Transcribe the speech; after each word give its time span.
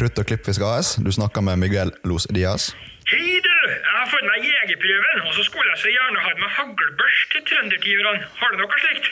Krutt 0.00 0.16
og 0.16 0.30
Klippfisk 0.30 0.62
AS. 0.64 0.94
Du 1.04 1.10
snakker 1.12 1.44
med 1.44 1.58
Miguel 1.60 1.90
Los 2.08 2.24
Diaz. 2.32 2.70
Hei, 3.10 3.34
du! 3.44 3.56
Jeg 3.68 3.92
har 3.92 4.06
fått 4.08 4.24
meg 4.24 4.46
jegerprøven, 4.48 5.18
og 5.26 5.34
så 5.36 5.42
skulle 5.44 5.66
jeg 5.74 5.80
så 5.82 5.90
gjerne 5.92 6.22
hatt 6.24 6.38
med 6.40 6.52
haglbørs 6.56 7.18
til 7.34 7.42
trøndertyverne. 7.50 8.22
Har 8.38 8.54
du 8.54 8.62
noe 8.62 8.78
slikt? 8.80 9.10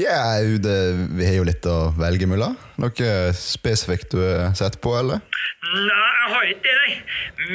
Ja, 0.00 0.38
yeah, 0.38 1.10
vi 1.18 1.26
har 1.26 1.36
jo 1.36 1.44
litt 1.44 1.68
å 1.68 1.90
velge 1.98 2.28
mellom. 2.30 2.54
Noe 2.80 3.10
spesifikt 3.36 4.14
du 4.14 4.22
har 4.22 4.54
sett 4.56 4.78
på, 4.80 4.94
eller? 4.96 5.20
Nei, 5.74 6.08
jeg 6.22 6.32
har 6.32 6.54
ikke 6.54 6.64
det, 6.64 6.76
nei. 6.78 6.92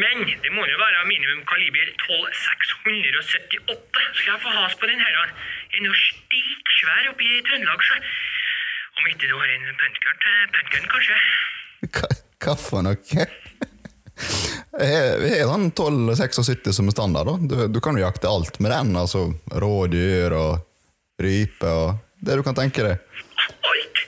Men 0.03 0.21
det 0.29 0.53
må 0.53 0.67
jo 0.69 0.77
være 0.83 1.07
minimum 1.09 1.41
kaliber 1.49 1.89
12678. 2.05 4.05
Skal 4.19 4.29
jeg 4.29 4.43
få 4.45 4.53
has 4.59 4.77
på 4.77 4.91
den 4.91 5.01
her? 5.01 5.33
Den 5.73 5.87
er 5.87 5.89
jo 5.89 5.97
stilksvær 6.03 7.09
oppe 7.15 7.25
i 7.25 7.41
Trøndelag, 7.49 7.89
sjø. 7.89 7.97
Om 8.93 9.09
ikke 9.09 9.25
du 9.25 9.35
har 9.41 9.57
en 9.57 9.67
puntgun 9.81 10.21
puntgun, 10.53 10.89
kanskje? 10.93 11.17
Hva, 11.83 12.07
hva 12.43 12.55
for 12.59 12.83
noe? 12.85 12.95
Vi 14.73 14.85
har- 14.87 15.49
sånn 15.49 15.69
1276 15.71 16.73
som 16.73 16.87
er 16.87 16.95
standard. 16.95 17.27
da. 17.27 17.35
Du, 17.49 17.67
du 17.67 17.79
kan 17.83 17.97
jo 17.97 18.03
jakte 18.05 18.27
alt 18.29 18.59
med 18.63 18.71
den. 18.71 18.95
altså 18.95 19.33
Rådyr 19.51 20.31
og 20.37 20.63
rype 21.21 21.67
og 21.69 21.99
det 22.23 22.37
du 22.39 22.43
kan 22.43 22.55
tenke 22.55 22.83
deg. 22.85 22.97
Alt! 23.69 23.99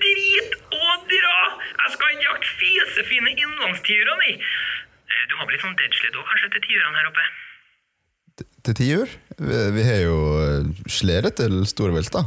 Drit 0.00 0.56
og 0.74 1.06
dra! 1.10 1.36
Jeg 1.84 1.92
skal 1.94 2.14
ikke 2.14 2.26
jakte 2.26 2.50
fisefine 2.60 3.30
innlandstiurer, 3.36 4.16
nei. 4.24 4.34
Eh, 4.40 5.22
Du 5.30 5.36
har 5.38 5.46
blitt 5.46 5.62
sånn 5.62 5.76
deadsled 5.78 6.16
òg, 6.18 6.26
kanskje, 6.30 6.50
til 6.56 6.62
tiurene 6.66 6.98
her 7.00 7.08
oppe? 7.12 7.24
T- 8.40 8.48
Til 8.66 8.74
tiur. 8.80 9.14
Vi, 9.38 9.58
vi 9.76 9.82
har 9.86 10.00
jo 10.04 10.18
eh, 10.42 10.68
slede 10.90 11.30
til 11.36 11.62
storvilt, 11.70 12.10
da. 12.12 12.24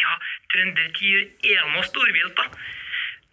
Ja, 0.00 0.12
trøndertiur 0.52 1.22
er 1.54 1.64
noe 1.72 1.84
storvilt, 1.86 2.34
da. 2.36 2.44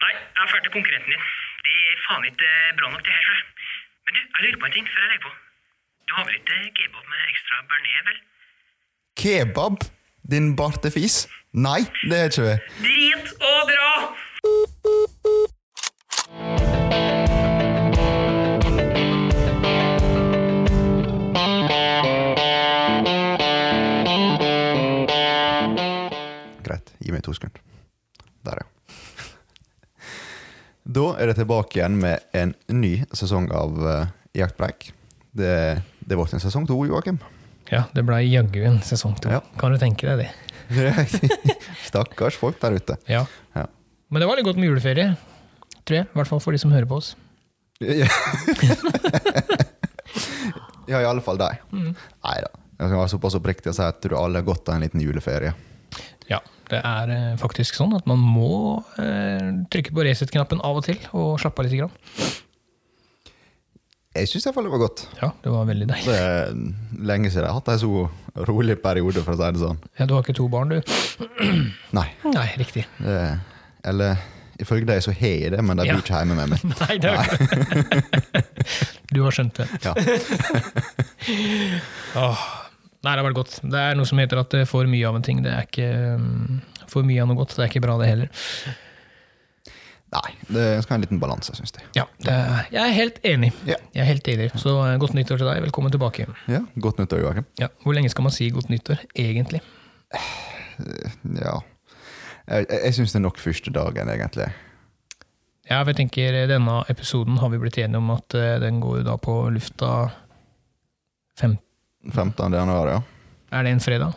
Nei, 0.03 0.13
jeg 0.13 0.39
har 0.41 0.49
ferdig 0.51 0.67
til 0.67 0.75
konkurrenten 0.77 1.13
din. 1.13 1.27
Det 1.65 1.75
er 1.91 2.01
faen 2.05 2.25
ikke 2.29 2.51
bra 2.79 2.91
nok, 2.93 3.03
det 3.05 3.13
her, 3.17 3.23
sjø. 3.27 3.37
Men 4.05 4.15
du, 4.15 4.19
jeg 4.23 4.45
lurer 4.45 4.59
på 4.61 4.69
en 4.69 4.75
ting 4.77 4.89
før 4.93 5.03
jeg 5.03 5.11
legger 5.11 5.25
på. 5.27 5.33
Du 6.07 6.15
har 6.17 6.27
vel 6.27 6.39
ikke 6.39 6.59
kebab 6.79 7.05
med 7.13 7.31
ekstra 7.33 7.61
bearnés, 7.71 8.03
vel? 8.09 8.19
Kebab? 9.21 9.77
Din 10.31 10.47
bartefis? 10.59 11.15
Nei, 11.67 11.81
det 12.09 12.17
har 12.19 12.31
ikke 12.31 12.47
vi. 12.47 12.55
Drit 12.85 13.29
og 13.49 13.61
dra! 13.71 13.91
Da 30.97 31.11
er 31.21 31.29
det 31.29 31.35
tilbake 31.37 31.77
igjen 31.77 31.93
med 32.01 32.23
en 32.33 32.55
ny 32.73 33.03
sesong 33.13 33.51
av 33.53 33.75
uh, 33.85 34.09
Jaktpreik. 34.33 34.89
Det, 35.37 35.77
det 36.01 36.17
ble 36.17 36.25
en 36.33 36.41
sesong 36.41 36.65
to, 36.65 36.73
Joakim. 36.89 37.21
Ja, 37.69 37.83
det 37.93 38.01
ble 38.07 38.17
jaggu 38.23 38.63
en 38.65 38.79
sesong 38.85 39.13
to. 39.21 39.29
Ja. 39.29 39.41
Kan 39.61 39.71
du 39.75 39.79
tenke 39.81 40.07
deg 40.09 40.17
det? 40.23 40.29
Stakkars 41.89 42.39
folk 42.41 42.57
der 42.63 42.71
ute. 42.79 42.95
Ja. 43.11 43.25
Ja. 43.53 43.65
Men 44.09 44.21
det 44.23 44.29
var 44.29 44.35
litt 44.39 44.47
godt 44.47 44.57
med 44.57 44.69
juleferie, 44.71 45.09
tror 45.83 45.97
jeg. 45.99 46.05
I 46.09 46.15
hvert 46.17 46.31
fall 46.31 46.41
for 46.41 46.51
de 46.55 46.59
som 46.63 46.73
hører 46.73 46.89
på 46.89 46.97
oss. 46.97 47.09
Ja, 47.77 47.93
ja 50.89 50.97
i 51.03 51.05
alle 51.05 51.21
fall 51.21 51.37
deg. 51.37 51.61
Nei 51.75 52.37
da. 52.41 52.49
Jeg 52.77 52.89
skal 52.89 52.97
være 52.97 53.13
såpass 53.13 53.37
oppriktig 53.37 53.69
og 53.69 53.77
si 53.77 53.85
at 53.85 54.01
du 54.01 54.17
alle 54.17 54.41
har 54.41 54.49
godt 54.49 54.69
av 54.71 54.75
en 54.79 54.85
liten 54.87 55.01
juleferie. 55.03 55.53
Ja, 56.29 56.39
det 56.71 56.81
er 56.83 57.11
eh, 57.15 57.37
faktisk 57.39 57.75
sånn 57.77 57.93
at 57.95 58.05
man 58.09 58.19
må 58.19 58.83
eh, 58.99 59.51
trykke 59.71 59.93
på 59.95 60.03
reset-knappen 60.07 60.59
av 60.67 60.75
og 60.81 60.85
til 60.89 60.99
og 61.15 61.37
slappe 61.39 61.61
av 61.63 61.67
litt. 61.69 61.77
Grann. 61.79 61.93
Jeg 64.17 64.25
syns 64.31 64.45
iallfall 64.49 64.65
det 64.65 64.71
var 64.73 64.81
godt. 64.81 65.01
Ja, 65.21 65.27
det 65.43 65.49
var 65.53 65.67
veldig 65.69 65.87
deilig. 65.91 66.09
Det 66.09 66.17
er 66.17 66.49
lenge 67.05 67.29
siden 67.29 67.45
jeg 67.45 67.51
har 67.53 67.59
hatt 67.59 67.69
en 67.75 67.83
så 67.83 67.91
rolig 68.49 68.75
periode, 68.81 69.21
for 69.23 69.31
å 69.35 69.37
si 69.37 69.45
det 69.53 69.61
sånn. 69.61 69.77
Ja, 69.99 70.03
du 70.09 70.13
har 70.17 70.23
ikke 70.25 70.33
to 70.39 70.47
barn, 70.49 70.69
du? 70.73 70.79
Nei. 71.93 72.07
Nei, 72.25 72.47
riktig. 72.57 72.83
Det, 72.97 73.37
eller 73.87 74.17
ifølge 74.57 74.89
deg 74.89 75.03
så 75.05 75.11
har 75.13 75.35
jeg 75.45 75.51
det, 75.53 75.61
men 75.61 75.77
de 75.77 75.85
Ja. 75.85 75.93
bor 75.93 76.01
ikke 76.01 76.17
hjemme 76.17 76.33
med 76.35 76.49
meg. 76.49 76.57
Nei, 76.81 76.97
det 76.97 77.13
er 77.13 77.21
ikke 77.29 77.45
Du 79.13 79.21
har 79.23 79.31
skjønt 79.37 79.53
det. 79.61 79.69
Ja. 79.85 79.93
Åh. 82.25 82.37
Nei, 83.07 83.13
det 83.15 83.21
har 83.21 83.27
vært 83.29 83.37
godt. 83.37 83.53
Det 83.63 83.79
er 83.79 83.95
noe 83.95 84.07
som 84.09 84.19
heter 84.19 84.41
at 84.41 84.51
det 84.51 84.65
er 84.65 84.67
for 84.67 84.89
mye 84.91 85.07
av 85.07 85.15
en 85.15 85.23
ting. 85.23 85.39
Det 85.45 85.53
er 85.53 85.63
ikke 85.63 85.85
um, 86.19 86.57
for 86.91 87.07
mye 87.07 87.23
av 87.23 87.29
noe 87.29 87.39
godt. 87.39 87.53
Det 87.55 87.63
er 87.63 87.69
ikke 87.71 87.83
bra, 87.85 87.95
det 88.01 88.09
heller. 88.09 88.31
Nei, 90.11 90.33
det 90.51 90.65
skal 90.83 90.93
ha 90.93 90.97
en 90.97 91.05
liten 91.05 91.21
balanse, 91.21 91.55
syns 91.55 91.71
jeg. 91.75 91.87
Ja, 91.95 92.03
er, 92.27 92.67
jeg 92.71 92.81
er 92.83 92.93
helt 92.95 93.17
enig. 93.27 93.53
Ja. 93.67 93.79
Jeg 93.95 94.03
er 94.03 94.09
helt 94.11 94.27
enig. 94.31 94.49
Så 94.59 94.75
eh, 94.83 94.97
godt 94.99 95.15
nyttår 95.15 95.39
til 95.39 95.47
deg. 95.47 95.63
Velkommen 95.69 95.91
tilbake. 95.95 96.27
Ja, 96.51 96.61
Godt 96.83 96.99
nyttår, 96.99 97.23
Joakim. 97.23 97.47
Ja, 97.59 97.71
Hvor 97.83 97.95
lenge 97.95 98.11
skal 98.11 98.27
man 98.27 98.35
si 98.35 98.47
godt 98.55 98.71
nyttår, 98.71 99.03
egentlig? 99.15 99.63
Ja. 101.39 101.57
Jeg, 102.47 102.67
jeg 102.71 102.95
syns 102.95 103.15
det 103.15 103.19
er 103.19 103.25
nok 103.27 103.39
første 103.43 103.71
dagen, 103.75 104.11
egentlig. 104.11 104.51
Ja, 105.67 105.81
jeg 105.83 105.97
tenker 105.99 106.35
eh, 106.43 106.47
Denne 106.51 106.81
episoden 106.91 107.39
har 107.41 107.51
vi 107.51 107.59
blitt 107.63 107.79
enige 107.83 107.99
om 107.99 108.11
at 108.15 108.35
eh, 108.39 108.55
den 108.63 108.79
går 108.83 109.03
da 109.07 109.17
på 109.19 109.41
lufta 109.51 109.93
fem, 111.39 111.57
15. 112.13 112.53
januar, 112.53 112.93
ja. 112.95 113.01
Er 113.57 113.63
det 113.67 113.75
en 113.75 113.83
fredag? 113.83 114.15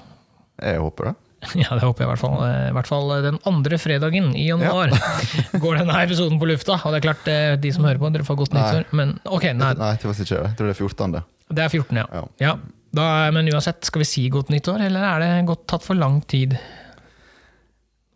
Jeg 0.60 0.80
håper 0.82 1.10
det. 1.10 1.14
Ja, 1.56 1.72
det 1.72 1.84
håper 1.86 2.04
jeg 2.04 2.08
i 2.08 2.10
hvert 2.10 2.20
fall. 2.20 2.34
Eh, 2.44 2.66
I 2.68 2.74
hvert 2.76 2.88
fall 2.90 3.12
den 3.24 3.38
andre 3.48 3.78
fredagen 3.80 4.32
i 4.36 4.48
januar 4.50 4.92
går 5.62 5.78
denne 5.80 6.02
episoden 6.04 6.40
på 6.40 6.48
lufta. 6.50 6.76
Og 6.84 6.92
det 6.92 7.00
er 7.00 7.06
klart, 7.06 7.30
eh, 7.32 7.54
de 7.60 7.72
som 7.72 7.86
hører 7.88 8.00
på, 8.02 8.10
dere 8.12 8.26
får 8.26 8.40
godt 8.42 8.56
nyttår. 8.56 8.90
Men 8.96 9.16
ok, 9.24 9.46
nei, 9.56 9.72
Nei, 9.80 9.94
det 9.96 10.10
var 10.10 10.18
ikke 10.18 10.28
det. 10.28 10.42
Jeg 10.50 10.58
tror 10.58 10.68
det 10.70 10.74
er 10.74 10.82
14. 10.82 11.16
det 11.50 11.64
er 11.64 11.72
14, 11.80 12.02
ja. 12.02 12.06
Ja. 12.18 12.24
ja. 12.44 12.54
Da, 12.90 13.06
men 13.30 13.46
uansett, 13.52 13.84
skal 13.86 14.02
vi 14.02 14.08
si 14.10 14.24
godt 14.34 14.50
nyttår, 14.50 14.82
eller 14.88 15.06
er 15.06 15.22
det 15.22 15.30
gått 15.48 15.62
tatt 15.70 15.84
for 15.86 15.94
lang 15.98 16.18
tid? 16.28 16.56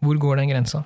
Hvor 0.05 0.19
går 0.21 0.43
den 0.43 0.51
grensa? 0.51 0.83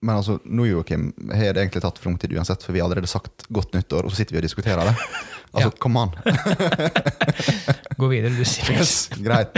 Men 0.00 0.16
altså, 0.16 0.38
nå 0.48 0.64
Joakim, 0.64 1.10
har 1.28 1.52
det 1.52 1.64
egentlig 1.66 1.82
tatt 1.84 1.98
for 2.00 2.08
lang 2.08 2.20
tid 2.22 2.32
uansett, 2.38 2.62
for 2.64 2.72
vi 2.72 2.80
har 2.80 2.86
allerede 2.88 3.10
sagt 3.10 3.44
godt 3.52 3.74
nyttår, 3.76 4.06
og 4.06 4.14
så 4.14 4.22
sitter 4.22 4.36
vi 4.38 4.40
og 4.40 4.46
diskuterer 4.46 4.88
det. 4.88 4.94
Altså, 5.52 5.70
Ja. 5.70 5.76
come 5.82 5.98
on. 5.98 6.10
Gå 8.00 8.08
videre, 8.10 8.30
du 8.36 8.44
sier. 8.46 8.70
Yes, 8.78 9.08
greit. 9.18 9.56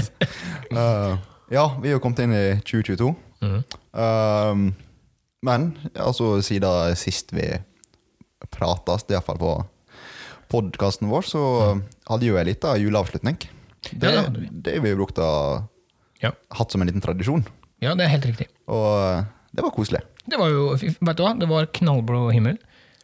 Uh, 0.73 1.19
ja, 1.53 1.67
vi 1.83 1.91
er 1.91 1.97
jo 1.99 2.03
kommet 2.03 2.23
inn 2.25 2.33
i 2.37 2.45
2022. 2.65 3.11
Mm. 3.43 3.59
Uh, 3.93 4.63
men 5.45 5.67
altså, 5.99 6.37
siden 6.47 6.97
sist 6.99 7.35
vi 7.37 7.49
prates, 8.53 9.05
iallfall 9.11 9.39
på 9.41 9.53
podkasten 10.53 11.09
vår, 11.13 11.25
så 11.29 11.43
hadde 12.11 12.29
jo 12.29 12.37
en 12.41 12.49
liten 12.49 12.81
juleavslutning. 12.83 13.39
Det, 13.93 13.99
det 14.01 14.25
vi. 14.37 14.49
det 14.63 14.75
har 14.79 14.85
vi 14.85 14.97
brukt 14.99 15.19
å 15.23 15.29
Ja. 16.23 16.31
hatt 16.55 16.71
som 16.71 16.83
en 16.83 16.87
liten 16.91 17.03
tradisjon. 17.03 17.45
ja, 17.83 17.95
det 17.99 18.05
er 18.05 18.13
helt 18.15 18.27
riktig. 18.29 18.47
Og 18.71 19.25
det 19.53 19.65
var 19.65 19.73
koselig. 19.75 20.03
Det 20.29 20.39
var 20.39 20.53
jo, 20.53 20.69
vet 20.79 21.17
du 21.19 21.23
hva, 21.25 21.33
det 21.39 21.49
var 21.51 21.67
knallblå 21.67 22.29
himmel. 22.33 22.59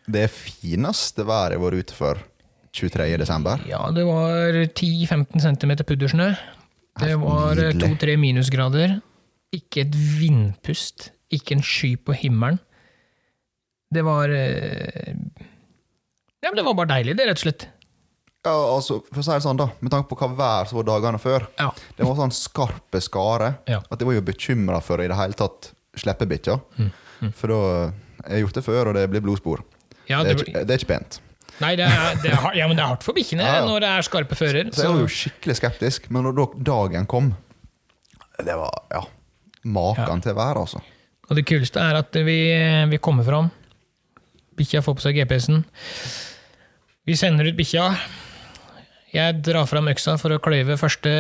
Det 0.09 0.29
fineste 0.31 1.25
været 1.27 1.53
jeg 1.57 1.59
har 1.61 1.65
vært 1.67 1.83
ute 1.83 1.97
for 1.97 2.21
23. 2.73 3.17
desember. 3.21 3.61
Ja, 3.69 3.91
det 3.95 4.05
var 4.07 4.53
10-15 4.77 5.41
cm 5.41 5.73
puddersnø. 5.89 6.31
Det 6.99 7.15
var. 7.21 7.55
2-3 7.79 8.17
minusgrader. 8.21 8.99
Ikke 9.55 9.85
et 9.87 9.95
vindpust. 9.95 11.11
Ikke 11.33 11.57
en 11.57 11.63
sky 11.65 11.95
på 11.97 12.15
himmelen. 12.17 12.59
Det 13.93 14.03
var 14.05 14.29
eh, 14.29 15.15
Ja, 16.43 16.51
men 16.51 16.57
det 16.61 16.65
var 16.67 16.75
bare 16.77 16.91
deilig, 16.93 17.15
det, 17.17 17.25
rett 17.31 17.39
og 17.41 17.45
slett. 17.47 17.65
Ja, 18.45 18.53
altså, 18.55 19.01
for 19.09 19.21
å 19.21 19.25
si 19.27 19.33
det 19.35 19.43
sånn 19.45 19.59
da, 19.59 19.67
Med 19.83 19.91
tanke 19.93 20.09
på 20.13 20.17
hva 20.21 20.29
vær 20.39 20.69
som 20.71 20.79
var 20.79 20.87
dagene 20.89 21.19
før, 21.21 21.47
Ja. 21.59 21.71
det 21.97 22.05
var 22.07 22.15
sånn 22.21 22.33
skarpe 22.37 23.01
skare 23.03 23.49
Ja. 23.67 23.81
at 23.91 23.99
jeg 23.99 24.07
var 24.07 24.15
jo 24.15 24.21
bekymra 24.29 24.79
for 24.85 25.01
i 25.03 25.09
det 25.09 25.17
hele 25.19 25.33
tatt 25.37 25.73
slippe 25.99 26.29
bikkja. 26.29 26.61
Mm, 26.79 27.33
For 27.35 27.49
da 27.49 27.93
Jeg 28.29 28.31
har 28.31 28.41
gjort 28.45 28.55
det 28.55 28.65
før, 28.65 28.89
og 28.89 28.95
det 28.95 29.09
blir 29.11 29.21
blodspor. 29.25 29.63
Ja, 30.09 30.23
Det 30.23 30.31
er 30.31 30.35
det, 30.35 30.47
ikke, 30.49 30.65
det 30.67 30.71
er 30.75 30.79
ikke 30.79 30.93
pent. 30.99 31.21
Nei, 31.63 31.73
det 31.79 31.87
er, 31.89 32.19
det 32.23 32.31
er, 32.33 32.37
har- 32.45 32.55
ja, 32.59 32.67
men 32.71 32.77
det 32.79 32.85
er 32.85 32.93
hardt 32.93 33.05
for 33.07 33.17
bikkjene 33.17 33.45
Ja, 33.47 33.59
ja. 33.61 33.67
når 33.67 33.81
det 33.85 33.91
er 33.97 34.07
skarpe 34.07 34.39
fører. 34.39 34.71
Så 34.75 34.85
jeg 34.85 34.95
var 34.95 35.03
jo 35.05 35.11
skikkelig 35.19 35.57
skeptisk, 35.59 36.09
men 36.15 36.27
når 36.29 36.55
dagen 36.67 37.07
kom 37.11 37.33
Det 38.39 38.55
var 38.55 38.71
ja, 38.95 39.03
maken 39.65 40.23
til 40.23 40.37
vær, 40.39 40.61
altså. 40.63 40.81
Og 41.29 41.37
det 41.37 41.45
kuleste 41.49 41.83
er 41.83 41.99
at 42.01 42.15
vi, 42.25 42.39
vi 42.89 42.99
kommer 43.05 43.27
fram. 43.27 43.51
Bikkja 44.57 44.81
får 44.83 44.95
på 44.97 45.05
seg 45.05 45.19
GPS-en. 45.19 45.61
Vi 47.09 47.17
sender 47.19 47.51
ut 47.51 47.57
bikkja. 47.59 47.89
Jeg 49.13 49.39
drar 49.45 49.65
fram 49.69 49.89
øksa 49.89 50.15
for 50.21 50.35
å 50.37 50.41
kløyve 50.45 50.77
første 50.81 51.11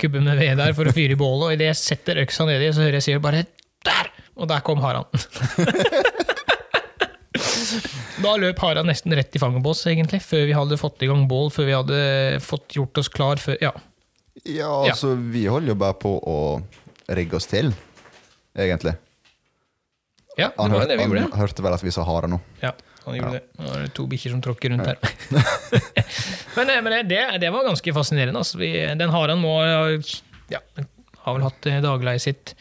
gubbe 0.00 0.22
med 0.24 0.38
ved 0.40 0.56
der 0.60 0.72
for 0.76 0.88
å 0.88 0.92
fyre 0.96 1.12
i 1.16 1.18
bålet, 1.20 1.46
og 1.46 1.54
idet 1.56 1.66
jeg 1.70 1.80
setter 1.80 2.20
øksa 2.22 2.46
nedi, 2.48 2.70
så 2.72 2.80
hører 2.84 2.96
jeg 3.00 3.06
sier 3.10 3.20
bare 3.22 3.42
'der!' 3.84 4.08
Og 4.40 4.48
der 4.48 4.60
kom 4.64 4.80
haren. 4.80 5.04
da 8.24 8.34
løp 8.40 8.62
hara 8.64 8.84
nesten 8.86 9.14
rett 9.16 9.36
i 9.36 9.42
fanget 9.42 9.64
på 9.64 9.74
oss, 9.74 9.84
egentlig, 9.90 10.22
før 10.24 10.46
vi 10.48 10.56
hadde 10.56 10.80
fått 10.80 11.04
i 11.04 11.10
gang 11.10 11.26
bål, 11.30 11.50
før 11.54 11.68
vi 11.68 11.76
hadde 11.76 12.00
fått 12.44 12.76
gjort 12.78 13.02
oss 13.02 13.12
klar 13.12 13.42
før 13.42 13.60
Ja. 13.62 13.74
Ja, 14.46 14.70
altså, 14.86 15.12
vi 15.18 15.42
holder 15.50 15.74
jo 15.74 15.80
bare 15.82 15.96
på 16.00 16.14
å 16.16 16.36
rigge 17.12 17.36
oss 17.36 17.48
til, 17.50 17.74
egentlig. 18.56 18.94
Ja, 20.38 20.48
det 20.54 20.70
var 20.72 20.86
det 20.88 20.96
vi 20.96 21.08
han 21.20 21.34
hørte 21.36 21.64
vel 21.64 21.74
at 21.74 21.82
vi 21.84 21.92
sa 21.92 22.06
hare 22.06 22.30
nå. 22.30 22.38
Ja, 22.62 22.70
han 23.04 23.18
gjorde 23.18 23.34
det. 23.34 23.42
Nå 23.58 23.74
er 23.74 23.84
det 23.84 23.92
to 23.98 24.06
bikkjer 24.08 24.32
som 24.32 24.40
tråkker 24.44 24.72
rundt 24.72 24.86
her. 24.86 24.96
men 26.56 26.72
eh, 26.72 26.80
men 26.80 26.94
det, 26.94 27.02
det, 27.10 27.20
det 27.42 27.52
var 27.52 27.66
ganske 27.66 27.94
fascinerende. 27.96 28.40
Altså. 28.40 28.60
Vi, 28.62 28.70
den 29.02 29.12
haren 29.12 29.42
må 29.42 29.58
ja, 30.48 30.62
har 31.24 31.36
vel 31.36 31.44
hatt 31.44 31.68
eh, 31.68 31.82
dagleiet 31.84 32.24
sitt 32.24 32.54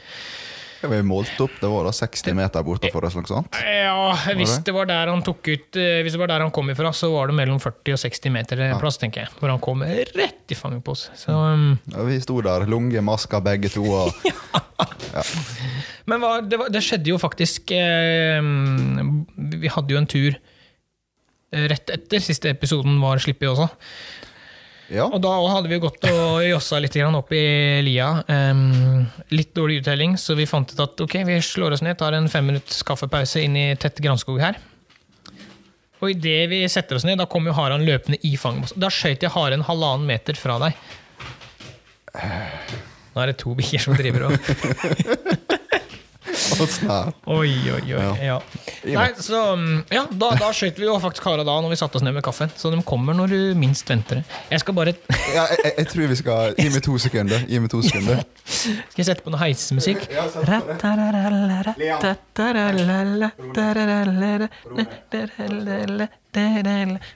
Ja, 0.81 0.89
Vi 0.91 0.99
målte 1.03 1.43
opp, 1.43 1.55
det 1.59 1.69
var 1.71 1.87
da 1.87 1.91
60 1.95 2.35
meter 2.37 2.63
bortafor 2.63 3.07
oss, 3.07 3.15
noe 3.17 3.27
sånt. 3.27 3.57
Ja, 3.67 4.13
hvis 4.37 4.55
det? 4.63 4.73
var 4.75 4.87
der 4.87 5.11
han 5.11 5.23
tok 5.25 5.49
ut 5.49 5.79
eh, 5.79 5.99
Hvis 6.05 6.15
det 6.15 6.21
var 6.21 6.31
der 6.31 6.45
han 6.45 6.53
kom 6.55 6.71
ifra, 6.71 6.93
så 6.95 7.11
var 7.11 7.31
det 7.31 7.35
mellom 7.39 7.59
40 7.59 7.97
og 7.97 8.01
60 8.05 8.33
meter 8.35 8.63
eh, 8.63 8.75
plass, 8.79 8.99
tenker 9.01 9.25
jeg. 9.25 9.33
Hvor 9.39 9.51
han 9.51 9.59
kom 9.63 9.83
rett 9.83 10.53
i 10.53 10.57
fanget 10.57 10.85
på 10.85 10.95
oss. 10.95 11.09
Så, 11.19 11.35
um, 11.35 11.73
Ja, 11.91 12.05
vi 12.07 12.19
sto 12.23 12.39
der, 12.45 12.67
lunge, 12.69 13.03
masker 13.03 13.43
begge 13.43 13.71
to. 13.73 13.83
Og, 13.83 14.15
men 16.09 16.23
hva, 16.23 16.37
det, 16.45 16.61
var, 16.61 16.71
det 16.71 16.83
skjedde 16.85 17.11
jo 17.11 17.19
faktisk 17.19 17.73
eh, 17.75 18.39
Vi 19.59 19.73
hadde 19.75 19.95
jo 19.95 19.99
en 19.99 20.09
tur 20.09 20.31
eh, 20.31 21.67
rett 21.73 21.91
etter 21.91 22.23
siste 22.23 22.53
episoden 22.55 23.01
var 23.03 23.19
sluppet 23.19 23.51
også. 23.51 23.69
Ja, 24.89 25.05
Og 25.05 25.19
da 25.21 25.31
hadde 25.53 25.69
vi 25.69 25.77
gått 25.81 26.05
og 26.09 26.39
jossa 26.47 26.79
litt 26.81 26.95
opp 26.97 27.33
i 27.37 27.43
lia. 27.85 28.09
Um, 28.27 29.05
litt 29.29 29.53
dårlig 29.53 29.83
uttelling, 29.83 30.17
så 30.17 30.33
vi 30.37 30.47
fant 30.49 30.71
ut 30.73 30.81
at 30.81 31.03
ok, 31.05 31.19
vi 31.27 31.37
slår 31.45 31.77
oss 31.77 31.83
ned, 31.85 31.97
tar 31.99 32.17
en 32.17 32.29
fem 32.31 32.47
minutts 32.49 32.81
kaffepause 32.87 33.43
inn 33.45 33.57
i 33.59 33.67
tett 33.77 34.01
granskog 34.01 34.41
her. 34.41 34.57
Og 35.99 36.13
idet 36.13 36.47
vi 36.49 36.63
setter 36.71 36.97
oss 36.97 37.05
ned, 37.05 37.19
da 37.19 37.27
kommer 37.29 37.51
jo 37.51 37.57
haren 37.59 37.83
løpende 37.85 38.21
i 38.25 38.33
fanget. 38.39 38.73
Da 38.79 38.89
skøyt 38.93 39.25
jeg 39.25 39.33
haren 39.35 39.65
halvannen 39.67 40.07
meter 40.09 40.39
fra 40.39 40.57
deg. 40.63 40.79
Nå 43.13 43.21
er 43.21 43.31
det 43.31 43.39
to 43.41 43.53
bikkjer 43.57 43.83
som 43.83 43.99
driver 43.99 44.29
og. 44.29 44.39
Oi, 46.59 47.51
oi, 47.73 47.93
oi. 47.95 48.07
Ja. 48.23 48.37
Nei, 48.83 49.07
så 49.19 49.55
mm, 49.55 49.83
Ja, 49.93 50.03
da, 50.11 50.31
da 50.39 50.49
skøyt 50.55 50.79
vi 50.79 50.87
jo 50.87 50.95
faktisk 51.01 51.23
kara 51.25 51.43
da 51.47 51.55
når 51.63 51.73
vi 51.73 51.79
satte 51.79 51.99
oss 51.99 52.05
ned 52.05 52.13
med 52.17 52.23
kaffen. 52.25 52.51
Så 52.59 52.71
de 52.73 52.79
kommer 52.87 53.15
når 53.17 53.27
du 53.33 53.39
minst 53.59 53.89
venter 53.89 54.21
det. 54.21 54.25
Jeg 54.51 54.63
skal 54.63 54.73
bare 54.77 54.93
Ja, 55.37 55.45
jeg, 55.51 55.59
jeg, 55.63 55.73
jeg 55.77 55.87
tror 55.93 56.11
vi 56.13 56.17
skal 56.19 56.57
Gi 56.59 56.67
meg 56.73 56.83
to 56.85 56.97
sekunder. 57.01 57.39
Gi 57.49 57.61
meg 57.63 57.71
to 57.71 57.81
sekunder. 57.85 58.23
Skal 58.49 59.01
jeg 59.03 59.07
sette 59.11 59.23
på 59.25 59.31
noe 59.33 59.41
heismusikk? 59.43 60.07
Ja, 60.11 60.25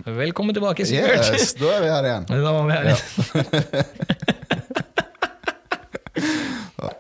Velkommen 0.06 0.56
tilbake, 0.56 0.86
Sivert. 0.88 1.34
Yes, 1.34 1.54
da 1.60 1.68
er 1.76 1.82
vi 1.84 1.90
her 1.94 2.04
igjen. 2.10 2.26
Da 2.30 2.36
var 2.48 2.64
vi 2.66 2.74
her. 2.78 2.98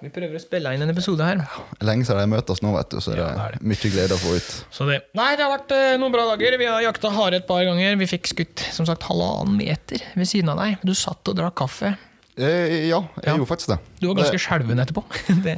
Vi 0.01 0.09
prøver 0.13 0.37
å 0.37 0.41
spille 0.43 0.73
inn 0.75 0.85
en 0.85 0.93
episode 0.93 1.25
her. 1.27 1.43
Lenge 1.83 2.05
siden 2.07 2.21
de 2.23 2.27
møtes 2.35 2.61
nå, 2.63 2.71
vet 2.77 2.89
du, 2.93 2.99
så 3.03 3.15
det 3.15 3.25
er 3.25 3.57
mye 3.61 3.91
glede 3.93 4.15
å 4.17 4.21
få 4.21 4.35
ut. 4.37 4.53
Så 4.73 4.87
det. 4.89 5.01
Nei, 5.17 5.31
det 5.35 5.43
har 5.45 5.53
vært 5.57 5.75
eh, 5.75 5.97
noen 6.01 6.13
bra 6.15 6.25
dager. 6.31 6.57
Vi 6.61 6.69
har 6.71 6.81
jakta 6.85 7.11
hare 7.15 7.41
et 7.41 7.47
par 7.49 7.63
ganger. 7.67 7.95
Vi 7.99 8.09
fikk 8.15 8.31
skutt 8.33 8.65
som 8.75 8.87
sagt 8.89 9.03
halvannen 9.09 9.57
meter 9.59 10.03
ved 10.15 10.29
siden 10.29 10.49
av 10.55 10.63
deg. 10.63 10.79
Du 10.85 10.93
satt 10.97 11.27
og 11.33 11.37
drakk 11.39 11.55
kaffe. 11.63 11.93
Eh, 12.33 12.87
ja, 12.89 12.97
jeg 13.21 13.27
Ja. 13.27 13.35
gjorde 13.37 13.45
faktisk 13.51 13.69
det. 13.75 13.77
Du 14.01 14.07
var 14.09 14.15
ganske 14.17 14.39
skjelven 14.41 14.79
etterpå. 14.81 15.03
Det. 15.45 15.53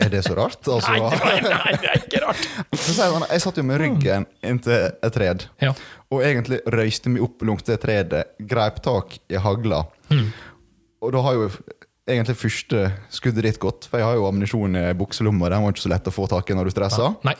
Er 0.00 0.08
det 0.08 0.22
så 0.24 0.32
rart? 0.38 0.62
Altså, 0.72 0.94
Nei, 0.94 0.96
det 0.96 1.04
var- 1.04 1.66
nei, 1.66 1.74
det 1.82 1.90
er 1.90 2.00
ikke 2.00 2.22
rart. 2.24 2.46
Jeg 3.34 3.42
satt 3.44 3.58
jo 3.60 3.64
med 3.68 3.80
ryggen 3.82 4.24
inntil 4.42 4.86
et 5.04 5.12
tred, 5.12 5.44
Ja. 5.60 5.74
og 6.08 6.22
egentlig 6.24 6.62
røyste 6.72 7.12
meg 7.12 7.22
opp 7.28 7.44
langs 7.44 7.66
det 7.68 7.76
treet, 7.84 8.16
greip 8.48 8.80
tak 8.86 9.18
i 9.28 9.36
hagla. 9.44 9.82
Mm. 10.08 10.30
Og 11.04 11.12
da 11.12 11.20
har 11.26 11.36
jo 11.36 11.50
egentlig 12.06 12.36
første 12.38 12.82
skuddet 13.12 13.46
ditt 13.48 13.60
gått, 13.62 13.88
for 13.90 14.00
jeg 14.00 14.06
har 14.06 14.18
jo 14.18 14.26
ammunisjon 14.28 14.78
i 14.78 14.84
bukselomma, 14.98 15.50
den 15.50 15.64
var 15.64 15.74
ikke 15.74 15.86
så 15.86 15.92
lett 15.92 16.10
å 16.10 16.14
få 16.14 16.28
tak 16.30 16.50
i 16.50 16.56
når 16.58 16.68
du 16.68 16.74
stressa. 16.74 17.12
Nei. 17.26 17.34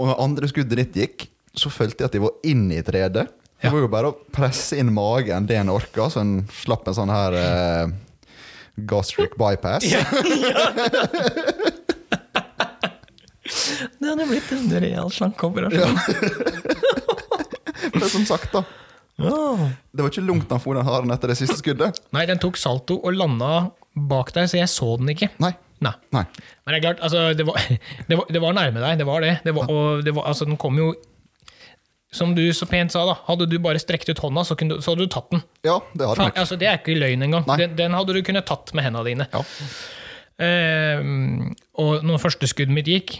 Og 0.00 0.10
når 0.10 0.22
andre 0.24 0.48
skuddet 0.50 0.80
ditt 0.80 0.96
gikk, 1.02 1.26
så 1.56 1.72
følte 1.72 2.04
jeg 2.04 2.10
at 2.10 2.16
jeg 2.16 2.24
var 2.24 2.34
inne 2.48 2.80
i 2.80 2.84
tredet. 2.84 3.26
Ja. 3.56 3.68
Det 3.68 3.72
var 3.72 3.84
jo 3.84 3.92
bare 3.92 4.10
å 4.12 4.16
presse 4.36 4.76
inn 4.80 4.92
magen 4.92 5.46
det 5.48 5.56
en 5.60 5.72
orka, 5.72 6.10
så 6.12 6.20
en 6.20 6.34
slapp 6.52 6.88
en 6.90 6.96
sånn 6.98 7.12
her 7.12 7.36
eh, 7.40 7.94
gastric 8.88 9.36
bypass. 9.40 9.86
Det 13.96 14.08
hadde 14.10 14.26
blitt 14.28 14.50
en 14.54 14.72
real 14.82 15.10
slankeoperasjon. 15.10 15.98
Men 17.94 18.08
som 18.10 18.26
sagt, 18.28 18.52
da. 18.52 18.62
Det 19.16 20.02
var 20.04 20.10
ikke 20.12 20.24
langt 20.26 20.50
han 20.52 20.60
for 20.60 20.76
den 20.76 20.84
haren 20.86 21.12
etter 21.14 21.32
det 21.32 21.38
siste 21.40 21.56
skuddet. 21.60 22.00
Nei, 22.16 22.26
den 22.28 22.40
tok 22.42 22.58
salto 22.60 22.98
og 23.00 23.16
landa 23.16 23.70
bak 23.96 24.32
deg, 24.36 24.48
så 24.52 24.58
jeg 24.60 24.68
så 24.68 24.90
den 25.00 25.08
ikke. 25.14 25.30
Nei. 25.42 25.54
Nei. 25.84 25.92
Nei. 26.12 26.22
Men 26.64 26.72
det 26.72 26.76
er 26.78 26.84
klart, 26.86 27.00
altså, 27.04 27.22
det 27.36 27.44
var, 27.48 27.60
det 28.08 28.16
var, 28.20 28.28
det 28.32 28.40
var 28.44 28.56
nærme 28.56 28.80
deg, 28.84 28.98
det 29.00 29.06
var 29.08 29.24
det. 29.24 29.34
det 29.44 29.54
var, 29.56 29.68
og 29.72 30.04
det 30.04 30.14
var, 30.16 30.28
altså, 30.32 30.46
den 30.48 30.56
kom 30.60 30.78
jo 30.80 30.90
Som 32.16 32.32
du 32.36 32.44
så 32.56 32.64
pent 32.70 32.92
sa, 32.94 33.02
da. 33.08 33.16
Hadde 33.26 33.48
du 33.50 33.58
bare 33.60 33.80
strekt 33.82 34.08
ut 34.08 34.20
hånda, 34.22 34.44
så, 34.46 34.54
du- 34.56 34.78
så 34.80 34.92
hadde 34.94 35.04
du 35.04 35.12
tatt 35.12 35.28
den. 35.34 35.42
Ja, 35.66 35.78
det 35.92 36.06
hadde 36.08 36.28
nok. 36.28 36.38
altså, 36.44 36.56
det 36.60 36.68
er 36.70 36.78
ikke 36.80 36.94
løgn 36.96 37.26
engang. 37.26 37.44
Den, 37.60 37.74
den 37.76 37.96
hadde 37.98 38.14
du 38.16 38.22
kunnet 38.24 38.46
tatt 38.48 38.72
med 38.76 38.86
hendene 38.86 39.04
dine. 39.10 39.26
Ja. 39.34 39.42
Ehm, 40.46 41.54
og 41.80 42.04
når 42.06 42.20
første 42.22 42.48
skuddet 42.48 42.74
mitt 42.76 42.88
gikk, 42.90 43.18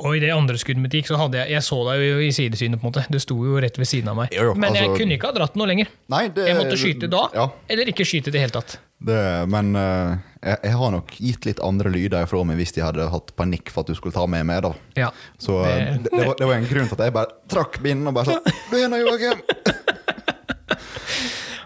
og 0.00 0.16
i 0.16 0.20
det 0.22 0.30
andre 0.34 0.56
skuddet 0.60 0.80
mitt 0.82 0.94
gikk, 0.96 1.06
så 1.10 1.18
hadde 1.20 1.38
jeg 1.42 1.50
Jeg 1.54 1.62
så 1.66 1.78
deg 1.90 2.00
jo 2.04 2.18
i 2.24 2.30
sidesynet, 2.32 2.80
på 2.80 2.86
en 2.88 2.92
måte. 2.92 3.04
Du 3.12 3.18
sto 3.22 3.36
jo 3.44 3.60
rett 3.60 3.76
ved 3.78 3.86
siden 3.88 4.08
av 4.12 4.16
meg. 4.16 4.32
Jo, 4.32 4.50
jo, 4.50 4.54
Men 4.54 4.74
jeg 4.74 4.88
altså- 4.88 4.98
kunne 5.02 5.16
ikke 5.18 5.26
ha 5.30 5.36
dratt 5.36 5.56
noe 5.60 5.66
lenger. 5.68 5.88
Nei, 6.08 6.28
det, 6.28 6.46
Jeg 6.48 6.56
måtte 6.56 6.76
skyte 6.80 7.10
da, 7.10 7.28
Ja, 7.34 7.48
eller 7.68 7.84
ikke 7.92 8.04
skyte 8.08 8.28
i 8.28 8.34
det 8.36 8.40
hele 8.40 8.50
tatt. 8.56 8.78
det, 9.00 9.20
men 9.48 9.74
uh, 9.76 10.16
jeg, 10.44 10.58
jeg 10.64 10.72
har 10.76 10.90
nok 10.92 11.10
gitt 11.16 11.46
litt 11.46 11.60
andre 11.64 11.88
lyder 11.90 12.24
ifra 12.26 12.42
meg 12.44 12.56
hvis 12.60 12.72
de 12.76 12.82
hadde 12.84 13.06
hatt 13.10 13.32
panikk 13.36 13.70
for 13.72 13.80
at 13.80 13.86
du 13.86 13.94
skulle 13.94 14.12
ta 14.12 14.26
meg 14.26 14.44
med. 14.46 14.62
da 14.62 14.72
Ja. 14.96 15.10
Så 15.38 15.62
eh, 15.64 15.96
Det- 15.96 16.10
det, 16.10 16.26
var, 16.26 16.34
det 16.36 16.46
var 16.46 16.54
en 16.54 16.66
grunn 16.68 16.88
til 16.88 16.96
at 16.98 17.04
jeg 17.06 17.12
bare 17.12 17.32
trakk 17.48 17.80
binden 17.82 18.08
og 18.08 18.14
bare 18.14 18.24
sa 18.26 18.40
Du 18.70 18.76
er 18.76 18.98
Joakim! 19.04 19.40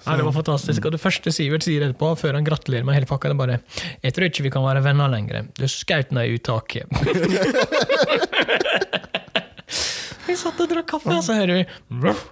Nei, 0.04 0.18
det 0.20 0.26
var 0.26 0.34
fantastisk. 0.36 0.84
Og 0.84 0.92
det 0.94 1.00
første 1.00 1.32
Sivert 1.32 1.64
sier 1.64 1.80
etterpå, 1.86 2.08
før 2.20 2.32
han 2.38 2.46
gratulerer 2.46 2.84
med 2.86 2.94
hele 2.98 3.08
pakka, 3.08 3.28
det 3.30 3.36
er 3.36 3.40
bare 3.40 3.58
'Jeg 4.02 4.12
tror 4.14 4.26
ikke 4.28 4.46
vi 4.46 4.52
kan 4.52 4.64
være 4.64 4.84
venner 4.84 5.08
lenger. 5.08 5.34
Du 5.56 5.64
skjøt 5.64 6.12
meg 6.12 6.34
ut 6.34 6.42
taket'. 6.44 6.88
vi 10.26 10.36
satt 10.36 10.60
og 10.60 10.68
drakk 10.68 10.86
kaffe, 10.86 11.08
og 11.08 11.24
så 11.24 11.32
hører 11.40 11.54
vi 11.54 11.64
ruff, 12.04 12.24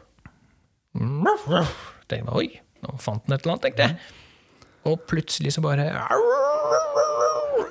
ruff, 0.95 1.49
ruff. 1.49 1.73
Tenkte 2.09 2.29
jeg, 2.29 2.37
Oi, 2.37 2.61
nå 2.83 2.89
fant 2.99 3.23
han 3.27 3.35
et 3.35 3.41
eller 3.43 3.53
annet, 3.55 3.63
tenkte 3.63 3.83
jeg. 3.83 3.97
Og 4.85 5.01
plutselig 5.07 5.53
så 5.55 5.61
bare 5.63 5.93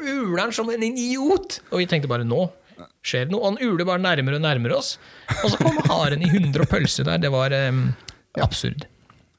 Uler 0.02 0.42
han 0.42 0.52
som 0.56 0.70
en 0.72 0.84
idiot! 0.84 1.60
Og 1.72 1.78
vi 1.84 1.86
tenkte 1.86 2.08
bare 2.10 2.24
nå 2.26 2.50
skjer 3.06 3.28
det 3.28 3.36
noe. 3.36 3.42
Og 3.42 3.48
han 3.52 3.60
uler 3.62 3.88
bare 3.88 4.04
nærmere 4.04 4.40
og 4.40 4.46
nærmere 4.46 4.78
oss. 4.78 4.96
Og 5.42 5.54
så 5.54 5.62
kom 5.62 5.80
haren 5.90 6.24
i 6.24 6.32
hundre 6.32 6.66
og 6.66 6.72
pølse 6.72 7.06
der. 7.08 7.22
Det 7.22 7.32
var 7.34 7.54
um, 7.70 7.92
absurd. 8.42 8.88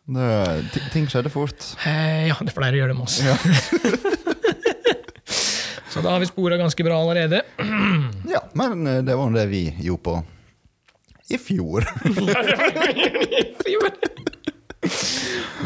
Det, 0.04 0.80
ting 0.92 1.06
skjedde 1.06 1.30
fort. 1.30 1.62
Eh, 1.86 2.26
ja, 2.28 2.36
det 2.42 2.54
pleier 2.56 2.74
å 2.74 2.80
gjøre 2.82 2.92
det 2.92 2.98
med 2.98 3.06
oss. 3.06 3.22
Så 5.92 6.00
da 6.00 6.10
har 6.14 6.20
vi 6.22 6.26
spora 6.26 6.56
ganske 6.56 6.84
bra 6.84 7.00
allerede. 7.02 7.42
Ja, 8.32 8.40
men 8.56 8.86
eh, 8.86 9.02
det 9.04 9.14
var 9.18 9.28
nå 9.28 9.36
det 9.36 9.46
vi 9.50 9.66
gjorde 9.84 10.02
på 10.06 10.24
i 11.32 11.38
fjor. 11.38 11.84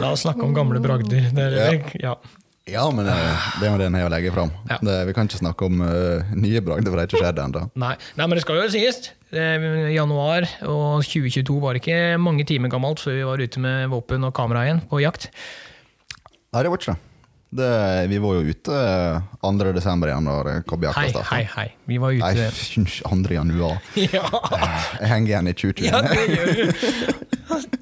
La 0.01 0.11
oss 0.13 0.25
snakke 0.27 0.43
om 0.43 0.55
gamle 0.55 0.81
bragder. 0.83 1.31
Det 1.35 1.45
er, 1.47 1.79
ja. 2.03 2.17
Ja, 2.67 2.91
men 2.91 3.07
eh, 3.07 3.47
det 3.61 3.69
er 3.69 3.71
jo 3.71 3.79
det 3.79 3.87
en 3.87 3.99
har 4.01 4.09
å 4.09 4.11
legge 4.11 4.33
fram. 4.35 4.51
Ja. 4.67 4.81
Det, 4.83 4.97
vi 5.07 5.15
kan 5.15 5.31
ikke 5.31 5.39
snakke 5.39 5.69
om 5.69 5.79
uh, 5.87 6.35
nye 6.35 6.63
bragder, 6.67 6.91
for 6.91 6.99
det 6.99 7.05
har 7.05 7.11
ikke 7.13 7.23
skjedd 7.23 7.39
ennå. 7.45 7.63
Nei. 7.79 7.95
Nei, 8.19 8.27
men 8.27 8.35
det 8.35 8.43
skal 8.43 8.59
jo 8.59 8.67
sies. 8.75 8.99
Eh, 9.35 9.91
Januar 9.97 10.45
og 10.69 11.03
2022 11.03 11.57
var 11.63 11.75
ikke 11.81 11.97
mange 12.23 12.45
timer 12.47 12.71
gammelt 12.71 13.01
før 13.03 13.17
vi 13.19 13.25
var 13.27 13.43
ute 13.43 13.59
med 13.63 13.89
våpen 13.91 14.23
og 14.29 14.35
kamera 14.37 14.63
igjen 14.69 14.81
på 14.87 15.01
jakt. 15.03 15.31
Nei, 16.55 16.63
det 16.63 16.71
var 16.71 16.79
ikke 16.79 16.93
det. 16.95 17.01
det. 17.59 17.71
Vi 18.13 18.19
var 18.23 18.37
jo 18.39 18.43
ute 18.55 18.77
eh, 18.79 19.19
2. 19.43 19.73
desember 19.77 20.13
igjen 20.13 20.25
når 20.31 20.51
Hei, 20.53 20.61
Kobbejakta 20.71 21.09
starta. 21.11 21.27
hei, 21.35 21.43
hei. 21.57 21.67
Vi 21.91 21.99
var 22.03 22.15
ute 22.15 22.23
Nei, 22.23 22.47
2. 23.03 23.35
januar. 23.35 23.77
Ja, 24.07 24.23
Jeg 25.03 25.11
henger 25.11 25.29
igjen 25.33 25.51
i 25.51 25.57
2021. 25.59 25.91
ja 25.91 25.97
det 26.07 26.23
gjør 26.31 26.47
du. 26.47 26.63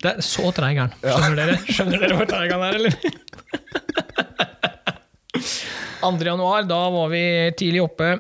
Det 0.04 0.10
er 0.14 0.20
så 0.24 0.50
treig 0.56 0.76
er 0.80 0.88
den. 0.88 0.92
Skjønner 1.04 1.36
dere 1.40 1.56
Skjønner 1.68 1.98
dere 2.06 2.14
hvor 2.18 2.28
treig 2.32 2.50
han 2.56 2.64
er, 2.64 2.72
eller? 2.80 2.94
2. 6.04 6.10
januar, 6.24 6.64
da 6.68 6.80
var 6.92 7.08
vi 7.12 7.22
tidlig 7.56 7.80
oppe. 7.84 8.10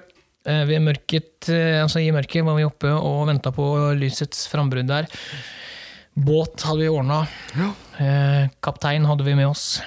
Eh, 0.44 0.62
Ved 0.68 0.82
mørket, 0.84 1.48
eh, 1.48 1.80
altså 1.82 2.02
I 2.04 2.10
mørket 2.14 2.44
var 2.44 2.58
vi 2.58 2.66
oppe 2.68 2.92
og 2.92 3.26
venta 3.30 3.52
på 3.54 3.66
lysets 3.96 4.46
frambrudd 4.52 4.90
der. 4.90 5.08
Båt 6.14 6.62
hadde 6.68 6.84
vi 6.84 6.90
ordna. 6.92 7.22
Kaptein 8.62 9.06
hadde 9.08 9.24
vi 9.26 9.34
med 9.34 9.48
oss. 9.48 9.80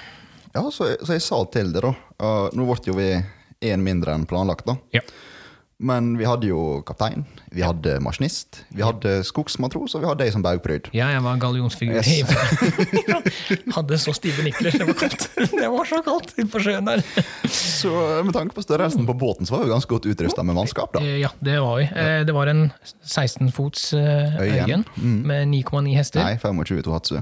Ja, 0.52 0.64
så, 0.74 0.90
så 1.00 1.14
jeg 1.14 1.22
sa 1.24 1.38
til 1.52 1.70
dere 1.72 1.94
da. 2.18 2.28
Nå 2.52 2.66
ble 2.68 2.76
jo 2.90 2.96
vi 2.98 3.08
én 3.64 3.80
mindre 3.84 4.12
enn 4.12 4.26
planlagt, 4.28 4.66
da. 4.68 4.74
Ja. 4.92 5.00
Men 5.80 6.16
vi 6.18 6.24
hadde 6.26 6.48
jo 6.48 6.80
kaptein, 6.82 7.20
vi 7.54 7.62
hadde 7.62 8.00
maskinist, 8.02 8.64
vi 8.74 8.82
hadde 8.82 9.20
skogsmatros, 9.22 9.92
og 9.94 10.02
vi 10.02 10.08
hadde 10.10 10.24
ei 10.26 10.32
som 10.34 10.42
baugpryd. 10.42 10.88
Ja, 10.90 11.06
jeg 11.14 11.22
var 11.22 11.36
gallionsfigur. 11.38 12.00
Yes. 12.02 12.32
Hadde 13.76 13.98
så 14.02 14.10
stive 14.16 14.42
nikler. 14.42 14.74
Det 14.74 14.88
var 14.88 14.96
kaldt. 14.98 15.28
Det 15.52 15.68
var 15.70 15.86
så 15.86 16.00
kaldt 16.02 16.32
på 16.50 16.62
sjøen 16.64 16.88
der. 16.88 17.04
Så 17.46 17.92
med 18.26 18.34
tanke 18.34 18.56
på 18.58 18.64
størrelsen 18.66 19.06
på 19.06 19.14
båten, 19.20 19.46
så 19.46 19.54
var 19.54 19.68
vi 19.68 19.70
ganske 19.70 19.92
godt 19.92 20.08
utrusta 20.10 20.42
med 20.42 20.58
mannskap. 20.58 20.96
da. 20.98 21.02
Eh, 21.04 21.20
Ja, 21.22 21.30
det 21.46 21.60
var 21.62 21.76
vi. 21.78 21.84
Eh, 21.94 22.24
Det 22.26 22.34
var 22.34 22.50
en 22.50 22.72
16 23.06 23.52
fots 23.54 23.92
eh, 23.94 24.34
Øyen. 24.42 24.82
øyen 24.98 25.22
med 25.30 25.46
9,9 25.52 25.94
hester. 25.94 26.24
Nei, 26.24 26.38
25 26.42 26.82
Tohatsu. 26.88 27.20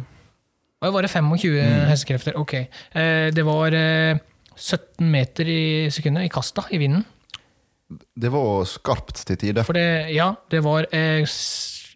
Var 0.81 1.03
det 1.03 1.11
25 1.11 1.61
Mm. 1.61 1.89
hestekrefter? 1.93 2.37
Ok. 2.41 2.55
Det 3.37 3.45
var 3.45 3.73
eh, 3.77 4.17
17 4.57 5.11
meter 5.13 5.45
i 5.45 5.91
sekundet 5.93 6.25
i 6.25 6.29
kasta 6.33 6.65
i 6.73 6.79
vinden. 6.81 7.05
Det 8.19 8.31
var 8.35 8.65
skarpt 8.67 9.21
til 9.29 9.37
tider. 9.39 9.63
For 9.67 9.77
det, 9.79 10.11
ja, 10.15 10.33
det 10.51 10.61
var 10.65 10.89
eh, 10.91 11.23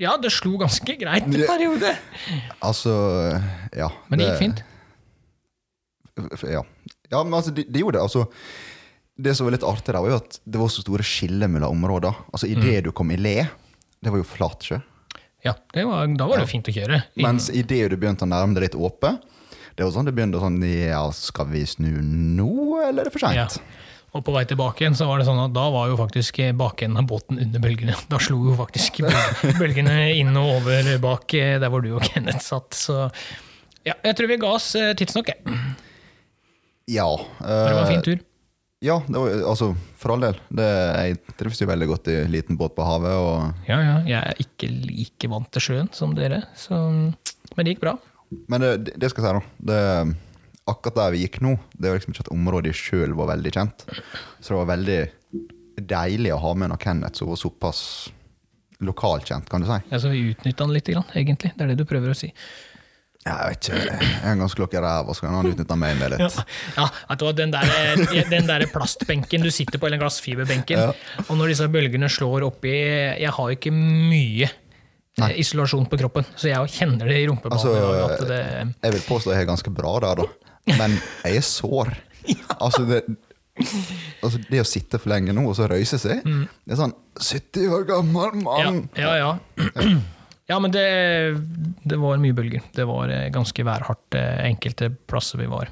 Ja, 0.01 0.13
det 0.23 0.31
slo 0.33 0.55
ganske 0.61 0.95
greit 1.01 1.27
en 1.27 1.33
periode. 1.49 1.95
Altså, 2.63 2.93
ja. 3.77 3.89
Men 4.09 4.19
det 4.23 4.29
gikk 4.31 4.39
fint. 4.45 4.63
Ja, 6.51 6.63
ja 7.11 7.23
men 7.25 7.35
altså, 7.35 7.53
det, 7.55 7.67
de 7.73 7.83
gjorde 7.83 7.99
det. 7.99 8.05
Altså, 8.05 8.27
det 9.21 9.35
som 9.37 9.47
var 9.49 9.55
litt 9.57 9.67
artig, 9.67 9.93
da, 9.95 10.01
var 10.01 10.15
jo 10.15 10.21
at 10.21 10.39
det 10.47 10.61
var 10.61 10.71
så 10.73 10.85
store 10.85 11.05
skiller 11.07 11.51
mellom 11.53 11.75
områder. 11.77 12.15
Altså, 12.33 12.47
Mm. 12.51 12.63
Idet 12.63 12.85
du 12.87 12.93
kom 12.93 13.11
i 13.13 13.19
le, 13.21 13.35
det 14.01 14.11
var 14.13 14.19
jo 14.23 14.25
flatsjø. 14.31 14.81
Ja, 15.45 15.55
det 15.73 15.85
var, 15.89 16.07
Da 16.17 16.27
var 16.29 16.39
det 16.43 16.49
fint 16.51 16.69
å 16.69 16.73
kjøre. 16.75 17.03
I- 17.17 17.23
Mens 17.25 17.49
idet 17.51 17.91
du 17.91 17.97
begynte 17.97 18.25
å 18.25 18.29
nærme 18.29 18.55
deg 18.55 18.69
litt 18.71 18.77
åpe, 18.79 19.19
det 19.77 19.85
var 19.85 19.93
sånn 19.93 20.05
det 20.07 20.15
begynte 20.15 20.41
sånn 20.41 20.61
Ja, 20.63 21.11
skal 21.11 21.47
vi 21.47 21.65
snu 21.65 21.89
nå, 22.03 22.81
eller 22.89 23.03
er 23.03 23.05
det 23.09 23.13
for 23.13 23.33
Ja. 23.33 23.47
Og 24.13 24.25
på 24.27 24.33
vei 24.35 24.43
tilbake 24.51 24.83
igjen, 24.83 24.97
så 24.99 25.07
var 25.07 25.21
det 25.21 25.27
sånn 25.29 25.39
at 25.45 25.53
da 25.55 25.69
var 25.71 25.87
jo 25.93 25.99
faktisk 26.01 26.41
bakenden 26.59 26.99
av 26.99 27.07
båten 27.07 27.39
under 27.39 27.63
bølgene. 27.63 27.95
Da 28.11 28.19
slo 28.19 28.41
jo 28.49 28.57
faktisk 28.59 28.99
bølgene 29.61 29.99
inn 30.19 30.35
og 30.41 30.57
over 30.61 30.89
bak 31.05 31.35
eh, 31.39 31.59
der 31.63 31.71
hvor 31.71 31.85
du 31.85 31.93
og 31.95 32.03
Kenneth 32.09 32.43
satt. 32.43 32.75
Så 32.75 33.05
ja, 33.87 33.95
jeg 34.03 34.17
tror 34.19 34.29
vi 34.33 34.41
ga 34.43 34.51
oss 34.57 34.73
eh, 34.79 34.91
tidsnok, 34.99 35.31
jeg. 35.31 35.61
Ja. 36.91 37.07
Det 37.39 37.75
var 37.77 37.85
en 37.85 37.87
fin 37.93 38.01
eh, 38.03 38.09
tur. 38.09 38.19
Ja, 38.83 38.97
det 39.07 39.21
var, 39.21 39.35
altså, 39.53 39.67
for 40.01 40.15
all 40.15 40.23
del. 40.25 40.39
Det, 40.57 40.67
jeg 41.05 41.19
trives 41.39 41.61
jo 41.61 41.69
veldig 41.69 41.89
godt 41.91 42.09
i 42.11 42.17
liten 42.33 42.57
båt 42.59 42.73
på 42.79 42.87
havet. 42.89 43.13
Og, 43.13 43.67
Ja, 43.69 43.77
ja, 43.85 43.97
jeg 44.09 44.21
er 44.33 44.41
ikke 44.43 44.71
like 44.89 45.29
vant 45.31 45.51
til 45.55 45.65
sjøen 45.67 45.91
som 45.95 46.15
dere, 46.17 46.43
så, 46.59 46.79
men 46.89 47.61
det 47.67 47.75
gikk 47.77 47.83
bra. 47.85 47.95
men 48.49 48.61
det, 48.65 48.71
det- 48.89 48.97
det 49.05 49.11
skal 49.13 49.25
jeg 49.27 49.31
si, 49.31 49.39
da. 49.39 49.71
Det, 49.71 50.17
akkurat 50.69 50.95
der 50.97 51.11
vi 51.17 51.23
gikk 51.25 51.41
nå, 51.45 51.57
det 51.73 51.89
var 51.91 51.99
liksom 51.99 52.13
ikke 52.15 52.27
at 52.27 52.33
området 52.35 52.75
sjøl 52.77 53.15
var 53.19 53.31
veldig 53.35 53.53
kjent. 53.57 53.85
Så 54.41 54.53
det 54.55 54.59
var 54.61 54.71
veldig 54.77 55.01
deilig 55.91 56.33
å 56.35 56.41
ha 56.43 56.55
med 56.55 56.69
noe 56.73 56.81
Kenneth 56.83 57.19
som 57.19 57.31
var 57.33 57.39
såpass 57.41 57.83
lokalkjent, 58.81 59.49
kan 59.51 59.61
du 59.65 59.69
si. 59.69 59.79
Ja, 59.91 59.99
så 60.01 60.09
vi 60.13 60.23
utnytta 60.33 60.65
han 60.65 60.73
litt, 60.75 60.89
egentlig. 60.89 61.53
Det 61.57 61.65
er 61.65 61.73
det 61.73 61.79
du 61.81 61.85
prøver 61.89 62.13
å 62.13 62.17
si. 62.17 62.31
Jeg 63.21 63.49
vet 63.51 63.67
ikke, 63.69 63.81
jeg 63.93 64.23
gang 64.25 64.39
ganske 64.41 64.65
dere 64.65 64.81
ræva, 64.81 65.13
så 65.13 65.27
kan 65.27 65.35
han 65.37 65.49
utnytte 65.51 65.77
meg 65.77 65.99
med 66.01 66.15
litt. 66.15 66.39
Ja, 66.79 66.87
hva, 67.21 67.33
den 67.37 67.53
der, 67.53 67.69
den 68.31 68.47
der 68.49 68.65
plastbenken 68.73 69.45
du 69.45 69.51
sitter 69.53 69.77
på, 69.83 69.91
eller 69.91 70.01
glassfiberbenken, 70.01 70.81
Ja. 70.81 70.95
og 71.27 71.37
når 71.37 71.53
disse 71.53 71.69
bølgene 71.69 72.09
slår 72.09 72.47
oppi 72.49 72.73
Jeg 72.73 73.35
har 73.37 73.53
ikke 73.53 73.73
mye 73.77 74.49
Nei. 75.21 75.35
isolasjon 75.43 75.85
på 75.91 75.99
kroppen, 76.01 76.25
så 76.33 76.49
jeg 76.49 76.73
kjenner 76.79 77.11
det 77.13 77.19
i 77.21 77.27
rumpeballen. 77.29 77.61
Altså, 77.61 78.73
Jeg 78.81 78.93
vil 78.97 79.05
påstå 79.05 79.35
jeg 79.37 79.45
er 79.45 79.51
ganske 79.53 79.75
bra 79.77 79.99
der, 80.01 80.23
da. 80.25 80.50
Men 80.79 80.97
jeg 81.25 81.41
er 81.41 81.47
sår. 81.47 81.93
Altså, 82.61 82.85
det, 82.87 83.01
altså, 84.23 84.39
det 84.51 84.61
å 84.63 84.69
sitte 84.69 85.01
for 85.01 85.11
lenge 85.13 85.35
nå 85.35 85.45
og 85.49 85.57
så 85.59 85.67
røyse 85.71 85.99
seg 85.99 86.21
Det 86.23 86.75
er 86.75 86.79
sånn 86.79 86.95
70 87.19 87.75
år 87.75 87.87
gammel 87.89 88.41
mann! 88.45 88.83
ja, 88.99 89.17
ja, 89.19 89.35
ja. 89.75 89.99
Ja, 90.51 90.57
men 90.59 90.73
det, 90.75 90.83
det 91.87 91.97
var 92.03 92.19
mye 92.19 92.35
bølger. 92.35 92.65
Det 92.75 92.83
var 92.89 93.11
eh, 93.15 93.29
ganske 93.31 93.63
værhardt 93.63 94.17
eh, 94.19 94.41
enkelte 94.49 94.89
plasser 95.07 95.39
vi 95.39 95.47
var. 95.47 95.69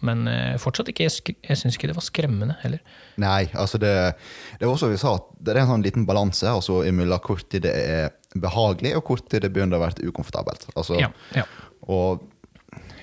Men 0.00 0.22
eh, 0.30 0.54
fortsatt 0.56 0.88
ikke 0.88 1.04
Jeg, 1.04 1.34
jeg 1.44 1.58
syns 1.60 1.76
ikke 1.76 1.90
det 1.90 1.96
var 1.98 2.06
skremmende 2.06 2.56
heller. 2.62 2.80
Nei, 3.20 3.50
altså 3.52 3.76
det, 3.82 3.90
det 4.56 4.64
var 4.64 4.72
også 4.72 4.88
vi 4.88 4.96
sa, 5.02 5.12
det 5.36 5.52
er 5.52 5.60
en 5.66 5.74
sånn 5.74 5.84
liten 5.84 6.06
balanse 6.08 6.48
altså, 6.48 6.78
imellom 6.88 7.20
hvor 7.26 7.44
tid 7.44 7.66
det 7.66 7.74
er 7.76 8.08
behagelig, 8.40 8.94
og 8.96 9.10
hvor 9.10 9.20
tid 9.20 9.44
det 9.44 9.52
begynner 9.52 9.76
å 9.76 9.84
være 9.84 10.08
ukomfortabelt. 10.08 10.64
Altså, 10.72 10.96
Ja, 10.96 11.12
ja. 11.36 11.44
Og 11.90 12.24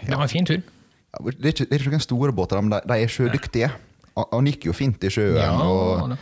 Det 0.02 0.16
var 0.16 0.26
en 0.26 0.34
fin 0.34 0.50
tur. 0.50 0.66
Ja, 1.14 1.22
det 1.32 1.46
er 1.46 1.54
ikke, 1.54 1.66
det 1.70 1.74
er 1.78 1.84
ikke 1.86 1.94
noen 1.96 2.04
store 2.04 2.34
båter, 2.36 2.62
men 2.62 2.74
de, 2.76 2.82
de 2.90 2.98
er 3.04 3.08
sjødyktige. 3.14 3.70
Han- 4.18 4.46
gikk 4.50 4.66
jo 4.66 4.74
fint 4.74 5.04
i 5.06 5.10
sjøen. 5.14 5.38
Ja, 5.38 5.52
og 5.62 6.10
det- 6.12 6.20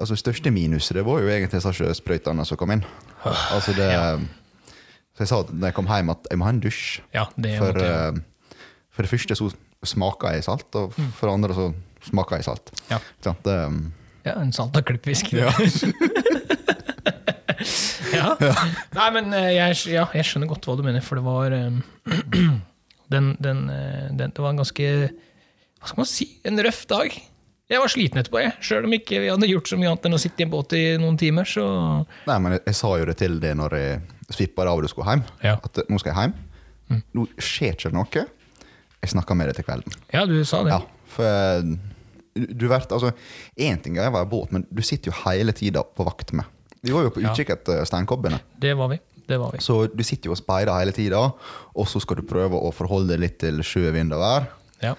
altså, 0.00 0.16
største 0.16 0.50
minuset 0.50 0.94
det 0.96 1.04
var 1.04 1.20
jo 1.20 1.28
egentlig 1.28 1.52
disse 1.52 1.72
sjøsprøytene 1.76 2.44
som 2.48 2.56
kom 2.60 2.70
inn. 2.72 2.84
Altså 3.24 3.74
det, 3.76 3.90
Så 5.12 5.20
jeg 5.26 5.28
sa 5.28 5.42
da 5.44 5.66
jeg 5.68 5.74
kom 5.76 5.86
hjem 5.86 6.08
at 6.10 6.26
jeg 6.30 6.38
må 6.40 6.44
ha 6.48 6.50
en 6.54 6.60
dusj. 6.60 7.00
ja, 7.14 7.26
det 7.36 7.58
For, 7.58 7.66
måtte 7.72 7.84
eh, 7.84 8.20
for 8.90 9.02
det 9.04 9.10
første 9.12 9.36
så 9.36 9.50
smaker 9.84 10.32
jeg 10.32 10.44
salt, 10.44 10.74
og 10.74 10.92
for 10.94 11.26
det 11.28 11.34
andre 11.34 11.54
så 11.54 11.66
smaker 12.08 12.36
jeg 12.40 12.44
salt. 12.44 12.72
Ja. 12.90 12.98
Det, 13.22 13.58
um, 13.66 13.92
Ja, 14.24 14.36
en 14.40 14.52
salta 14.52 14.80
klippfisk. 14.80 15.32
Ja. 18.12 18.36
ja. 18.40 18.52
Nei, 18.96 19.06
men 19.14 19.32
eh, 19.36 19.50
jeg, 19.54 19.76
ja, 19.94 20.06
jeg 20.16 20.26
skjønner 20.26 20.48
godt 20.50 20.66
hva 20.68 20.74
du 20.76 20.82
mener, 20.84 21.00
for 21.04 21.16
det 21.20 21.24
var 21.24 21.54
eh, 21.56 21.70
den, 23.12 23.34
den, 23.42 23.66
eh, 23.72 24.08
den, 24.10 24.32
Det 24.34 24.42
var 24.42 24.54
en 24.54 24.62
ganske 24.62 24.88
Hva 25.12 25.90
skal 25.90 26.00
man 26.02 26.08
si? 26.10 26.26
En 26.48 26.60
røff 26.64 26.84
dag. 26.90 27.14
Jeg 27.72 27.80
var 27.80 27.90
sliten 27.90 28.20
etterpå, 28.20 28.40
jeg. 28.42 28.52
Sjøl 28.64 28.86
om 28.88 28.94
ikke 28.96 29.20
vi 29.22 29.30
hadde 29.32 29.48
gjort 29.48 29.70
så 29.70 29.78
mye 29.80 29.90
annet 29.92 30.08
enn 30.08 30.16
å 30.18 30.20
sitte 30.20 30.42
i 30.42 30.46
en 30.46 30.52
båt 30.52 30.74
i 30.76 30.82
noen 31.00 31.16
timer. 31.20 31.48
Så 31.48 31.64
nei, 32.28 32.36
men 32.44 32.58
jeg, 32.58 32.64
jeg 32.68 32.78
sa 32.78 32.90
jo 33.00 33.06
det 33.08 33.16
til 33.22 33.38
deg 33.42 33.56
når 33.58 33.78
jeg 33.78 34.02
svippa 34.36 34.66
av 34.66 34.80
og 34.80 34.84
du 34.84 34.90
skulle 34.92 35.08
hjem. 35.14 35.24
Ja. 35.44 35.56
At 35.56 35.80
eh, 35.80 35.88
nå 35.88 36.00
skal 36.02 36.12
jeg 36.12 36.26
hjem. 36.26 37.00
Nå 37.16 37.24
skjer 37.40 37.78
ikke 37.78 37.94
noe. 37.96 38.26
Jeg 39.02 39.14
snakker 39.14 39.38
med 39.38 39.48
deg 39.50 39.58
til 39.58 39.66
kvelden. 39.66 39.96
ja, 40.12 40.26
du 40.28 40.36
sa 40.46 40.60
det. 40.66 40.76
Ja, 40.76 41.06
for 41.10 41.26
eh, 41.26 41.72
du 42.34 42.66
vet, 42.68 42.92
altså, 42.92 43.12
Én 43.60 43.80
ting 43.82 43.96
er 43.98 44.08
å 44.08 44.14
være 44.14 44.28
i 44.28 44.32
båt, 44.32 44.52
men 44.54 44.66
du 44.70 44.82
sitter 44.84 45.10
jo 45.10 45.16
hele 45.26 45.52
tida 45.56 45.82
på 45.84 46.06
vakt 46.06 46.32
med. 46.36 46.48
Vi 46.82 46.94
var 46.94 47.06
jo 47.06 47.12
på 47.14 47.22
utkikk 47.22 47.52
etter 47.54 47.84
steinkobbene. 47.86 48.40
Det 48.60 48.72
var 48.78 48.90
vi. 48.90 48.98
Det 49.28 49.38
var 49.40 49.52
vi. 49.52 49.58
Så 49.62 49.86
du 49.94 50.02
sitter 50.04 50.28
jo 50.30 50.32
og 50.36 50.38
speider 50.40 50.74
hele 50.78 50.92
tida, 50.92 51.20
og 51.74 51.86
så 51.88 52.00
skal 52.02 52.16
du 52.16 52.22
prøve 52.28 52.58
å 52.58 52.72
forholde 52.74 53.08
deg 53.14 53.20
litt 53.20 53.38
til 53.38 53.62
sjø, 53.62 53.90
vind 53.94 54.12
og 54.12 54.20
vær. 54.20 54.46
Ja. 54.82 54.94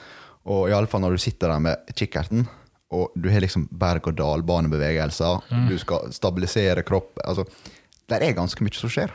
Og 0.45 0.69
iallfall 0.71 1.01
når 1.03 1.17
du 1.17 1.23
sitter 1.23 1.47
der 1.53 1.59
med 1.59 1.93
kikkerten, 1.95 2.47
og 2.93 3.09
du 3.17 3.29
har 3.33 3.41
liksom 3.41 3.67
berg-og-dal-banebevegelser, 3.73 5.41
Mm. 5.51 5.67
du 5.69 5.77
skal 5.79 6.11
stabilisere 6.13 6.83
kropp 6.83 7.17
altså, 7.25 7.45
Det 8.09 8.21
er 8.21 8.33
ganske 8.33 8.61
mye 8.61 8.75
som 8.75 8.89
skjer. 8.89 9.09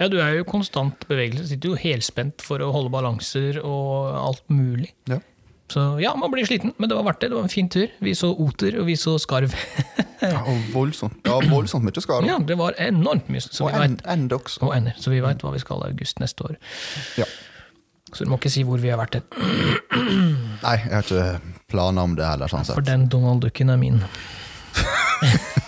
ja, 0.00 0.08
du 0.08 0.16
er 0.18 0.38
jo 0.38 0.44
konstant 0.44 0.98
bevegelse. 1.06 1.46
Sitter 1.48 1.68
jo 1.68 1.76
helspent 1.76 2.40
for 2.40 2.58
å 2.58 2.72
holde 2.72 2.90
balanser 2.90 3.60
og 3.62 4.14
alt 4.16 4.42
mulig. 4.48 4.90
Ja. 5.06 5.18
Så 5.72 5.82
ja, 6.02 6.12
man 6.18 6.32
blir 6.32 6.44
sliten, 6.44 6.74
men 6.76 6.90
det 6.90 6.96
var 6.98 7.06
verdt 7.06 7.22
det. 7.22 7.30
Det 7.32 7.38
var 7.38 7.46
en 7.46 7.52
fin 7.52 7.68
tur. 7.72 7.88
Vi 8.04 8.12
så 8.18 8.28
oter, 8.44 8.76
og 8.80 8.88
vi 8.90 8.96
så 9.00 9.14
skarv. 9.22 9.54
og 10.50 10.66
voldsomt, 10.74 11.16
ja, 11.24 11.38
voldsomt 11.48 11.86
mye 11.86 12.04
skarv. 12.04 12.28
ja, 12.28 12.36
det 12.48 12.58
var 12.60 12.76
enormt 12.82 13.30
mye. 13.32 13.40
Så 13.44 13.64
og 13.64 13.72
vi 13.72 13.80
vet, 13.80 14.36
også. 14.36 14.60
og 14.66 14.76
ender. 14.76 14.98
Så 15.00 15.14
vi 15.14 15.22
veit 15.24 15.40
hva 15.44 15.54
vi 15.54 15.62
skal 15.62 15.86
i 15.86 15.94
august 15.94 16.20
neste 16.20 16.50
år. 16.50 16.60
Ja. 17.22 17.28
Så 18.12 18.26
du 18.26 18.30
må 18.30 18.36
ikke 18.36 18.52
si 18.52 18.66
hvor 18.68 18.82
vi 18.82 18.92
har 18.92 19.00
vært 19.00 19.16
hen. 19.16 19.24
Nei, 20.66 20.76
jeg 20.84 20.92
har 20.92 21.06
ikke 21.06 21.56
planer 21.72 22.04
om 22.04 22.18
det 22.18 22.28
heller, 22.28 22.52
sånn 22.52 22.68
sett. 22.68 22.76
For 22.76 22.84
den 22.84 23.08
Donald 23.12 23.40
Ducken 23.46 23.72
er 23.72 23.80
min. 23.80 24.02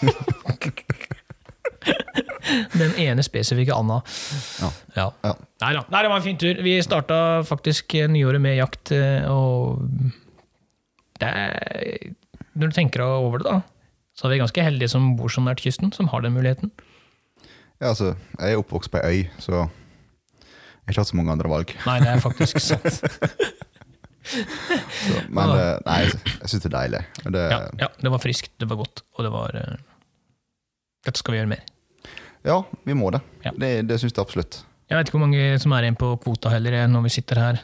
den 2.78 2.94
ene 3.00 3.24
spesifikke 3.24 3.74
Anna. 3.76 4.00
Ja. 4.60 4.70
Ja. 4.96 5.06
Ja. 5.24 5.34
Nei 5.64 5.72
da. 5.76 5.84
Nei, 5.90 6.02
det 6.04 6.10
var 6.12 6.20
en 6.20 6.26
fin 6.26 6.40
tur. 6.40 6.60
Vi 6.64 6.74
starta 6.84 7.18
faktisk 7.48 7.94
nyåret 8.12 8.42
med 8.44 8.58
jakt, 8.58 8.92
eh, 8.94 9.24
og 9.30 9.80
det 11.22 11.30
er, 11.30 12.10
Når 12.54 12.70
du 12.70 12.74
tenker 12.76 13.02
over 13.06 13.40
det, 13.42 13.48
da, 13.48 13.60
så 14.14 14.26
er 14.28 14.34
vi 14.34 14.42
ganske 14.42 14.62
heldige 14.66 14.92
som 14.92 15.14
bor 15.18 15.32
så 15.32 15.42
nært 15.42 15.62
kysten, 15.64 15.92
som 15.94 16.10
har 16.12 16.22
den 16.22 16.36
muligheten. 16.36 16.70
Ja, 17.80 17.90
altså, 17.90 18.12
jeg 18.38 18.52
er 18.54 18.60
oppvokst 18.60 18.92
på 18.92 19.00
ei 19.02 19.24
øy, 19.24 19.24
så 19.42 19.56
jeg 19.56 19.64
har 20.86 20.92
ikke 20.94 21.00
hatt 21.02 21.10
så 21.10 21.18
mange 21.18 21.32
andre 21.34 21.50
valg. 21.50 21.72
Nei, 21.88 21.96
det 22.04 22.12
er 22.12 22.22
faktisk 22.22 22.60
sant. 22.68 23.00
Så, 24.24 25.18
men 25.28 25.50
eh, 25.52 25.74
nei, 25.84 25.98
jeg, 26.06 26.48
syns 26.48 26.62
det 26.62 26.70
er 26.70 26.76
deilig. 26.78 27.02
Det, 27.26 27.42
Ja, 27.50 27.58
ja, 27.82 27.88
det 28.00 28.12
var 28.14 28.22
friskt, 28.22 28.54
det 28.62 28.68
var 28.70 28.78
godt, 28.80 29.02
og 29.18 29.26
det 29.26 29.32
var 29.34 29.58
eh, 29.58 29.74
Dette 31.04 31.20
skal 31.20 31.34
vi 31.34 31.40
gjøre 31.42 31.50
mer. 31.50 31.64
Ja, 32.44 32.60
vi 32.84 32.96
må 32.96 33.10
det. 33.14 33.22
Ja. 33.46 33.54
Det, 33.56 33.72
det 33.88 33.98
syns 34.00 34.12
jeg 34.12 34.22
absolutt. 34.22 34.60
Jeg 34.90 34.98
vet 34.98 35.08
ikke 35.08 35.16
hvor 35.16 35.24
mange 35.26 35.46
som 35.62 35.72
er 35.72 35.86
igjen 35.86 35.98
på 35.98 36.12
kvota 36.22 36.52
heller, 36.52 36.76
når 36.92 37.06
vi 37.06 37.14
sitter 37.16 37.40
her 37.40 37.62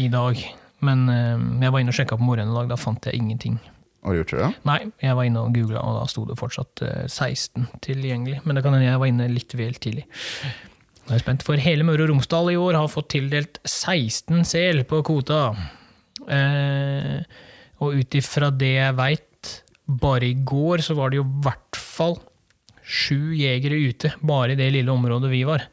i 0.00 0.08
dag. 0.12 0.40
Men 0.82 1.04
eh, 1.12 1.44
jeg 1.62 1.74
var 1.74 1.82
inne 1.82 1.92
og 1.92 1.98
sjekka 1.98 2.18
på 2.18 2.26
morgenen 2.26 2.54
i 2.54 2.58
dag, 2.58 2.72
da 2.72 2.80
fant 2.80 3.06
jeg 3.06 3.20
ingenting. 3.20 3.60
Har 4.02 4.16
du 4.16 4.22
gjort 4.22 4.34
det? 4.34 4.48
Nei, 4.66 4.78
jeg 5.04 5.14
var 5.18 5.28
inne 5.28 5.44
og 5.44 5.54
googla, 5.54 5.82
og 5.86 6.00
da 6.00 6.06
sto 6.10 6.24
det 6.26 6.38
fortsatt 6.40 6.82
eh, 6.86 7.04
16 7.06 7.68
tilgjengelig. 7.84 8.40
Men 8.42 8.58
det 8.58 8.64
kan 8.64 8.74
hende 8.74 8.88
jeg 8.88 9.02
var 9.04 9.12
inne 9.12 9.28
litt 9.30 9.54
vel 9.58 9.76
tidlig. 9.78 10.08
Nå 11.02 11.12
er 11.12 11.18
jeg 11.18 11.24
spent, 11.26 11.44
for 11.46 11.62
hele 11.62 11.86
Møre 11.86 12.06
og 12.06 12.12
Romsdal 12.12 12.50
i 12.54 12.58
år 12.58 12.78
har 12.78 12.90
fått 12.90 13.12
tildelt 13.14 13.60
16 13.68 14.42
sel 14.48 14.82
på 14.88 15.04
kvota. 15.06 15.44
Eh, 16.26 17.22
og 17.82 18.00
ut 18.00 18.18
ifra 18.18 18.50
det 18.54 18.74
jeg 18.78 18.98
veit 18.98 19.54
bare 20.02 20.28
i 20.30 20.36
går 20.46 20.82
så 20.86 20.94
var 20.98 21.10
det 21.10 21.18
jo 21.18 21.26
i 21.26 21.40
hvert 21.44 21.78
fall 21.78 22.16
sju 22.92 23.32
jegere 23.36 23.78
ute, 23.88 24.12
bare 24.20 24.52
i 24.52 24.58
det 24.58 24.68
lille 24.74 24.92
området 24.92 25.30
vi 25.32 25.42
var. 25.48 25.64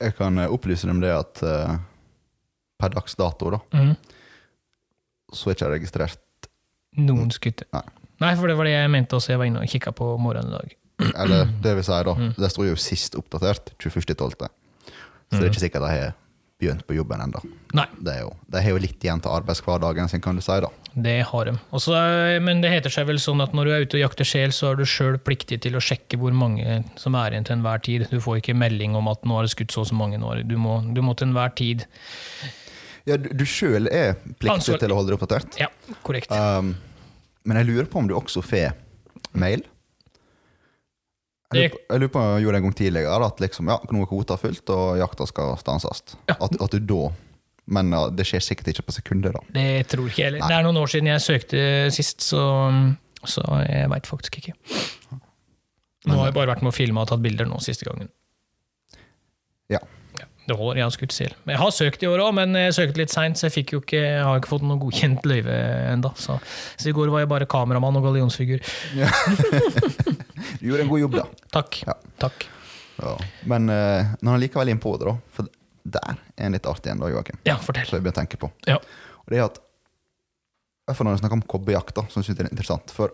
Jeg 0.00 0.16
kan 0.18 0.38
eh, 0.40 0.52
opplyse 0.52 0.88
deg 0.88 0.96
om 0.96 1.00
det 1.02 1.12
at 1.14 1.42
uh, 1.46 1.74
per 2.80 2.92
dags 2.94 3.16
dato, 3.18 3.52
da, 3.54 3.60
mm. 3.72 3.94
så 5.32 5.50
er 5.50 5.56
ikke 5.56 5.66
jeg 5.66 5.74
registrert 5.78 6.28
Noen 7.00 7.30
skutter. 7.32 7.64
Nei. 7.72 7.86
Nei, 8.20 8.34
for 8.36 8.50
det 8.50 8.54
var 8.58 8.68
det 8.68 8.74
jeg 8.74 8.88
mente 8.92 9.16
også. 9.16 9.32
Jeg 9.32 9.40
var 9.40 9.48
inne 9.48 9.62
og 9.64 9.70
kikka 9.72 9.94
på 9.96 10.10
morgenen 10.20 10.52
i 10.52 10.58
dag. 10.58 10.74
Eller 11.24 11.48
det 11.64 11.72
vil 11.78 11.86
si, 11.86 12.00
da. 12.06 12.12
Mm. 12.18 12.34
Det 12.36 12.50
står 12.52 12.66
jo 12.68 12.74
sist 12.78 13.16
oppdatert 13.18 13.72
21.12. 13.80 14.44
Så 15.32 15.38
det 15.38 15.40
er 15.40 15.48
ikke 15.48 15.62
sikkert 15.62 15.86
de 15.86 15.88
har 15.88 16.12
begynt 16.62 16.86
på 16.86 16.94
jobben 16.96 17.20
ennå. 17.24 17.42
De 17.74 18.14
har 18.54 18.68
jo 18.70 18.80
litt 18.80 19.02
igjen 19.02 19.20
til 19.24 19.32
arbeidshverdagen 19.34 20.08
sin, 20.12 20.22
kan 20.24 20.38
du 20.38 20.42
si. 20.44 20.54
da. 20.62 20.70
det 20.94 21.16
har 21.28 21.48
de. 21.48 21.54
Også, 21.74 21.96
men 22.44 22.60
det 22.62 22.70
heter 22.72 22.92
seg 22.92 23.08
vel 23.08 23.20
sånn 23.22 23.42
at 23.44 23.54
når 23.56 23.68
du 23.68 23.72
er 23.74 23.86
ute 23.86 23.98
og 23.98 24.04
jakter 24.04 24.28
sjel, 24.28 24.52
så 24.54 24.72
er 24.72 24.80
du 24.80 24.84
sjøl 24.88 25.18
pliktig 25.18 25.60
til 25.64 25.76
å 25.78 25.82
sjekke 25.82 26.20
hvor 26.20 26.34
mange 26.36 26.82
som 27.00 27.16
er 27.18 27.34
igjen 27.34 27.48
til 27.48 27.56
enhver 27.58 27.82
tid. 27.84 28.06
Du 28.12 28.20
får 28.22 28.42
ikke 28.42 28.56
melding 28.58 28.94
om 28.98 29.08
at 29.12 29.24
nå 29.26 29.38
har 29.40 29.48
det 29.48 29.54
skutt 29.54 29.74
så 29.74 29.82
og 29.84 29.90
så 29.90 29.98
mange. 29.98 30.20
Nå. 30.22 30.34
Du, 30.46 30.56
må, 30.60 30.78
du 30.94 31.02
må 31.04 31.16
til 31.18 31.30
enhver 31.30 31.54
tid 31.58 31.86
Ja, 33.08 33.16
Du, 33.18 33.32
du 33.34 33.44
sjøl 33.48 33.88
er 33.90 34.14
pliktig 34.38 34.52
Ansvar- 34.54 34.78
til 34.84 34.94
å 34.94 35.00
holde 35.00 35.10
deg 35.10 35.18
oppdatert. 35.18 35.58
Ja, 35.58 35.72
korrekt. 36.06 36.30
Um, 36.30 36.76
men 37.48 37.58
jeg 37.58 37.72
lurer 37.72 37.88
på 37.90 37.98
om 37.98 38.06
du 38.10 38.14
også 38.14 38.44
får 38.46 38.76
mail? 39.34 39.64
Jeg 41.56 42.00
lurer, 42.00 42.12
på, 42.12 42.22
om 42.22 42.32
jeg 42.36 42.46
gjorde 42.46 42.56
det 42.56 42.60
en 42.62 42.66
gang 42.68 42.78
tidligere, 42.78 43.26
at 43.26 43.42
liksom, 43.44 43.68
ja, 43.72 43.78
nå 43.92 44.04
er 44.04 44.10
kvota 44.10 44.38
fylt, 44.40 44.72
og 44.72 44.96
jakta 45.00 45.28
skal 45.30 45.54
stanses. 45.60 46.16
Ja. 46.30 46.38
At, 46.38 46.56
at 46.56 46.78
du 46.78 46.80
da 46.94 47.12
Men 47.72 47.92
ja, 47.94 48.06
det 48.10 48.26
skjer 48.26 48.42
sikkert 48.42 48.72
ikke 48.72 48.82
på 48.88 48.94
sekunder, 48.96 49.36
da. 49.36 49.42
Det 49.54 49.86
tror 49.92 50.08
ikke 50.08 50.18
jeg 50.18 50.32
heller. 50.32 50.42
Nei. 50.42 50.48
Det 50.50 50.56
er 50.56 50.64
noen 50.66 50.80
år 50.80 50.90
siden 50.90 51.12
jeg 51.12 51.22
søkte 51.22 51.60
sist, 51.94 52.24
så, 52.26 52.42
så 53.22 53.44
jeg 53.62 53.90
veit 53.92 54.10
faktisk 54.10 54.40
ikke. 54.40 54.56
Nå 56.10 56.18
har 56.18 56.32
jeg 56.32 56.34
bare 56.34 56.50
vært 56.50 56.64
med 56.64 56.72
å 56.72 56.74
filme 56.74 57.04
og 57.04 57.10
tatt 57.10 57.22
bilder 57.22 57.46
nå 57.46 57.60
siste 57.62 57.86
gangen. 57.86 58.10
Ja. 59.70 59.78
Ja, 60.18 60.26
det 60.48 60.56
holder, 60.58 60.80
jeg 60.80 60.84
har 60.84 60.94
skutt 60.96 61.14
sild. 61.14 61.36
Jeg 61.48 61.60
har 61.60 61.70
søkt 61.72 62.02
i 62.02 62.08
år 62.10 62.24
òg, 62.24 62.32
men 62.36 62.58
jeg 62.58 62.74
søkte 62.76 63.00
litt 63.00 63.14
seint, 63.14 63.38
så 63.38 63.48
jeg, 63.48 63.64
jo 63.72 63.80
ikke, 63.80 64.00
jeg 64.02 64.26
har 64.26 64.40
ikke 64.40 64.50
fått 64.50 64.66
noe 64.66 64.80
godkjent 64.82 65.24
løyve 65.30 65.54
ennå. 65.94 66.10
Så, 66.18 66.36
så 66.76 66.90
i 66.90 66.96
går 66.96 67.12
var 67.14 67.22
jeg 67.22 67.30
bare 67.30 67.48
kameramann 67.50 68.00
og 68.00 68.08
gallionsfigur. 68.08 68.66
Du 70.60 70.66
gjorde 70.68 70.82
en 70.86 70.88
god 70.92 71.00
jobb, 71.04 71.16
da. 71.20 71.24
Takk. 71.56 71.82
Ja. 71.86 71.94
Takk. 72.22 72.46
Ja. 73.02 73.16
Men 73.50 73.68
uh, 73.72 74.12
når 74.20 74.30
han 74.36 74.40
likevel 74.42 74.68
er 74.68 74.76
innpå 74.76 74.92
det, 75.00 75.08
da 75.08 75.16
For 75.34 75.48
der 75.82 76.12
er 76.36 76.46
en 76.46 76.52
litt 76.54 76.66
artig 76.70 76.92
en, 76.92 77.00
da, 77.02 77.08
Joakim. 77.10 77.38
Ja, 77.48 77.56
Som 77.58 77.74
Så 77.74 77.96
jeg 77.96 78.02
begynner 78.04 78.14
å 78.14 78.20
tenke 78.20 78.38
på. 78.38 78.50
Ja. 78.68 78.76
Og 79.24 79.32
det 79.32 79.40
er 79.40 79.46
at 79.48 79.58
hvert 80.86 80.98
fall 80.98 81.06
når 81.08 81.16
vi 81.16 81.22
snakker 81.22 81.38
om 81.40 81.42
kobberjakt, 81.54 81.94
da, 81.96 82.04
som 82.10 82.20
jeg 82.22 82.28
synes 82.28 82.38
det 82.38 82.44
er 82.46 82.50
interessant. 82.52 82.92
For 82.94 83.12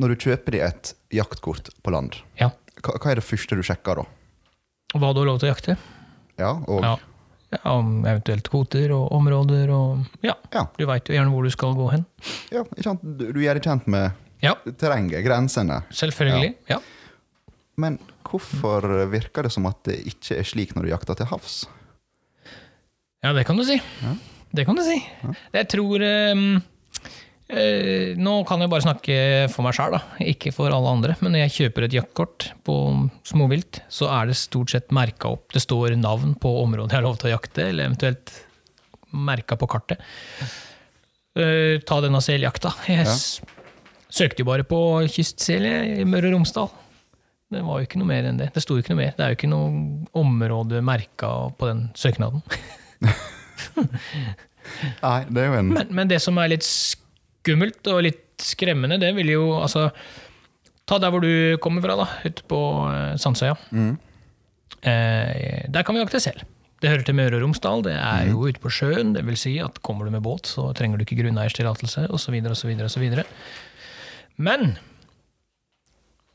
når 0.00 0.14
du 0.14 0.24
kjøper 0.26 0.54
deg 0.56 0.64
et 0.66 0.92
jaktkort 1.14 1.70
på 1.84 1.92
land, 1.94 2.16
Ja. 2.40 2.50
hva, 2.82 2.96
hva 2.98 3.10
er 3.12 3.20
det 3.20 3.26
første 3.28 3.58
du 3.58 3.62
sjekker 3.66 4.00
da? 4.02 4.04
Hva 4.96 5.12
du 5.14 5.20
har 5.22 5.26
lov 5.30 5.40
til 5.42 5.50
å 5.50 5.54
jakte? 5.54 5.76
Ja, 6.40 6.52
og 6.66 6.82
Ja. 6.82 6.96
ja. 7.52 7.58
Om 7.76 8.04
eventuelt 8.08 8.48
kvoter 8.48 8.90
og 8.96 9.10
områder 9.12 9.70
og 9.74 10.06
Ja, 10.24 10.34
Ja. 10.54 10.66
du 10.78 10.86
veit 10.86 11.04
jo 11.08 11.14
gjerne 11.14 11.30
hvor 11.34 11.44
du 11.44 11.50
skal 11.50 11.74
gå 11.74 11.90
hen. 11.92 12.06
ja, 12.50 12.62
ikke 12.64 12.82
sant? 12.88 13.02
Du, 13.02 13.30
du 13.32 13.40
gjør 13.40 13.54
deg 13.60 13.62
kjent 13.68 13.86
med 13.86 14.12
Ja, 14.42 14.56
trenger 14.78 15.22
grensene. 15.22 15.82
selvfølgelig. 15.94 16.54
Ja. 16.70 16.80
Men 17.80 17.98
hvorfor 18.26 18.84
virker 19.12 19.46
det 19.46 19.52
som 19.54 19.66
at 19.70 19.78
det 19.88 20.00
ikke 20.10 20.40
er 20.40 20.46
slik 20.48 20.74
når 20.76 20.86
du 20.86 20.92
jakter 20.92 21.18
til 21.18 21.30
havs? 21.30 21.62
Ja, 23.22 23.32
det 23.36 23.46
kan 23.46 23.56
du 23.56 23.64
si. 23.66 23.78
Ja. 24.02 24.16
Det 24.52 24.66
kan 24.68 24.76
du 24.76 24.82
si. 24.84 24.98
Jeg 25.54 25.68
tror 25.72 26.02
um, 26.34 26.42
uh, 26.58 28.08
Nå 28.18 28.34
kan 28.48 28.60
jeg 28.60 28.72
bare 28.72 28.84
snakke 28.84 29.16
for 29.52 29.64
meg 29.64 29.76
sjæl, 29.78 29.96
ikke 30.34 30.52
for 30.52 30.74
alle 30.74 30.90
andre. 30.98 31.16
Men 31.22 31.32
når 31.36 31.44
jeg 31.46 31.54
kjøper 31.56 31.86
et 31.86 31.96
jaktkort 31.96 32.50
på 32.66 32.76
småvilt, 33.28 33.80
så 33.92 34.10
er 34.12 34.28
det 34.28 34.36
stort 34.40 34.74
sett 34.74 34.92
merka 34.92 35.30
opp. 35.32 35.46
Det 35.54 35.62
står 35.64 35.94
navn 36.00 36.34
på 36.34 36.52
området 36.64 36.92
jeg 36.92 37.00
har 37.00 37.06
lov 37.06 37.16
til 37.22 37.30
å 37.30 37.34
jakte, 37.36 37.70
eller 37.70 37.88
eventuelt 37.88 38.34
merka 39.12 39.56
på 39.60 39.70
kartet. 39.70 40.02
Uh, 41.38 41.78
ta 41.88 42.02
denne 42.04 42.20
seljakta. 42.24 42.74
Jeg 42.90 43.06
Ja. 43.06 43.16
Søkte 44.12 44.42
jo 44.44 44.48
bare 44.50 44.64
på 44.68 44.78
kystsel 45.08 45.64
i 45.66 46.04
Møre 46.08 46.28
og 46.30 46.36
Romsdal. 46.36 46.70
Det 47.52 47.60
var 47.64 47.80
jo 47.80 47.86
ikke 47.86 47.98
noe 48.00 48.08
mer 48.08 48.24
enn 48.28 48.38
det. 48.40 48.50
Det 48.54 48.62
sto 48.64 48.76
jo 48.76 48.82
ikke 48.84 48.94
noe 48.94 49.02
mer. 49.02 49.12
Det 49.16 49.24
er 49.24 49.32
jo 49.32 49.38
ikke 49.38 49.50
noe 49.52 49.72
område 50.16 50.80
merka 50.84 51.32
på 51.60 51.68
den 51.68 51.82
søknaden. 51.98 52.40
Nei, 55.02 55.18
det 55.28 55.42
er 55.42 55.48
jo 55.50 55.56
en 55.58 55.72
Men, 55.74 55.90
men 55.96 56.10
det 56.10 56.20
som 56.22 56.38
er 56.40 56.52
litt 56.54 56.64
skummelt 56.66 57.88
og 57.92 58.02
litt 58.06 58.22
skremmende, 58.42 58.98
det 59.02 59.12
vil 59.18 59.32
jo 59.34 59.44
altså 59.60 59.88
Ta 60.90 60.96
der 60.98 61.12
hvor 61.14 61.22
du 61.22 61.56
kommer 61.62 61.78
fra, 61.84 61.94
da, 61.94 62.06
ute 62.26 62.42
på 62.50 62.56
eh, 62.90 63.12
Sandsøya. 63.22 63.52
Mm. 63.70 63.92
Eh, 64.82 65.60
der 65.70 65.84
kan 65.86 65.94
vi 65.94 66.00
jakte 66.02 66.18
selv. 66.20 66.42
Det 66.82 66.90
hører 66.90 67.04
til 67.06 67.14
Møre 67.14 67.38
og 67.38 67.44
Romsdal, 67.44 67.84
det 67.86 67.92
er 67.94 68.24
Mm. 68.26 68.32
jo 68.32 68.48
ute 68.50 68.58
på 68.60 68.72
sjøen. 68.74 69.12
Det 69.14 69.22
vil 69.24 69.38
si 69.38 69.52
at 69.62 69.78
kommer 69.86 70.04
du 70.04 70.10
med 70.10 70.24
båt, 70.26 70.50
så 70.50 70.72
trenger 70.74 70.98
du 70.98 71.04
ikke 71.06 71.20
grunneierstillatelse 71.22 72.08
osv., 72.10 72.34
osv. 72.50 73.22
Men 74.42 74.74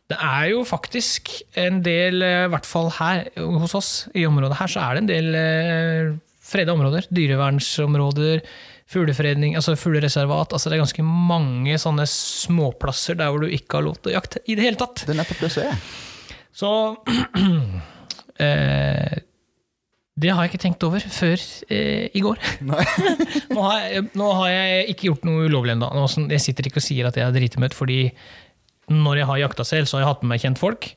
det 0.07 0.17
er 0.23 0.45
jo 0.53 0.63
faktisk 0.67 1.33
en 1.59 1.81
del, 1.83 2.21
eh, 2.23 2.45
i 2.45 2.51
hvert 2.53 2.67
fall 2.67 2.89
her 2.95 3.25
hos 3.35 3.75
oss, 3.75 3.91
i 4.15 4.23
området 4.27 4.59
her, 4.61 4.71
så 4.71 4.85
er 4.85 4.95
det 4.95 5.03
en 5.03 5.11
del 5.11 5.35
eh, 5.35 6.13
freda 6.47 6.75
områder. 6.77 7.09
Dyrevernsområder, 7.11 8.43
fuglefredning, 8.87 9.57
altså 9.59 9.75
fuglereservat. 9.75 10.55
Altså 10.55 10.69
det 10.69 10.77
er 10.77 10.85
ganske 10.85 11.03
mange 11.03 11.75
sånne 11.81 12.07
småplasser 12.07 13.19
der 13.19 13.33
hvor 13.33 13.43
du 13.43 13.51
ikke 13.51 13.81
har 13.81 13.87
lov 13.89 13.99
til 13.99 14.13
å 14.13 14.17
jakte 14.21 14.43
i 14.47 14.55
det 14.55 14.69
hele 14.69 14.79
tatt. 14.79 15.03
Det 15.03 15.11
er 15.11 15.19
nettopp 15.19 15.43
det 15.43 15.51
som 15.51 15.67
er. 15.67 15.81
Så 16.57 16.71
eh, 18.47 19.17
Det 20.17 20.31
har 20.33 20.43
jeg 20.43 20.53
ikke 20.53 20.63
tenkt 20.63 20.83
over 20.87 21.03
før 21.13 21.41
eh, 21.69 22.07
i 22.17 22.21
går. 22.25 22.41
Nei. 22.71 22.85
Nå 23.53 23.63
har, 23.63 23.81
jeg, 23.85 24.05
nå 24.17 24.29
har 24.39 24.51
jeg 24.51 24.85
ikke 24.93 25.09
gjort 25.11 25.27
noe 25.29 25.45
ulovlig 25.45 25.75
ennå. 25.75 25.89
Jeg 26.33 26.43
sitter 26.43 26.69
ikke 26.69 26.81
og 26.81 26.87
sier 26.87 27.09
at 27.09 27.19
jeg 27.19 27.27
er 27.27 27.35
dritemøtt, 27.35 27.77
fordi 27.77 27.99
når 28.93 29.21
jeg 29.21 29.29
har 29.29 29.43
jakta 29.43 29.65
selv, 29.67 29.89
så 29.89 29.97
har 29.97 30.05
jeg 30.05 30.11
hatt 30.13 30.23
med 30.23 30.33
meg 30.33 30.43
kjentfolk. 30.43 30.89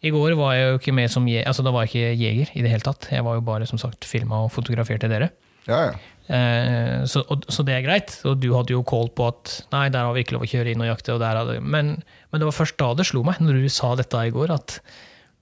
I 0.00 0.12
går 0.14 0.32
var 0.38 0.54
jeg 0.56 0.68
jo 0.70 0.78
ikke 0.78 0.94
med 0.96 1.12
som 1.12 1.26
je 1.28 1.42
altså 1.44 1.60
da 1.60 1.72
var 1.74 1.84
jeg 1.84 1.90
ikke 1.90 2.22
jeger 2.24 2.52
i 2.56 2.62
det 2.64 2.70
hele 2.72 2.86
tatt. 2.86 3.10
Jeg 3.12 3.24
var 3.26 3.36
jo 3.36 3.44
bare 3.44 3.68
som 3.68 3.80
sagt 3.80 4.08
filma 4.08 4.46
og 4.46 4.54
fotograferte 4.54 5.10
dere. 5.12 5.28
Ja, 5.68 5.90
ja. 5.90 5.98
Eh, 6.30 7.02
så, 7.10 7.24
og, 7.26 7.44
så 7.52 7.64
det 7.66 7.74
er 7.76 7.84
greit. 7.84 8.14
Og 8.28 8.38
du 8.40 8.48
hadde 8.54 8.74
jo 8.74 8.86
kål 8.86 9.12
på 9.16 9.28
at 9.28 9.54
nei, 9.74 9.88
der 9.92 10.08
har 10.08 10.16
vi 10.16 10.24
ikke 10.24 10.38
lov 10.38 10.46
å 10.46 10.50
kjøre 10.50 10.72
inn 10.72 10.82
og 10.84 10.88
jakte. 10.88 11.14
Og 11.16 11.22
der 11.22 11.42
hadde, 11.42 11.58
men, 11.60 11.98
men 12.30 12.42
det 12.42 12.48
var 12.48 12.56
først 12.56 12.78
da 12.80 12.92
det 12.96 13.06
slo 13.10 13.22
meg, 13.26 13.42
når 13.44 13.60
du 13.60 13.68
sa 13.72 13.92
dette 13.98 14.24
i 14.24 14.34
går, 14.34 14.54
at 14.56 14.80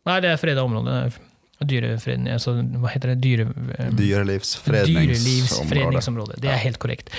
nei, 0.09 0.19
det 0.25 0.33
er 0.33 0.41
freda 0.41 0.67
område. 0.67 0.99
Dyrefredning, 1.59 2.31
altså, 2.37 2.53
hva 2.79 2.91
heter 2.93 3.15
det? 3.15 3.21
Dyre, 3.25 3.49
eh, 3.79 3.89
dyrelivsfredningsområdet. 3.99 5.17
Dyrelivsfredningsområde. 5.19 6.37
Det 6.41 6.53
er 6.53 6.61
helt 6.63 6.79
korrekt. 6.79 7.11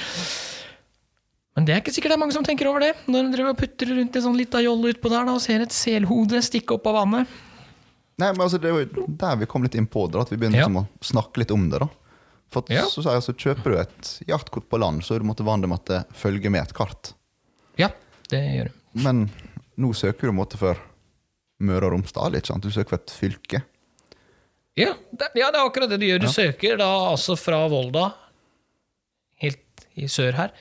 Men 1.58 1.66
det 1.68 1.74
er 1.76 1.82
ikke 1.82 1.92
sikkert 1.92 2.14
det 2.14 2.16
er 2.16 2.22
mange 2.22 2.36
som 2.38 2.46
tenker 2.48 2.70
over 2.70 2.80
det, 2.86 2.94
når 3.12 3.34
de 3.36 3.54
putter 3.60 3.90
rundt 3.98 4.16
en 4.16 4.24
sånn 4.24 4.38
lita 4.40 4.62
jolle 4.64 4.94
utpå 4.94 5.12
der 5.12 5.26
da, 5.28 5.34
og 5.36 5.42
ser 5.44 5.60
et 5.66 5.76
selhode 5.76 6.40
stikke 6.46 6.78
opp 6.78 6.88
av 6.88 7.02
vannet. 7.02 7.28
Nei, 8.20 8.30
men 8.32 8.44
altså, 8.46 8.60
Det 8.62 8.70
er 8.72 8.86
jo 8.86 9.06
der 9.08 9.36
vi 9.42 9.46
kom 9.46 9.64
litt 9.64 9.76
inn 9.76 9.88
på 9.88 10.06
det, 10.12 10.20
at 10.22 10.30
vi 10.32 10.38
begynner 10.38 10.60
Ja. 10.60 10.68
liksom 10.68 10.84
å 10.84 10.88
snakke 11.02 11.38
litt 11.44 11.52
om 11.52 11.70
det. 11.70 11.80
da. 11.80 11.88
For 12.50 12.64
at, 12.64 12.70
Ja. 12.70 12.86
så, 12.86 13.04
sier 13.04 13.20
så 13.22 13.34
Kjøper 13.36 13.64
du 13.72 13.78
et 13.78 14.20
jaktkort 14.28 14.70
på 14.70 14.80
land, 14.80 15.04
så 15.04 15.16
er 15.16 15.20
du 15.20 15.26
måtte 15.26 15.44
vant 15.44 15.68
med 15.68 15.80
at 15.80 15.86
det 15.86 16.06
følger 16.16 16.50
med 16.50 16.62
et 16.64 16.74
kart. 16.74 17.14
Ja, 17.78 17.90
det 18.30 18.40
gjør 18.40 18.66
du. 18.66 18.72
Men 19.04 19.30
nå 19.78 19.92
søker 19.94 20.22
du 20.28 20.32
måte 20.32 20.58
for 20.58 20.78
Møre 21.62 21.84
og 21.88 21.92
Romsdal. 21.92 22.36
ikke 22.36 22.48
sant? 22.48 22.64
Du 22.64 22.70
søker 22.72 22.90
for 22.90 22.96
et 22.96 23.12
fylke. 23.12 23.64
Ja, 24.78 24.94
det, 25.12 25.32
ja, 25.36 25.50
det 25.52 25.60
er 25.60 25.66
akkurat 25.66 25.90
det 25.92 26.00
du 26.02 26.06
gjør. 26.08 26.22
Du 26.24 26.28
søker 26.32 26.78
da 26.80 26.88
altså 27.10 27.36
fra 27.40 27.64
Volda, 27.72 28.12
helt 29.44 29.88
i 30.00 30.08
sør 30.12 30.38
her. 30.38 30.54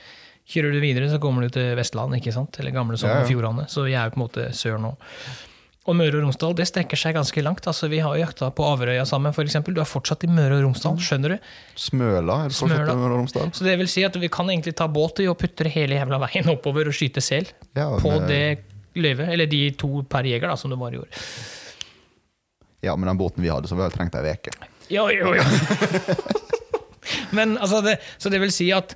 Kjører 0.49 0.73
du 0.73 0.79
videre, 0.81 1.09
så 1.11 1.19
kommer 1.21 1.45
du 1.45 1.53
til 1.53 1.75
Vestland, 1.77 2.15
ikke 2.17 2.33
sant? 2.33 2.57
eller 2.59 2.73
gamle 2.73 2.97
Sogn 2.97 3.21
og. 3.21 3.27
Fjordane. 3.29 3.67
Så 3.69 3.85
vi 3.85 3.93
er 3.93 4.09
jo 4.09 4.15
på 4.15 4.19
en 4.19 4.23
måte 4.25 4.47
sør 4.57 4.79
nå. 4.81 4.95
Og 5.89 5.95
Møre 5.97 6.19
og 6.19 6.25
Romsdal 6.25 6.55
det 6.57 6.65
strekker 6.69 6.99
seg 6.99 7.15
ganske 7.15 7.41
langt. 7.41 7.65
altså 7.69 7.87
Vi 7.89 8.01
har 8.03 8.13
jo 8.17 8.21
jakta 8.21 8.49
på 8.53 8.65
Averøya 8.67 9.05
sammen, 9.09 9.33
f.eks. 9.33 9.55
Du 9.69 9.79
er 9.81 9.87
fortsatt 9.89 10.25
i 10.25 10.29
Møre 10.29 10.57
og 10.59 10.65
Romsdal, 10.67 10.97
skjønner 11.01 11.33
du? 11.35 11.47
Smøla 11.79 12.35
er 12.45 12.51
fortsatt 12.53 12.75
Smøla. 12.75 12.93
i 12.93 12.99
Møre 12.99 13.13
og 13.13 13.21
Romsdal. 13.23 13.53
Så 13.57 13.65
det 13.65 13.77
vil 13.79 13.89
si 13.89 14.03
at 14.05 14.17
vi 14.21 14.29
kan 14.33 14.49
egentlig 14.51 14.75
ta 14.77 14.89
båt 14.91 15.21
i 15.23 15.29
og 15.31 15.37
putte 15.41 15.69
hele 15.71 15.97
jævla 15.97 16.19
veien 16.25 16.51
oppover 16.51 16.91
og 16.91 16.97
skyte 16.97 17.23
sel 17.25 17.47
Ja, 17.77 17.87
på 18.01 18.11
det 18.27 18.43
løyvet. 18.99 19.29
Eller 19.33 19.49
de 19.49 19.63
to 19.79 20.03
per 20.09 20.27
jeger, 20.29 20.49
da, 20.51 20.57
som 20.59 20.73
du 20.73 20.77
bare 20.81 21.01
år. 21.01 21.23
Ja, 22.85 22.95
men 22.95 23.09
den 23.11 23.17
båten 23.19 23.43
vi 23.43 23.49
hadde, 23.51 23.67
så 23.67 23.75
vi 23.75 23.83
hadde 23.83 23.95
trengt 23.97 24.15
ei 24.15 24.33
uke. 24.33 24.53
Jo, 24.89 25.07
jo, 25.13 25.33
jo. 25.35 25.43
Men 27.35 27.57
altså, 27.57 27.81
det, 27.85 27.97
så 28.21 28.29
det 28.31 28.39
vil 28.41 28.51
si 28.53 28.69
at 28.73 28.93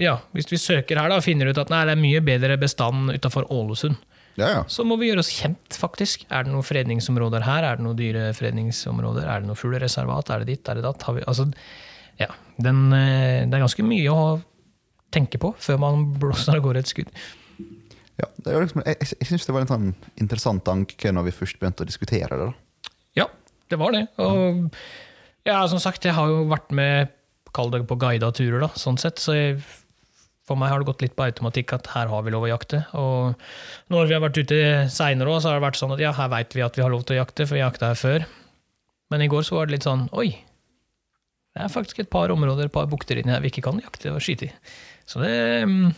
ja, 0.00 0.14
hvis 0.32 0.48
vi 0.48 0.58
søker 0.60 0.96
her, 1.00 1.10
da, 1.12 1.18
finner 1.24 1.50
ut 1.50 1.58
at 1.60 1.70
nei, 1.72 1.82
det 1.88 1.92
er 1.96 2.00
mye 2.00 2.20
bedre 2.24 2.56
bestand 2.60 3.12
utafor 3.12 3.48
Ålesund, 3.52 3.98
Ja, 4.38 4.48
ja. 4.54 4.60
så 4.70 4.84
må 4.86 4.96
vi 5.00 5.10
gjøre 5.10 5.20
oss 5.24 5.32
kjent, 5.34 5.76
faktisk. 5.76 6.22
Er 6.32 6.46
det 6.46 6.52
noen 6.54 6.64
fredningsområder 6.64 7.44
her? 7.44 7.66
Er 7.66 7.76
det 7.80 7.84
noen 7.84 7.98
dyrefredningsområder? 7.98 9.26
Er 9.28 9.42
det 9.42 9.50
noe 9.50 9.58
fuglereservat? 9.58 10.30
Er 10.32 10.44
det 10.44 10.54
ditt? 10.54 10.70
Er 10.70 10.78
det 10.80 10.86
datt? 10.86 11.04
Har 11.04 11.18
vi, 11.18 11.24
altså, 11.28 11.48
ja, 12.20 12.30
den, 12.62 12.86
eh, 12.96 13.42
det 13.50 13.58
er 13.58 13.64
ganske 13.66 13.84
mye 13.84 14.14
å 14.14 14.24
tenke 15.12 15.40
på 15.42 15.52
før 15.60 15.80
man 15.82 16.06
blåser 16.22 16.56
av 16.56 16.64
gårde 16.64 16.84
et 16.84 16.92
skudd. 16.94 17.10
Ja, 18.20 18.28
liksom, 18.44 18.82
jeg 18.84 18.98
jeg, 19.00 19.28
syns 19.28 19.46
det 19.48 19.54
var 19.54 19.64
en 19.64 19.70
sånn 19.70 19.92
interessant 20.20 20.64
tanke 20.66 21.12
når 21.12 21.30
vi 21.30 21.36
først 21.36 21.60
begynte 21.60 21.86
å 21.86 21.88
diskutere 21.88 22.36
det. 22.36 22.50
da. 22.50 22.90
Ja, 23.22 23.28
det 23.72 23.78
var 23.80 23.94
det. 23.96 24.06
Og 24.20 24.74
ja, 25.48 25.62
som 25.70 25.80
sagt, 25.82 26.04
jeg 26.04 26.16
har 26.16 26.28
jo 26.28 26.44
vært 26.50 26.74
med 26.76 27.14
kall 27.56 27.72
det 27.72 27.86
på 27.88 27.98
guida 27.98 28.30
turer, 28.34 28.60
da, 28.62 28.68
sånn 28.78 28.98
sett. 29.00 29.22
Så 29.22 29.34
jeg, 29.34 29.56
for 30.46 30.60
meg 30.60 30.72
har 30.72 30.82
det 30.82 30.90
gått 30.90 31.04
litt 31.04 31.16
på 31.18 31.26
automatikk 31.26 31.74
at 31.78 31.90
her 31.94 32.10
har 32.12 32.26
vi 32.26 32.34
lov 32.34 32.44
å 32.46 32.52
jakte. 32.52 32.84
Og 32.98 33.40
når 33.94 34.10
vi 34.10 34.16
har 34.16 34.22
vært 34.26 34.42
ute 34.42 34.60
seinere 34.92 35.40
så 35.40 35.50
har 35.50 35.58
det 35.58 35.66
vært 35.68 35.80
sånn 35.80 35.96
at 35.96 36.04
ja, 36.04 36.12
her 36.16 36.30
veit 36.32 36.54
vi 36.54 36.66
at 36.66 36.78
vi 36.78 36.84
har 36.84 36.92
lov 36.92 37.06
til 37.06 37.16
å 37.16 37.22
jakte, 37.22 37.48
for 37.48 37.58
vi 37.58 37.64
jakta 37.64 37.92
her 37.92 37.98
før. 37.98 38.28
Men 39.10 39.24
i 39.24 39.30
går 39.30 39.46
så 39.46 39.56
var 39.56 39.66
det 39.66 39.78
litt 39.78 39.88
sånn 39.88 40.06
oi, 40.14 40.28
det 41.50 41.64
er 41.64 41.72
faktisk 41.72 41.98
et 41.98 42.10
par 42.12 42.30
områder, 42.30 42.68
et 42.68 42.74
par 42.74 42.86
bukter 42.90 43.18
inni 43.18 43.32
her 43.34 43.42
vi 43.42 43.50
ikke 43.50 43.64
kan 43.66 43.80
jakte 43.82 44.12
og 44.14 44.22
skyte 44.22 44.46
i. 44.46 44.52
Så 45.08 45.18
det 45.22 45.30
er 45.34 45.64
mm, 45.66 45.88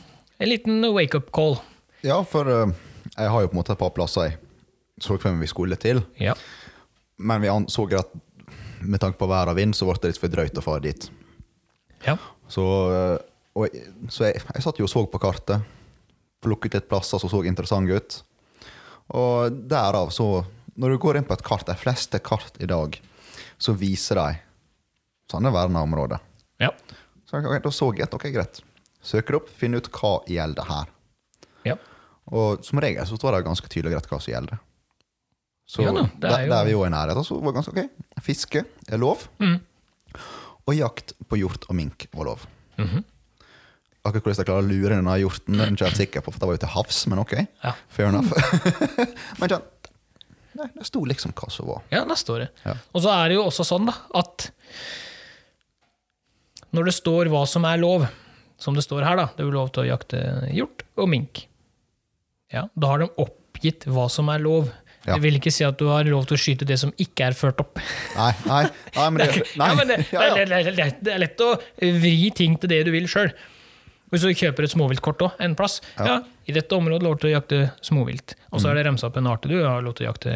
en 0.41 0.49
liten 0.49 0.87
wake-up 0.95 1.29
call. 1.37 1.59
Ja, 2.03 2.19
for 2.27 2.49
eh, 2.51 2.73
jeg 3.17 3.31
har 3.31 3.45
jo 3.45 3.51
på 3.51 3.57
en 3.57 3.61
måte 3.61 3.75
et 3.77 3.81
par 3.81 3.93
plasser 3.95 4.31
jeg 4.31 4.39
så 5.03 5.17
hvem 5.19 5.41
vi 5.43 5.51
skulle 5.51 5.79
til. 5.81 6.03
Ja. 6.21 6.35
Men 7.19 7.43
vi 7.43 7.51
anså 7.51 7.87
at 7.99 8.13
med 8.83 9.01
tanke 9.01 9.19
på 9.19 9.29
vær 9.31 9.51
og 9.51 9.59
vind, 9.59 9.75
så 9.79 9.87
ble 9.87 9.99
det 10.03 10.13
litt 10.13 10.23
for 10.23 10.33
drøyt 10.33 10.59
å 10.59 10.65
fare 10.65 10.85
dit. 10.89 11.11
ja. 12.07 12.17
Så, 12.53 12.65
eh, 12.93 13.19
og 13.57 13.69
så 14.13 14.27
jeg, 14.27 14.43
jeg 14.45 14.65
satt 14.65 14.79
jo 14.81 14.85
og 14.85 14.91
så 14.91 15.05
på 15.09 15.21
kartet, 15.23 15.63
plukket 16.43 16.75
litt 16.77 16.89
plasser 16.91 17.21
som 17.23 17.31
så 17.31 17.43
interessante 17.49 17.95
ut. 17.97 18.19
Og 19.17 19.63
derav 19.69 20.11
så 20.15 20.45
Når 20.75 20.91
du 20.91 20.99
går 20.99 21.19
inn 21.19 21.25
på 21.29 21.35
et 21.37 21.43
kart, 21.45 21.67
de 21.69 21.75
fleste 21.77 22.17
kart 22.25 22.57
i 22.65 22.67
dag, 22.67 22.95
så 23.61 23.75
viser 23.77 24.17
de 24.17 24.39
sånne 25.29 25.51
verna 25.53 25.83
områder. 25.85 26.23
Ja. 26.65 26.71
Så 27.29 27.43
da 27.45 27.71
så 27.71 27.91
jeg 27.93 28.07
at 28.07 28.15
ok, 28.17 28.25
greit. 28.33 28.63
Søker 29.05 29.37
opp, 29.37 29.51
finner 29.53 29.85
ut 29.85 29.91
hva 29.93 30.15
gjelder 30.25 30.65
her. 30.65 30.89
Og 32.31 32.63
som 32.65 32.81
regel 32.83 33.07
så 33.09 33.19
står 33.19 33.37
det 33.37 33.47
ganske 33.49 33.69
tydelig 33.73 33.93
og 33.93 33.99
greit 33.99 34.13
hva 34.13 34.21
som 34.23 34.33
gjelder. 34.33 34.61
Så 35.73 35.85
Ja 35.87 35.93
no, 35.95 36.05
det 36.21 36.29
er 36.29 36.45
der, 36.45 36.51
der 36.53 36.67
vi 36.69 36.75
jo 36.75 36.85
i 36.85 36.91
nærheten, 36.93 37.25
så 37.25 37.39
var 37.41 37.53
det 37.53 37.59
ganske 37.61 37.73
ok. 37.73 38.23
Fiske 38.23 38.65
er 38.93 39.01
lov. 39.01 39.25
Mm. 39.43 39.59
Og 40.69 40.77
jakt 40.77 41.15
på 41.29 41.39
hjort 41.41 41.67
og 41.69 41.79
mink 41.79 42.07
var 42.13 42.29
lov. 42.33 42.47
Mhm. 42.79 43.05
Akkurat 44.03 44.25
hvordan 44.25 44.41
jeg 44.43 44.49
klarer 44.49 44.65
å 44.65 44.67
lure 44.67 44.97
denne 44.97 45.13
hjorten, 45.21 45.61
er 45.63 45.71
ikke 45.71 45.87
helt 45.87 46.01
sikker 46.01 46.25
på, 46.27 46.33
for 46.35 46.43
det 46.43 46.47
var 46.49 46.57
jo 46.57 46.61
til 46.65 46.73
havs, 46.73 46.97
men 47.07 47.21
ok. 47.23 47.35
Ja. 47.63 47.73
Fair 47.87 48.09
enough. 48.11 48.33
men 49.39 49.53
sånn, 49.53 49.69
nei, 50.59 50.67
det 50.75 50.87
sto 50.89 51.05
liksom 51.07 51.35
hva 51.39 51.47
som 51.55 51.69
var. 51.71 51.85
Ja, 51.95 52.01
der 52.11 52.19
står 52.19 52.43
det. 52.43 52.49
Ja. 52.67 52.75
Og 52.91 53.05
så 53.05 53.13
er 53.15 53.31
det 53.31 53.37
jo 53.39 53.45
også 53.47 53.67
sånn 53.69 53.87
da, 53.87 53.95
at 54.19 54.49
når 56.75 56.91
det 56.91 56.97
står 56.99 57.31
hva 57.31 57.45
som 57.47 57.69
er 57.69 57.79
lov, 57.79 58.09
som 58.59 58.75
det 58.75 58.83
står 58.83 59.07
her, 59.07 59.23
da, 59.23 59.29
det 59.37 59.45
er 59.45 59.51
jo 59.53 59.55
lov 59.55 59.71
til 59.71 59.85
å 59.85 59.89
jakte 59.93 60.25
hjort 60.51 60.83
og 60.99 61.11
mink, 61.15 61.45
ja, 62.53 62.67
da 62.75 62.93
har 62.93 63.03
de 63.05 63.11
oppgitt 63.23 63.87
hva 63.91 64.09
som 64.13 64.31
er 64.33 64.43
lov. 64.45 64.71
Ja. 65.03 65.17
Det 65.17 65.23
vil 65.25 65.41
ikke 65.41 65.51
si 65.51 65.65
at 65.67 65.79
du 65.81 65.89
har 65.91 66.07
lov 66.07 66.29
til 66.31 66.37
å 66.37 66.41
skyte 66.41 66.67
det 66.69 66.77
som 66.79 66.93
ikke 67.03 67.31
er 67.31 67.35
ført 67.35 67.59
opp. 67.63 67.81
Nei, 68.15 68.31
nei, 68.47 68.61
nei, 68.95 69.07
men 69.11 69.19
det, 69.25 69.31
nei. 69.59 69.71
Ja, 69.73 69.79
men 69.81 69.91
det. 69.91 69.97
Det, 70.13 70.21
er, 70.21 70.53
er, 70.61 70.93
det 71.03 71.17
er 71.17 71.25
lett 71.25 71.43
å 71.43 71.57
vri 71.81 72.31
ting 72.39 72.55
til 72.63 72.71
det 72.71 72.85
du 72.87 72.93
vil 72.95 73.09
sjøl. 73.11 73.33
Hvis 74.13 74.27
du 74.29 74.31
kjøper 74.37 74.67
et 74.69 74.75
småviltkort 74.75 75.25
òg, 75.25 75.39
en 75.43 75.57
plass, 75.57 75.79
ja. 75.97 76.05
Ja. 76.07 76.17
i 76.45 76.55
dette 76.55 76.77
området 76.77 77.07
lov 77.07 77.17
til 77.19 77.31
å 77.31 77.37
jakte 77.39 77.63
småvilt. 77.83 78.37
Og 78.53 78.61
så 78.61 78.71
er 78.71 78.79
det 78.79 78.85
remsa 78.91 79.09
opp 79.09 79.17
en 79.17 79.31
art. 79.33 79.49
Du 79.49 79.57
har 79.57 79.81
lov 79.83 79.97
til 79.97 80.05
å 80.05 80.11
jakte 80.11 80.35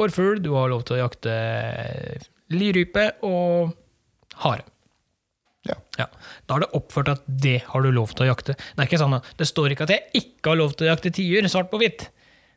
orrfugl, 0.00 0.38
du 0.42 0.52
har 0.54 0.70
lov 0.70 0.84
til 0.86 0.96
å 0.96 1.00
jakte 1.02 1.34
lirype 2.54 3.08
og 3.26 3.74
hare. 4.44 4.62
Ja. 5.68 5.76
Ja. 6.00 6.06
Da 6.48 6.58
er 6.58 6.64
det 6.64 6.72
oppført 6.76 7.10
at 7.12 7.22
det 7.26 7.58
har 7.70 7.84
du 7.84 7.90
lov 7.94 8.12
til 8.16 8.26
å 8.26 8.32
jakte. 8.32 8.56
Det 8.58 8.82
er 8.82 8.88
ikke 8.90 9.00
sånn 9.00 9.16
at 9.16 9.30
det 9.40 9.48
står 9.48 9.74
ikke 9.74 9.86
at 9.88 9.94
jeg 9.94 10.24
ikke 10.24 10.52
har 10.52 10.60
lov 10.60 10.74
til 10.76 10.88
å 10.88 10.92
jakte 10.92 11.12
tiur, 11.14 11.48
svart 11.52 11.70
på 11.72 11.80
hvitt. 11.80 12.08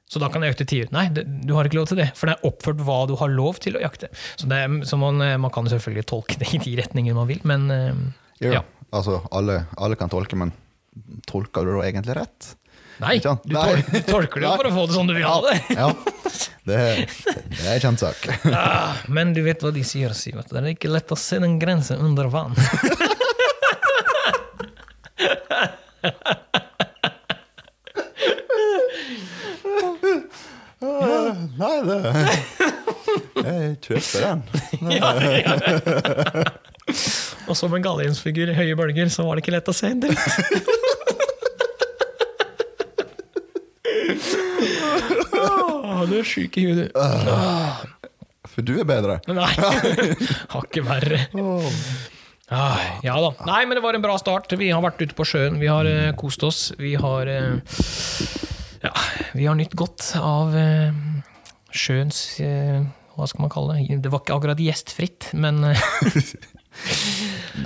Så 0.07 0.21
da 0.23 0.29
kan 0.31 0.43
jeg 0.43 0.53
jakte 0.53 0.67
tiur. 0.71 0.91
Nei, 0.95 1.07
det, 1.11 1.25
du 1.47 1.51
har 1.57 1.67
ikke 1.67 1.81
lov 1.81 1.89
til 1.89 1.99
det. 1.99 2.09
For 2.15 2.29
det 2.29 2.37
er 2.37 2.47
oppført 2.47 2.83
hva 2.87 3.01
du 3.09 3.15
har 3.19 3.31
lov 3.33 3.59
til 3.63 3.75
å 3.75 3.81
jakte. 3.83 4.07
Så, 4.39 4.47
det, 4.47 4.61
så 4.87 4.99
man, 4.99 5.19
man 5.43 5.51
kan 5.55 5.67
selvfølgelig 5.67 6.07
tolke 6.07 6.39
det 6.39 6.53
i 6.55 6.61
de 6.63 6.77
retninger 6.79 7.17
man 7.17 7.27
vil, 7.27 7.41
men 7.47 7.67
eh, 7.73 8.05
Jo, 8.43 8.53
ja. 8.59 8.63
altså, 8.95 9.19
alle, 9.35 9.65
alle 9.75 9.99
kan 9.99 10.11
tolke, 10.11 10.39
men 10.39 10.53
tolker 11.27 11.67
du 11.67 11.75
da 11.75 11.83
egentlig 11.89 12.15
rett? 12.21 12.53
Nei, 13.03 13.17
du, 13.21 13.29
Nei. 13.53 13.65
tol 13.67 13.83
du 13.93 13.99
tolker 14.07 14.41
det 14.41 14.47
jo 14.47 14.53
for 14.57 14.69
å 14.69 14.73
få 14.73 14.85
det 14.89 14.95
sånn 14.95 15.11
du 15.11 15.13
vil 15.17 15.27
ha 15.27 15.35
det. 15.45 15.57
Ja, 15.75 15.89
det, 16.67 16.80
det 17.53 17.63
er 17.63 17.73
en 17.77 17.84
kjent 17.86 18.03
sak. 18.03 18.27
Ah, 18.51 18.99
men 19.08 19.34
du 19.36 19.41
vet 19.45 19.62
hva 19.63 19.71
de 19.75 19.84
sier, 19.88 20.13
Sivert. 20.17 20.51
Det 20.51 20.60
er 20.62 20.71
ikke 20.73 20.91
lett 20.91 21.12
å 21.13 21.19
se 21.19 21.39
den 21.43 21.58
grensen 21.62 22.01
under 22.03 22.30
vann. 22.34 22.56
Nei, 31.58 31.77
det 31.88 31.97
Jeg 33.47 33.77
kjøper 33.86 34.25
den. 34.25 34.43
ja, 34.97 35.12
ja. 35.23 36.43
Og 37.47 37.56
som 37.58 37.73
en 37.75 37.84
galliensfigur 37.84 38.51
i 38.51 38.56
høye 38.58 38.75
bølger, 38.80 39.10
så 39.12 39.25
var 39.27 39.38
det 39.39 39.45
ikke 39.45 39.56
lett 39.58 39.71
å 39.71 39.75
se 39.75 39.91
en 39.93 40.03
dritt. 40.03 40.17
Åh, 45.38 46.01
du 46.10 46.15
er 46.19 46.27
sjuk 46.38 46.58
i 46.62 46.67
huet, 46.67 46.86
du. 46.86 46.91
For 48.47 48.65
du 48.65 48.78
er 48.80 48.88
bedre. 48.88 49.19
Nei, 49.38 49.50
har 50.54 50.63
ikke 50.69 50.86
Oh. 51.38 51.65
Ah, 52.47 52.80
ja 53.04 53.17
da. 53.19 53.34
Nei, 53.43 53.65
men 53.67 53.76
det 53.76 53.84
var 53.84 53.97
en 53.97 54.04
bra 54.04 54.15
start. 54.21 54.54
Vi 54.56 54.69
har 54.71 54.82
vært 54.84 55.02
ute 55.04 55.15
på 55.17 55.26
sjøen, 55.28 55.60
vi 55.60 55.67
har 55.67 55.84
uh, 55.84 56.13
kost 56.17 56.43
oss. 56.47 56.71
Vi 56.80 56.95
har 56.95 57.28
uh, 57.28 57.60
Ja, 58.86 58.93
vi 59.36 59.47
har 59.50 59.58
nytt 59.60 59.76
godt 59.76 60.13
av 60.21 60.56
uh, 60.56 60.93
sjøens 61.76 62.39
Hva 62.39 63.28
skal 63.28 63.43
man 63.43 63.52
kalle 63.52 63.76
det? 63.82 63.97
Det 64.06 64.12
var 64.13 64.21
ikke 64.23 64.38
akkurat 64.38 64.62
gjestfritt, 64.63 65.34
men 65.36 65.60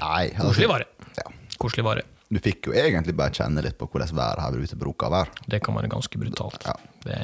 Nei. 0.01 0.23
altså, 0.31 0.47
koselig 0.47 0.71
var 0.71 0.81
det. 0.81 0.89
Ja. 1.19 1.27
Koselig 1.61 1.85
var 1.85 2.01
det. 2.01 2.07
Du 2.31 2.39
fikk 2.41 2.71
jo 2.71 2.73
egentlig 2.73 3.13
bare 3.19 3.35
kjenne 3.35 3.61
litt 3.61 3.77
på 3.77 3.85
hvordan 3.91 4.15
været 4.17 4.41
her 4.47 4.57
ute 4.63 4.79
bruker 4.79 5.11
å 5.11 5.13
være. 5.19 5.45
Det 5.51 5.59
kan 5.61 5.77
være 5.77 5.91
ganske 5.91 6.21
brutalt. 6.23 6.65
Ja. 6.65 6.75
Det, 7.01 7.19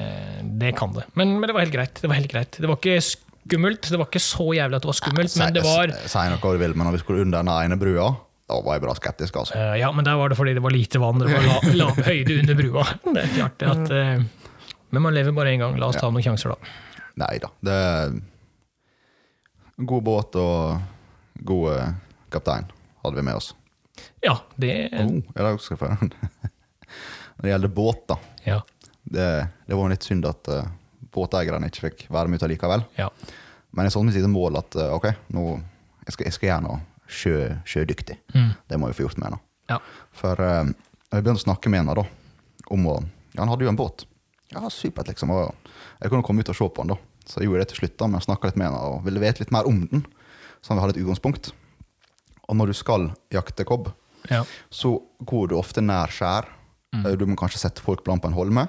det 0.62 0.72
kan 0.78 0.94
det. 0.96 1.06
Men, 1.14 1.36
men 1.40 1.48
det 1.50 1.56
var 1.56 1.66
helt 1.66 1.74
greit. 1.76 2.00
Det 2.02 2.10
var 2.10 2.18
helt 2.18 2.32
greit. 2.32 2.58
Det 2.58 2.70
var 2.70 2.80
ikke 2.80 2.98
skummelt. 3.04 3.90
Det 3.92 4.00
var 4.00 4.10
ikke 4.10 4.24
så 4.24 4.48
jævlig 4.58 4.80
at 4.80 4.86
det 4.86 4.90
var 4.92 4.98
skummelt, 4.98 5.36
men 5.42 5.54
det 5.58 5.66
var 5.66 5.94
Si 6.10 6.24
noe 6.32 6.56
du 6.56 6.64
vil, 6.64 6.74
men 6.78 6.90
når 6.90 6.98
vi 6.98 7.04
skulle 7.04 7.28
under 7.28 7.46
den 7.46 7.52
ene 7.54 7.78
brua, 7.80 8.08
da 8.48 8.58
var 8.64 8.78
jeg 8.78 8.84
bra 8.86 8.96
skeptisk, 8.96 9.38
altså. 9.44 9.58
Uh, 9.60 9.76
Ja, 9.80 9.92
men 9.92 10.08
der 10.08 10.18
var 10.20 10.32
det 10.32 10.38
fordi 10.40 10.56
det 10.56 10.64
var 10.64 10.74
lite 10.74 11.02
vann. 11.04 11.20
Det 11.22 11.30
var 11.32 11.46
lav, 11.46 11.70
lav 11.76 12.02
høyde 12.10 12.40
under 12.42 12.58
brua. 12.60 12.88
Det 13.06 13.24
er 13.26 13.32
klart 13.36 13.68
at 13.68 13.94
uh, 13.94 14.26
Men 14.90 15.04
man 15.04 15.14
lever 15.14 15.36
bare 15.36 15.52
én 15.52 15.62
gang. 15.62 15.76
La 15.80 15.92
oss 15.92 16.00
ta 16.00 16.10
noen 16.10 16.24
sjanser, 16.24 16.56
da. 16.56 17.04
Nei 17.20 17.36
da. 17.44 17.52
Det 17.66 17.76
er 17.76 18.18
God 19.78 20.06
båt 20.08 20.38
og 20.40 21.44
god 21.46 21.66
uh, 21.76 21.96
kaptein 22.34 22.72
hadde 23.04 23.20
vi 23.20 23.26
med 23.28 23.38
oss. 23.40 23.52
Ja, 24.24 24.38
det 24.56 24.74
Oh, 24.94 25.12
ja, 25.36 25.52
Når 27.38 27.46
det 27.46 27.52
gjelder 27.52 27.70
båt, 27.74 28.08
da. 28.10 28.18
Ja. 28.48 28.62
Det, 29.08 29.28
det 29.68 29.78
var 29.80 29.92
litt 29.92 30.06
synd 30.06 30.28
at 30.28 30.50
uh, 30.52 30.68
båteierne 31.14 31.70
ikke 31.70 31.86
fikk 31.88 32.06
være 32.14 32.32
med 32.32 32.42
ut 32.42 32.48
allikevel. 32.50 32.88
ja. 33.00 33.12
Men 33.76 33.86
jeg 33.86 33.94
satte 33.94 34.08
meg 34.08 34.16
et 34.18 34.32
mål 34.32 34.58
at 34.58 34.76
uh, 34.80 34.94
ok, 34.96 35.10
nå, 35.36 35.42
jeg, 36.08 36.16
skal, 36.16 36.26
jeg 36.30 36.36
skal 36.36 36.50
gjøre 36.50 36.66
noe 36.66 36.78
sjø, 37.08 37.40
sjødyktig. 37.68 38.16
Mm. 38.34 38.52
Det 38.68 38.80
må 38.80 38.90
jeg 38.90 38.98
få 38.98 39.06
gjort 39.06 39.20
med 39.22 39.30
henne. 39.30 39.42
ja. 39.74 39.80
For 40.18 40.42
uh, 40.42 40.72
jeg 41.08 41.24
begynte 41.24 41.44
å 41.44 41.46
snakke 41.46 41.72
med 41.72 41.84
henne 41.84 41.98
da, 42.00 42.08
om 42.74 42.90
å 42.92 42.98
Ja, 43.38 43.44
han 43.44 43.52
hadde 43.52 43.68
jo 43.68 43.70
en 43.70 43.78
båt. 43.78 44.08
Ja, 44.50 44.64
supert, 44.74 45.12
liksom. 45.12 45.30
Og 45.30 45.70
jeg 46.02 46.10
kunne 46.10 46.26
komme 46.26 46.42
ut 46.42 46.50
og 46.50 46.58
se 46.58 46.66
på 46.66 46.84
den, 46.84 46.96
da. 46.96 47.28
Så 47.28 47.42
jeg 47.42 47.50
gjorde 47.52 47.62
det 47.62 47.70
til 47.74 47.84
slutt, 47.84 47.98
da, 48.00 48.08
men 48.10 48.24
snakka 48.24 48.50
litt 48.50 48.58
med 48.58 48.70
henne 48.70 48.80
og 48.88 49.04
ville 49.06 49.22
vite 49.22 49.44
litt 49.44 49.54
mer 49.54 49.68
om 49.70 49.84
den. 49.92 50.02
Så 50.66 50.74
vi 50.74 50.82
hadde 50.82 50.96
et 50.96 51.02
utgangspunkt. 51.04 51.52
Og 52.48 52.58
når 52.58 52.72
du 52.72 52.78
skal 52.80 53.10
jakte 53.36 53.68
kobb, 53.68 53.92
ja. 54.32 54.42
så 54.74 54.96
går 55.28 55.52
du 55.52 55.58
ofte 55.60 55.84
nær 55.84 56.12
skjær. 56.14 56.48
Eh, 56.96 57.12
Du 57.20 57.26
må 57.28 57.36
kanskje 57.36 57.60
sette 57.60 57.82
folk 57.84 58.04
blant 58.06 58.22
på 58.24 58.28
en 58.32 58.38
holme. 58.38 58.68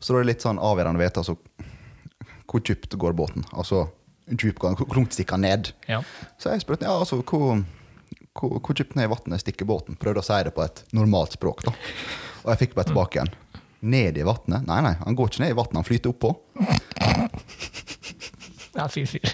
Så 0.00 0.12
da 0.12 0.18
er 0.20 0.24
det 0.26 0.32
litt 0.34 0.44
sånn 0.44 0.58
avgjørende 0.60 1.00
å 1.00 1.04
vite 1.04 1.22
altså, 1.22 1.36
hvor 2.48 2.60
dypt 2.64 2.94
går 3.00 3.12
båten. 3.16 3.44
Altså 3.52 3.86
dyp, 4.28 4.58
hvor 4.60 4.76
hvor 4.76 4.96
langt 4.98 5.12
stikker 5.16 5.36
den 5.40 5.46
ned. 5.48 5.72
ja. 5.88 6.02
Så 6.38 6.50
jeg 6.52 6.60
spurte 6.60 6.84
ja, 6.84 6.92
altså, 6.98 7.22
hvor, 7.22 7.62
hvor, 8.36 8.58
hvor 8.60 8.74
dypt 8.76 8.94
ned 8.96 9.08
i 9.08 9.12
vannet 9.14 9.40
stikker 9.40 9.64
båten. 9.68 9.96
Prøvde 9.96 10.20
å 10.20 10.26
si 10.26 10.42
det 10.44 10.52
på 10.54 10.62
et 10.64 10.84
normalt 10.92 11.32
språk. 11.38 11.64
da. 11.64 11.72
Og 12.44 12.50
jeg 12.52 12.58
fikk 12.68 12.74
bare 12.76 12.90
tilbake 12.92 13.16
igjen. 13.18 13.32
Ned 13.80 14.18
i 14.18 14.22
vannet? 14.26 14.66
Nei, 14.66 14.80
nei, 14.82 14.94
han 15.04 15.14
går 15.16 15.28
ikke 15.30 15.40
ned 15.44 15.52
i 15.54 15.56
vannet, 15.58 15.76
han 15.78 15.86
flyter 15.86 16.10
oppå. 16.12 16.34
ja 18.76 18.88
fyr, 18.92 19.06
fyr. 19.06 19.24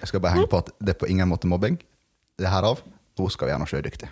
Jeg 0.00 0.08
skal 0.10 0.20
bare 0.22 0.36
henge 0.36 0.50
på 0.50 0.60
at 0.62 0.70
det 0.80 0.94
er 0.94 0.98
på 1.00 1.08
ingen 1.10 1.28
måte 1.28 1.48
mobbing. 1.50 1.76
Det 2.38 2.46
er 2.46 2.52
herav. 2.54 2.82
nå 3.18 3.28
skal 3.32 3.48
vi 3.48 3.52
gjøre 3.54 3.62
noe 3.64 3.70
sjødyktig. 3.70 4.08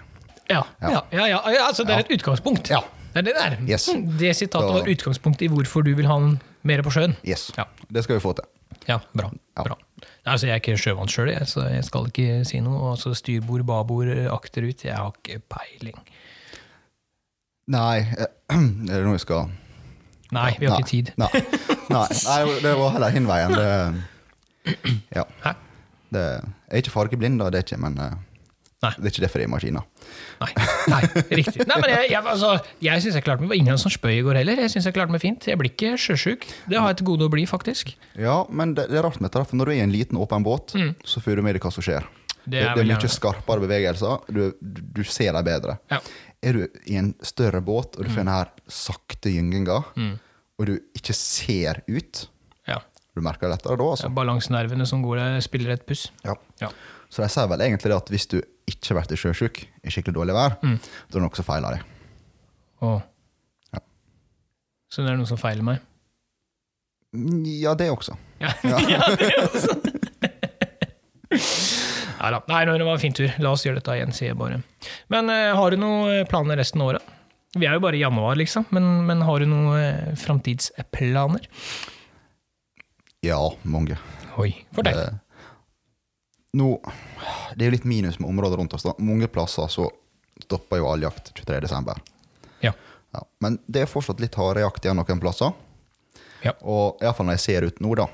Ja, 0.51 0.63
ja, 0.83 1.01
ja, 1.13 1.27
ja, 1.27 1.41
ja, 1.51 1.63
altså 1.69 1.87
det 1.89 1.95
er 1.95 2.05
et 2.05 2.13
utgangspunkt. 2.19 2.71
Ja. 2.71 2.83
Det 3.15 3.25
det. 3.25 3.59
Yes. 3.69 3.89
Det 4.19 4.33
sitatet 4.37 4.75
var 4.75 4.89
utgangspunktet 4.91 5.47
i 5.47 5.49
hvorfor 5.53 5.85
du 5.87 5.93
vil 5.95 6.07
ha 6.11 6.17
den 6.19 6.41
mer 6.67 6.83
på 6.83 6.91
sjøen. 6.91 7.15
Yes, 7.23 7.53
Ja. 7.57 7.65
det 7.89 8.03
skal 8.05 8.17
vi 8.19 8.21
få 8.21 8.33
til. 8.35 8.45
Ja, 8.89 8.99
bra. 9.15 9.31
Bra. 9.55 9.77
Altså, 10.27 10.47
jeg 10.47 10.53
er 10.53 10.61
ikke 10.61 10.77
sjømann 10.77 11.09
sjøl, 11.09 11.31
så 11.47 11.69
jeg 11.71 11.85
skal 11.85 12.09
ikke 12.11 12.45
si 12.45 12.61
noe. 12.61 12.91
Altså, 12.91 13.15
styrbord, 13.15 13.65
babord, 13.67 14.11
akterut. 14.33 14.85
Jeg 14.85 14.97
har 14.97 15.13
ikke 15.15 15.41
peiling. 15.49 16.01
Nei, 17.71 17.99
eh, 18.19 18.27
er 18.91 18.99
det 18.99 19.05
noe 19.07 19.17
vi 19.17 19.23
skal 19.23 19.47
Nei, 20.35 20.51
vi 20.59 20.67
har 20.67 20.81
ikke 20.83 20.91
tid. 20.91 21.13
Nei, 21.21 21.29
nei, 21.93 22.07
nei 22.11 22.39
det 22.65 22.73
var 22.81 22.91
heller 22.97 23.13
hin 23.15 23.29
veien. 23.29 23.55
Det, 23.55 24.75
ja. 25.19 25.25
Det, 26.11 26.25
jeg 26.25 26.73
er 26.73 26.83
ikke 26.83 26.95
fargeblind, 26.95 27.39
da, 27.39 27.51
det 27.55 27.61
er 27.61 27.67
ikke, 27.69 27.79
men 27.85 28.01
eh, 28.03 28.17
Nei. 28.85 28.91
det 28.99 29.09
er 29.09 29.13
ikke 29.15 29.25
derfor 29.25 29.41
det 29.43 29.47
er 29.49 29.53
maskiner. 29.55 29.85
Nei, 30.43 30.49
nei 30.93 31.01
riktig. 31.41 31.65
Nei, 31.71 31.79
men 31.81 31.93
jeg, 31.95 32.11
jeg, 32.13 32.23
altså, 32.35 32.51
jeg 32.85 33.05
syns 33.05 33.17
jeg 33.19 33.25
klarte 33.27 33.47
meg 33.47 33.57
Ingen 33.59 33.79
som 33.81 33.93
spøy 33.95 34.19
i 34.19 34.25
går 34.27 34.39
heller. 34.43 34.61
Jeg 34.67 34.73
synes 34.75 34.89
jeg 34.91 34.97
klarte 34.97 35.15
meg 35.15 35.23
fint. 35.25 35.47
Jeg 35.49 35.59
blir 35.61 35.73
ikke 35.73 35.95
sjøsjuk. 36.01 36.45
Det 36.71 36.77
har 36.81 36.93
jeg 36.93 37.01
til 37.01 37.09
gode 37.13 37.29
å 37.29 37.33
bli, 37.33 37.47
faktisk. 37.49 37.95
Ja, 38.21 38.43
men 38.53 38.75
det, 38.77 38.89
det 38.93 39.01
er 39.01 39.07
rart 39.09 39.21
med 39.25 39.33
det, 39.35 39.45
for 39.49 39.57
når 39.61 39.71
du 39.71 39.75
er 39.75 39.81
i 39.81 39.87
en 39.87 39.95
liten, 39.95 40.21
åpen 40.21 40.45
båt, 40.47 40.77
så 41.09 41.23
får 41.25 41.41
du 41.41 41.45
med 41.47 41.57
deg 41.59 41.65
hva 41.65 41.73
som 41.75 41.87
skjer. 41.87 42.05
Mm. 42.05 42.21
Det 42.45 42.51
Det, 42.53 42.61
er 42.61 42.75
det 42.77 42.83
er 42.85 42.91
mye 42.93 43.09
skarpere 43.09 43.63
bevegelser. 43.65 44.27
Du, 44.29 44.43
du, 44.61 45.03
ser 45.09 45.33
dem 45.33 45.47
bedre. 45.47 45.79
Ja. 45.89 46.03
Er 46.45 46.59
du 46.59 46.67
i 46.93 46.99
en 47.01 47.15
større 47.25 47.63
båt, 47.65 47.97
og 47.97 48.05
du 48.05 48.11
Mm. 48.11 48.15
får 48.19 48.21
den 48.27 48.35
her 48.35 48.51
sakte 48.69 49.33
gynginga, 49.33 49.79
og 50.61 50.67
du 50.69 50.75
ikke 50.95 51.15
ser 51.17 51.81
ut 51.89 52.27
ja. 52.69 52.79
Du 53.15 53.21
merker 53.23 53.47
det 53.49 53.55
lettere 53.57 53.77
da, 53.79 53.87
altså. 53.95 54.09
Balansenervene 54.13 54.85
som 54.91 55.03
går 55.05 55.17
der, 55.23 55.41
spiller 55.45 55.73
et 55.77 55.87
puss. 55.87 56.09
Ja. 56.27 56.35
Ja. 56.61 56.69
Så 57.15 57.23
de 57.23 57.29
sier 57.31 57.47
vel 57.51 57.63
egentlig 57.63 57.95
at 57.95 58.09
hvis 58.11 58.27
du 58.33 58.41
ikke 58.67 58.91
har 58.91 58.99
vært 59.03 59.13
sjøsjuk 59.21 59.61
i 59.87 59.93
skikkelig 59.95 60.17
dårlig 60.17 60.35
vær, 60.35 60.57
Mm. 60.65 60.79
da 60.83 61.15
er 61.15 61.21
det 61.21 61.23
noe 61.23 61.37
som 61.39 61.47
feiler 61.47 61.77
deg. 61.77 61.83
Åh. 62.83 63.03
Ja. 63.77 63.83
Så 64.91 65.05
det 65.05 65.13
er 65.13 65.21
noe 65.21 65.31
som 65.31 65.39
feiler 65.39 65.63
meg? 65.67 65.79
Mm, 67.15 67.45
Ja, 67.63 67.75
det 67.79 67.87
også. 67.95 68.17
Ja, 68.43 68.51
ja 68.67 68.99
det 69.21 69.31
også. 69.45 69.77
Nei 72.25 72.31
da. 72.33 72.41
Nei, 72.49 72.61
det 72.65 72.85
var 72.87 72.95
en 72.97 73.03
fin 73.03 73.15
tur. 73.17 73.31
La 73.43 73.53
oss 73.55 73.65
gjøre 73.67 73.79
dette 73.81 73.95
igjen, 73.99 74.13
sier 74.17 74.31
jeg 74.33 74.39
bare. 74.41 74.59
Men 75.13 75.29
uh, 75.31 75.53
har 75.59 75.71
du 75.75 75.79
noen 75.81 76.27
planer 76.31 76.57
resten 76.61 76.81
av 76.83 76.93
året? 76.95 77.11
Vi 77.55 77.67
er 77.69 77.77
jo 77.77 77.83
bare 77.85 77.99
i 77.99 78.03
januar, 78.03 78.35
liksom. 78.41 78.65
Men, 78.75 78.87
men 79.07 79.23
har 79.27 79.43
du 79.43 79.47
noen 79.51 79.75
uh, 79.77 80.15
framtidsplaner? 80.19 81.45
Ja, 83.25 83.39
mange. 83.63 83.99
Oi, 84.41 84.51
fortell. 84.75 85.03
Nå, 86.55 86.69
det 87.57 87.65
er 87.65 87.71
jo 87.71 87.75
litt 87.77 87.87
minus 87.89 88.19
med 88.23 88.29
området 88.31 88.59
rundt 88.61 88.75
oss. 88.77 88.85
da. 88.87 88.95
Mange 89.03 89.27
plasser 89.33 89.67
så 89.73 89.89
stopper 90.45 90.79
jo 90.81 90.89
all 90.91 91.03
jakt 91.03 91.33
23.12. 91.39 91.95
Ja. 92.67 92.73
Ja. 93.15 93.23
Men 93.43 93.59
det 93.67 93.85
er 93.85 93.91
fortsatt 93.91 94.23
litt 94.23 94.35
harejakt 94.39 94.85
igjen 94.87 94.99
noen 95.01 95.23
plasser. 95.23 95.53
Ja. 96.45 96.53
Og 96.63 97.01
iallfall 97.03 97.27
når 97.31 97.39
jeg 97.39 97.45
ser 97.47 97.67
ut 97.71 97.81
nå, 97.83 97.95
da. 97.99 98.07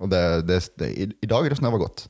Og 0.00 0.10
det, 0.12 0.22
det, 0.48 0.60
det, 0.80 0.90
i, 0.92 1.08
I 1.24 1.28
dag 1.30 1.46
er 1.46 1.54
det 1.54 1.58
snøva 1.60 1.80
godt. 1.80 2.06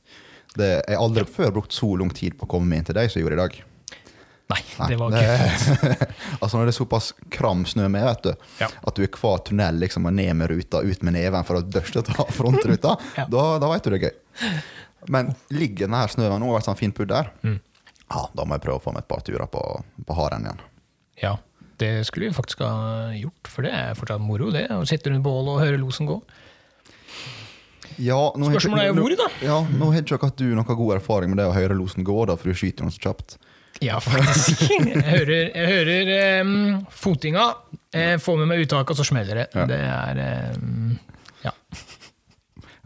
Det, 0.57 0.67
jeg 0.87 0.95
har 0.97 1.03
aldri 1.03 1.23
før 1.29 1.51
brukt 1.59 1.75
så 1.75 1.89
lang 1.99 2.09
tid 2.15 2.35
på 2.39 2.47
å 2.47 2.51
komme 2.55 2.67
meg 2.71 2.81
inn 2.81 2.87
til 2.89 2.97
deg 2.97 3.11
som 3.11 3.19
jeg 3.19 3.27
gjorde 3.27 3.37
i 3.37 3.43
dag. 3.45 3.57
Nei, 4.47 4.61
Nei, 4.79 4.85
det 4.93 4.97
var 5.01 5.11
ikke 5.11 5.95
altså 6.41 6.53
Når 6.55 6.69
det 6.69 6.71
er 6.71 6.75
såpass 6.77 7.09
kram 7.35 7.65
snø 7.67 7.89
med, 7.91 8.05
vet 8.07 8.21
du, 8.29 8.45
Ja. 8.61 8.69
at 8.87 8.95
du 8.95 9.01
i 9.03 9.09
hver 9.11 9.41
tunnel 9.43 9.75
liksom 9.83 10.07
og 10.07 10.13
ned 10.15 10.31
med 10.39 10.47
ruta, 10.53 10.79
ut 10.87 11.03
med 11.03 11.17
neven 11.17 11.43
for 11.47 11.59
å 11.59 11.65
dørste 11.67 12.03
ta 12.07 12.23
frontruta, 12.31 12.93
Ja. 13.19 13.25
da, 13.27 13.43
da 13.59 13.71
vet 13.73 13.83
du 13.83 13.91
det 13.91 13.99
er 13.99 14.05
gøy. 14.07 14.53
Men 15.07 15.33
ligger 15.53 15.85
denne 15.87 16.03
snøen 16.11 16.39
nå 16.41 16.49
og 16.49 16.57
vært 16.57 16.67
sånn 16.69 16.79
fint 16.79 16.95
pudder, 16.97 17.29
Mm. 17.43 17.59
ja, 18.09 18.23
da 18.35 18.45
må 18.45 18.55
jeg 18.57 18.61
prøve 18.65 18.79
å 18.79 18.83
få 18.83 18.93
meg 18.95 19.03
et 19.05 19.07
par 19.11 19.21
turer 19.21 19.47
på, 19.51 19.61
på 20.07 20.15
haren 20.17 20.45
igjen. 20.47 20.59
Ja, 21.21 21.35
det 21.77 21.91
skulle 22.09 22.29
vi 22.29 22.33
faktisk 22.35 22.59
ha 22.65 23.11
gjort, 23.13 23.47
for 23.47 23.61
det 23.67 23.71
er 23.77 23.93
fortsatt 23.97 24.21
moro, 24.21 24.49
det. 24.51 24.67
Å 24.73 24.83
sitte 24.89 25.09
rundt 25.13 25.23
bålet 25.25 25.53
og 25.53 25.61
høre 25.61 25.77
losen 25.81 26.07
gå. 26.09 26.21
Ja, 27.97 28.17
Spørsmålet 28.37 28.83
er 28.83 28.91
jo 28.91 28.97
hvor, 28.99 29.13
da. 29.17 29.27
Ja, 29.41 29.57
Nå 29.73 29.87
har 29.93 30.01
ikke 30.03 30.29
du 30.37 30.45
noe 30.53 30.75
god 30.77 30.95
erfaring 30.99 31.31
med 31.33 31.39
det 31.41 31.47
å 31.49 31.53
høre 31.55 31.77
losen 31.77 32.05
gå, 32.05 32.17
da, 32.29 32.35
for 32.37 32.49
du 32.51 32.57
skyter 32.57 32.85
noe 32.85 32.93
så 32.93 33.01
kjapt. 33.07 33.37
Ja, 33.81 33.99
faktisk. 34.01 34.63
Jeg 34.89 35.03
hører, 35.05 35.51
jeg 35.53 35.67
hører 35.69 36.41
um, 36.41 36.53
fotinga, 36.89 37.43
jeg 37.93 38.17
får 38.25 38.39
med 38.41 38.49
meg 38.49 38.63
uttaket, 38.65 38.93
og 38.95 38.97
så 38.97 39.05
smeller 39.05 39.43
det. 39.43 39.47
Ja. 39.53 39.65
Det 39.69 39.77
er 39.85 40.21
um, 40.57 40.95
Ja. 41.45 41.53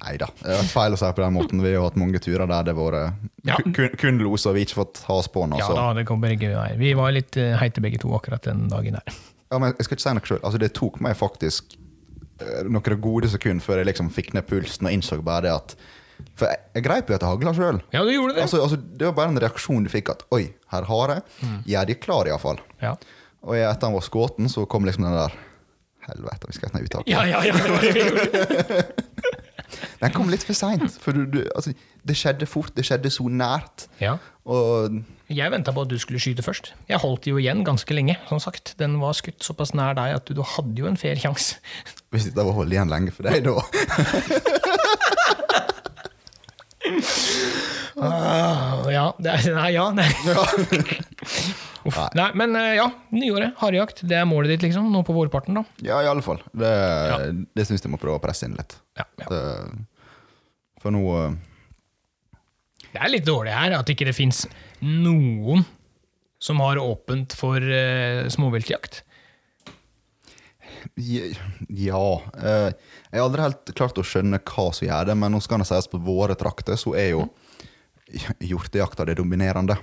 Nei 0.01 0.15
da, 0.17 0.27
det 0.41 0.55
er 0.57 0.69
feil 0.71 0.95
å 0.95 0.97
si 0.97 1.09
på 1.13 1.21
den 1.21 1.35
måten. 1.35 1.59
Vi 1.61 1.75
har 1.75 1.83
hatt 1.85 1.97
mange 2.01 2.17
turer 2.23 2.47
der 2.49 2.63
det 2.65 2.73
har 2.73 2.95
vært 2.95 3.27
Ja. 3.45 3.55
kun, 3.61 3.89
kun 4.01 4.17
los, 4.23 4.47
og 4.49 4.55
vi 4.57 4.63
ikke 4.65 4.79
fått 4.79 5.03
has 5.07 5.27
på 5.29 5.43
den. 5.45 5.53
ja 5.59 5.65
Altså. 5.67 5.75
da, 5.77 5.93
det 5.99 6.05
kommer 6.09 6.33
ikke 6.33 6.49
vei. 6.55 6.71
Vi 6.79 6.93
var 6.97 7.13
litt 7.13 7.37
eh, 7.37 7.53
heite 7.61 7.83
begge 7.85 7.99
to 8.01 8.09
akkurat 8.17 8.41
den 8.49 8.67
dagen 8.71 8.97
der. 8.97 9.19
Ja, 9.51 9.59
men 9.59 9.73
jeg 9.77 9.85
skal 9.85 9.97
ikke 9.99 10.05
si 10.07 10.13
noe 10.17 10.25
selv. 10.31 10.43
Altså, 10.47 10.61
det 10.63 10.71
tok 10.73 10.97
meg 11.05 11.13
faktisk 11.19 11.75
eh, 12.41 12.63
noen 12.65 12.97
gode 13.03 13.29
sekunder 13.29 13.61
før 13.61 13.81
jeg 13.83 13.91
liksom 13.91 14.09
fikk 14.15 14.33
ned 14.33 14.47
pulsen 14.49 14.89
og 14.89 14.95
innså 14.97 15.19
bare 15.21 15.45
det 15.49 15.53
at 15.59 15.75
For 16.37 16.47
jeg, 16.49 16.59
jeg 16.77 16.83
greip 16.85 17.09
jo 17.09 17.15
etter 17.15 17.25
det 17.27 17.31
hagla 17.35 17.53
sjøl. 17.57 17.79
Ja, 17.93 18.01
du 18.05 18.11
gjorde 18.13 18.35
det. 18.39 18.43
Altså, 18.47 18.61
altså, 18.65 18.77
det 18.81 19.05
var 19.09 19.13
bare 19.17 19.33
en 19.35 19.39
reaksjon 19.41 19.85
du 19.85 19.89
fikk 19.93 20.09
at 20.13 20.25
oi, 20.33 20.43
her 20.73 20.83
har 20.89 21.15
jeg. 21.15 21.23
Ja, 21.75 21.85
de 21.85 21.93
er 21.97 22.01
klar 22.01 22.25
iallfall. 22.29 22.59
Ja. 22.81 22.95
Og 23.41 23.55
jeg, 23.57 23.65
etter 23.69 23.89
han 23.89 23.95
var 23.97 24.05
skutt, 24.05 24.37
så 24.53 24.65
kom 24.69 24.85
liksom 24.85 25.05
den 25.05 25.17
der 25.17 25.33
Helvete, 26.01 26.47
vi 26.49 26.55
skal 26.57 26.71
ha 26.73 26.79
et 26.79 26.87
uttak. 26.87 27.03
ja, 27.05 27.21
ja, 27.29 27.39
ja, 27.45 27.53
det 27.53 27.67
det 27.69 27.91
vi 27.93 28.01
gjorde. 28.01 28.85
Den 30.01 30.13
kom 30.15 30.29
litt 30.33 30.43
for 30.47 30.57
seint. 30.57 30.95
For 31.03 31.13
du, 31.15 31.25
du, 31.29 31.39
altså, 31.55 31.73
det 32.07 32.15
skjedde 32.17 32.47
fort, 32.49 32.71
det 32.77 32.85
skjedde 32.87 33.11
så 33.13 33.27
nært. 33.29 33.85
Ja. 34.01 34.15
Og 34.49 34.97
Jeg 35.29 35.51
venta 35.53 35.71
på 35.75 35.83
at 35.85 35.91
du 35.91 35.97
skulle 36.01 36.19
skyte 36.19 36.41
først. 36.43 36.71
Jeg 36.89 36.97
holdt 37.03 37.27
jo 37.29 37.37
igjen 37.37 37.61
ganske 37.67 37.93
lenge. 37.93 38.17
som 38.29 38.41
sagt. 38.41 38.73
Den 38.81 38.97
var 38.99 39.13
skutt 39.13 39.45
såpass 39.45 39.75
nær 39.77 39.93
deg 39.99 40.15
at 40.17 40.25
du, 40.27 40.33
du 40.39 40.41
hadde 40.55 40.81
jo 40.81 40.89
en 40.89 40.97
fair 40.97 41.15
sjanse. 41.21 41.61
hvis 42.11 42.25
det 42.31 42.35
var 42.35 42.49
å 42.49 42.57
holde 42.63 42.73
igjen 42.75 42.89
lenge 42.91 43.13
for 43.13 43.29
deg, 43.29 43.45
da 43.45 43.61
Ah, 48.01 48.87
ja, 48.89 49.03
det 49.21 49.35
nei, 49.53 49.69
ja, 49.75 49.83
nei. 49.93 50.07
Uff. 51.85 51.97
Nei, 52.17 52.27
men 52.37 52.55
eh, 52.57 52.75
ja, 52.77 52.87
nyåret. 53.13 53.55
Harejakt. 53.61 54.03
Det 54.09 54.17
er 54.17 54.25
målet 54.29 54.53
ditt, 54.55 54.63
liksom. 54.67 54.87
Nå 54.93 55.01
på 55.05 55.13
vårparten, 55.15 55.57
da. 55.57 55.63
Ja, 55.85 55.99
i 56.05 56.09
alle 56.09 56.21
fall. 56.25 56.41
Det, 56.53 56.71
det 57.57 57.65
syns 57.67 57.81
jeg 57.85 57.91
må 57.93 57.99
prøve 58.01 58.19
å 58.19 58.23
presse 58.23 58.45
inn 58.47 58.53
litt. 58.57 58.75
Ja, 58.99 59.05
ja. 59.21 59.27
Det, 59.31 59.41
for 60.81 60.93
nå 60.95 61.03
eh, 61.19 61.37
Det 62.89 62.99
er 62.99 63.13
litt 63.13 63.27
dårlig 63.27 63.53
her 63.55 63.77
at 63.77 63.93
ikke 63.93 64.09
det 64.09 64.17
fins 64.17 64.45
noen 64.81 65.63
som 66.41 66.61
har 66.63 66.81
åpent 66.81 67.35
for 67.37 67.61
uh, 67.61 68.25
småviltjakt. 68.33 69.03
Ja 70.97 72.05
eh, 72.41 72.71
Jeg 72.73 73.19
har 73.19 73.25
aldri 73.27 73.43
helt 73.45 73.71
klart 73.77 73.99
å 74.01 74.05
skjønne 74.05 74.39
hva 74.41 74.65
som 74.73 74.87
gjør 74.87 75.11
det, 75.11 75.15
men 75.21 75.35
nå 75.35 75.41
skal 75.43 75.61
det 75.61 75.69
sies 75.69 75.89
på 75.91 76.01
våre 76.01 76.33
trakter 76.39 76.79
så 76.79 76.95
er 76.97 77.11
jo 77.13 77.27
hjortejakta 78.41 79.05
det 79.07 79.19
dominerende. 79.21 79.77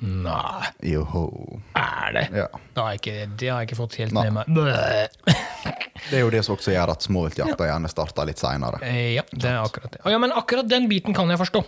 Nei, 0.00 0.66
Joho. 0.90 1.60
er 1.76 2.12
det? 2.16 2.26
Ja. 2.32 2.48
Det 2.74 2.82
har 2.82 2.94
jeg 2.96 3.00
ikke, 3.00 3.16
det 3.36 3.48
har 3.52 3.62
jeg 3.62 3.70
ikke 3.70 3.80
fått 3.82 3.96
helt 4.00 4.16
Nei. 4.16 4.26
med 4.32 4.50
meg. 4.50 5.79
Det 6.08 6.18
er 6.18 6.24
jo 6.24 6.30
det 6.32 6.40
som 6.46 6.56
også 6.56 6.72
gjør 6.74 6.92
at 6.94 7.04
småviltjakta 7.06 7.66
gjerne 7.68 7.90
starter 7.92 8.28
litt 8.30 8.40
seinere. 8.40 8.80
Eh, 8.86 9.14
Ja, 9.18 9.24
det 9.32 9.50
er 9.50 9.60
akkurat 9.60 9.92
det. 9.96 10.00
Ja, 10.08 10.18
men 10.22 10.32
akkurat 10.32 10.68
den 10.70 10.88
biten 10.90 11.14
kan 11.16 11.28
jeg 11.30 11.38
forstå. 11.40 11.64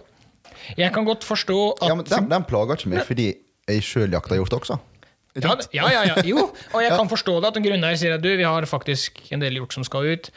Jeg 0.79 0.93
kan 0.95 1.05
godt 1.05 1.25
forstå 1.27 1.59
at 1.81 1.89
Ja, 1.91 1.95
men 1.99 2.07
den, 2.07 2.29
den 2.31 2.45
plager 2.49 2.79
ikke 2.79 2.93
meg, 2.93 3.05
fordi 3.09 3.29
jeg 3.69 3.83
sjøl 3.87 4.13
jakter 4.15 4.39
hjort 4.39 4.55
også. 4.61 4.79
Ja, 5.35 5.55
ja, 5.73 5.87
ja, 5.89 6.03
ja. 6.13 6.23
Jo, 6.29 6.51
og 6.75 6.83
jeg 6.85 6.93
kan 6.99 7.09
forstå 7.09 7.39
det 7.41 7.51
at 7.53 7.59
en 7.59 7.65
grunneier 7.67 7.97
sier 8.01 8.15
at 8.19 8.23
du, 8.25 8.29
vi 8.37 8.45
har 8.47 8.67
faktisk 8.69 9.23
en 9.33 9.41
del 9.43 9.57
hjort 9.61 9.73
som 9.77 9.85
skal 9.87 10.11
ut. 10.13 10.29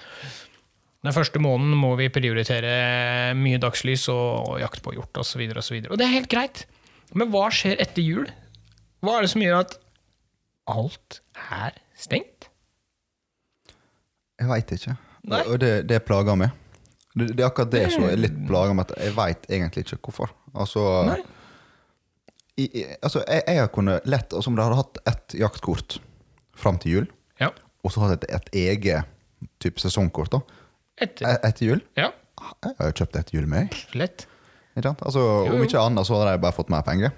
Den 1.06 1.14
første 1.14 1.38
måneden 1.38 1.76
må 1.78 1.92
vi 2.00 2.08
prioritere 2.10 3.34
mye 3.38 3.60
dagslys 3.62 4.08
og, 4.10 4.56
og 4.56 4.62
jakt 4.64 4.82
på 4.82 4.96
hjort 4.96 5.14
osv. 5.22 5.44
Og, 5.52 5.62
så 5.62 5.76
videre, 5.76 5.92
og 5.94 6.00
det 6.02 6.08
er 6.08 6.16
helt 6.16 6.32
greit. 6.32 6.64
Men 7.14 7.30
hva 7.34 7.50
skjer 7.54 7.78
etter 7.84 8.02
jul? 8.02 8.26
Hva 9.06 9.20
er 9.20 9.28
det 9.28 9.34
som 9.36 9.44
gjør 9.44 9.60
at 9.62 9.76
alt 10.74 11.20
er 11.52 11.76
stengt? 12.00 12.48
Jeg 14.40 14.48
veit 14.52 14.72
ikke. 14.76 14.96
Nei. 15.32 15.42
Og 15.50 15.60
det, 15.62 15.72
det 15.90 16.02
plager 16.06 16.36
meg. 16.38 16.52
Det, 17.16 17.30
det 17.38 17.44
er 17.44 17.48
akkurat 17.48 17.72
det 17.72 17.86
som 17.94 18.04
er 18.10 18.18
litt 18.20 18.36
plager 18.48 18.76
meg, 18.76 18.92
jeg 19.00 19.14
veit 19.16 19.46
egentlig 19.50 19.86
ikke 19.86 20.00
hvorfor. 20.10 20.34
Altså, 20.56 20.84
i, 22.60 22.66
i, 22.68 22.84
altså 23.04 23.22
jeg, 23.28 23.44
jeg 23.58 23.72
kunne 23.76 23.98
lett 24.08 24.32
altså 24.32 24.48
Om 24.52 24.56
du 24.56 24.62
hadde 24.64 24.78
hatt 24.80 25.00
ett 25.12 25.34
jaktkort 25.42 25.98
fram 26.56 26.78
til 26.80 26.92
jul, 26.94 27.08
Ja. 27.42 27.50
og 27.84 27.92
så 27.92 28.04
hatt 28.06 28.24
et, 28.24 28.30
et 28.32 28.54
eget 28.56 29.04
type 29.60 29.80
sesongkort 29.84 30.32
da, 30.32 30.40
Etter. 31.04 31.36
etter 31.44 31.66
jul 31.68 31.82
Ja, 32.00 32.12
Jeg 32.64 32.78
har 32.80 32.88
jo 32.92 32.96
kjøpt 33.02 33.18
et 33.20 33.34
jul 33.36 33.48
med. 33.52 33.76
lett. 34.00 34.24
Ikke 34.76 34.88
sant? 34.90 35.02
Altså, 35.04 35.20
Jo, 35.20 35.50
jo. 35.52 35.58
om 35.58 35.64
ikke 35.68 35.82
annet 35.84 36.08
så 36.08 36.16
hadde 36.20 36.32
jeg 36.36 36.44
bare 36.46 36.56
fått 36.56 36.72
mer 36.72 36.84
penger. 36.88 37.12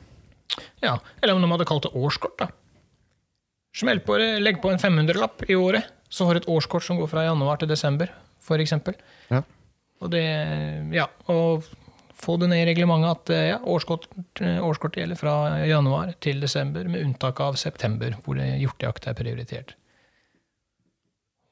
Ja, 0.82 0.96
Eller 1.22 1.36
om 1.38 1.42
de 1.46 1.50
hadde 1.54 1.66
kalt 1.70 1.86
det 1.86 1.94
årskort, 1.98 2.38
da. 2.42 2.48
Smell 3.78 4.00
på 4.06 4.18
Legg 4.42 4.58
på 4.62 4.72
en 4.74 4.80
500-lapp 4.82 5.44
i 5.50 5.56
året, 5.58 5.86
så 6.10 6.28
har 6.30 6.40
et 6.40 6.48
årskort 6.48 6.86
som 6.86 7.00
går 7.00 7.10
fra 7.12 7.26
januar 7.28 7.60
til 7.62 7.70
desember, 7.70 8.12
eksempel. 8.48 8.96
Ja. 9.30 9.42
Og 10.02 10.12
det 10.12 10.24
Ja, 10.94 11.08
og 11.28 11.66
få 12.18 12.38
det 12.42 12.50
ned 12.50 12.64
i 12.64 12.70
reglementet 12.72 13.12
at 13.12 13.30
eh, 13.36 13.48
ja, 13.52 13.58
årskort, 13.62 14.08
årskortet 14.42 15.04
gjelder 15.04 15.20
fra 15.20 15.66
januar 15.68 16.14
til 16.24 16.42
desember, 16.42 16.88
med 16.90 17.04
unntak 17.06 17.40
av 17.44 17.56
september, 17.56 18.16
hvor 18.26 18.40
hjortejakt 18.40 19.08
er 19.08 19.18
prioritert. 19.18 19.76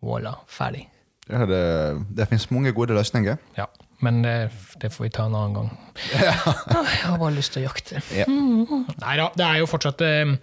Voilà, 0.01 0.35
ferdig. 0.47 0.87
Ja, 1.29 1.45
det, 1.49 1.61
det 2.13 2.27
finnes 2.29 2.49
mange 2.53 2.73
gode 2.75 2.93
løsninger. 2.97 3.37
Ja. 3.57 3.65
Men 4.03 4.21
det, 4.21 4.51
det 4.81 4.91
får 4.93 5.05
vi 5.05 5.11
ta 5.15 5.25
en 5.25 5.35
annen 5.37 5.55
gang. 5.55 5.69
Ja. 6.13 6.33
Jeg 6.35 7.05
har 7.07 7.19
bare 7.21 7.35
lyst 7.37 7.53
til 7.55 7.63
å 7.63 7.69
jakte. 7.69 8.01
Ja. 8.13 8.25
Nei 9.05 9.15
da, 9.21 9.29
det 9.37 9.45
er 9.45 9.61
jo 9.61 9.69
fortsatt 9.69 10.01
eh, 10.05 10.35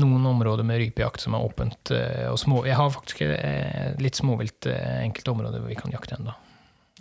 noen 0.00 0.24
områder 0.26 0.64
med 0.66 0.80
rypejakt 0.82 1.20
som 1.22 1.34
er 1.38 1.44
åpent. 1.46 1.90
eh, 1.94 2.30
og 2.32 2.38
små, 2.38 2.64
Jeg 2.66 2.74
har 2.76 2.90
faktisk 2.90 3.20
eh, 3.22 3.94
litt 4.02 4.14
småvilt 4.18 4.66
eh, 4.66 5.02
enkelte 5.04 5.30
områder 5.30 5.60
hvor 5.62 5.68
vi 5.70 5.76
kan 5.78 5.92
jakte 5.94 6.16
ennå. 6.18 6.34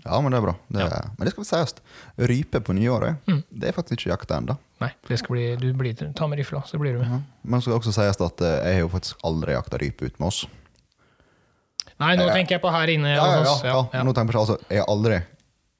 Ja, 0.04 0.20
men 0.20 0.32
det 0.34 0.38
er 0.42 0.44
bra. 0.44 0.54
Det 0.68 0.82
er, 0.84 1.10
Men 1.18 1.26
det 1.26 1.32
skal 1.32 1.44
vi 1.44 1.48
sies. 1.50 1.76
Rype 2.18 2.60
på 2.60 2.74
nyåret, 2.76 3.16
det 3.50 3.70
er 3.70 3.76
faktisk 3.78 4.02
ikke 4.02 4.12
jakta 4.12 4.38
ennå. 4.42 4.58
Nei, 4.84 4.90
bli, 5.08 5.44
du 5.56 5.70
blir, 5.80 5.94
ta 6.14 6.28
med 6.28 6.38
rifla, 6.42 6.60
så 6.68 6.78
blir 6.82 6.98
du 6.98 7.00
med. 7.06 7.22
Men 7.44 7.60
det 7.60 7.64
skal 7.64 7.78
også 7.80 7.94
sies 7.96 8.20
at 8.20 8.44
jeg 8.44 8.74
har 8.74 8.82
jo 8.84 8.90
faktisk 8.92 9.24
aldri 9.24 9.54
jakta 9.56 9.80
rype 9.80 10.06
ute 10.10 10.20
med 10.20 10.28
oss. 10.28 10.42
Nei, 12.02 12.16
nå 12.20 12.26
tenker 12.34 12.58
jeg 12.58 12.62
på 12.64 12.72
her 12.74 12.90
inne. 12.92 13.14
Ja, 13.16 13.26
ja, 13.26 13.44
ja, 13.44 13.54
ja. 13.64 13.70
Ja, 13.70 13.82
ja. 13.94 14.04
Nå 14.04 14.12
tenker 14.18 14.34
jeg, 14.34 14.36
på- 14.36 14.44
altså, 14.44 14.58
jeg 14.70 14.82
har 14.82 14.90
aldri 14.92 15.22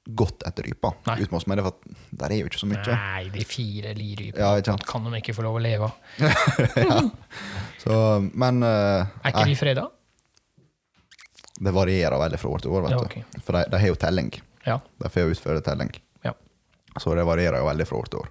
gått 0.06 0.42
etter 0.44 0.62
rypa 0.68 0.90
Nei. 1.06 1.14
ut 1.22 1.30
med 1.32 1.38
oss, 1.38 1.46
det 1.48 1.62
for 1.64 1.74
der 2.20 2.32
er 2.34 2.40
jo 2.42 2.48
ikke 2.50 2.58
så 2.60 2.66
mye. 2.68 2.82
Nei, 2.92 3.22
de 3.32 3.44
fire 3.48 3.94
lirypene 3.96 4.42
Ja, 4.60 4.76
kan 4.84 5.04
de 5.08 5.16
ikke 5.22 5.32
få 5.36 5.42
lov 5.46 5.56
å 5.56 5.62
leve 5.64 5.88
av. 5.88 5.92
Så, 7.84 7.96
men 8.34 8.60
uh, 8.62 9.06
Er 9.24 9.32
ikke 9.32 9.46
de 9.48 9.56
freda? 9.56 9.86
det 11.64 11.70
varierer 11.72 12.18
veldig 12.18 12.38
fra 12.42 12.50
år 12.50 12.62
til 12.64 12.72
år. 12.74 12.82
Vet 12.88 12.92
Ja, 12.92 12.98
du. 13.32 13.40
For 13.46 13.56
de, 13.56 13.64
de 13.70 13.78
har 13.80 13.88
jo 13.92 13.94
telling. 14.02 14.30
Ja. 14.66 14.78
De 15.00 15.08
får 15.14 15.22
jo 15.28 15.34
utføre 15.36 15.60
telling. 15.64 15.92
ja. 16.26 16.32
Så 17.00 17.14
det 17.14 17.24
varierer 17.28 17.62
jo 17.62 17.68
veldig 17.70 17.86
fra 17.88 17.96
år 18.02 18.10
til 18.10 18.20
år. 18.24 18.30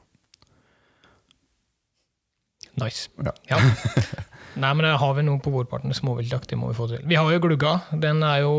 Nice. 2.83 3.09
Ja. 3.49 3.59
Nei, 4.53 4.69
men 4.77 4.85
da 4.85 4.93
har 5.01 5.13
vi 5.17 5.23
noe 5.25 5.41
på 5.41 5.51
vårparten. 5.53 5.93
Småviltjakt, 5.97 6.49
det 6.51 6.57
må 6.59 6.69
vi 6.69 6.77
få 6.77 6.87
til. 6.91 7.01
Vi 7.09 7.17
har 7.17 7.29
jo 7.33 7.41
glugga. 7.41 7.73
Den 7.91 8.21
er 8.25 8.43
jo 8.43 8.51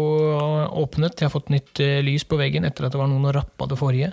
åpnet. 0.83 1.21
Jeg 1.21 1.29
har 1.29 1.35
fått 1.35 1.53
nytt 1.55 1.83
eh, 1.83 2.01
lys 2.05 2.27
på 2.27 2.39
veggen 2.41 2.67
etter 2.67 2.89
at 2.89 2.95
det 2.95 3.01
var 3.01 3.11
noen 3.11 3.29
og 3.31 3.37
rappa 3.37 3.69
det 3.71 3.79
forrige. 3.79 4.11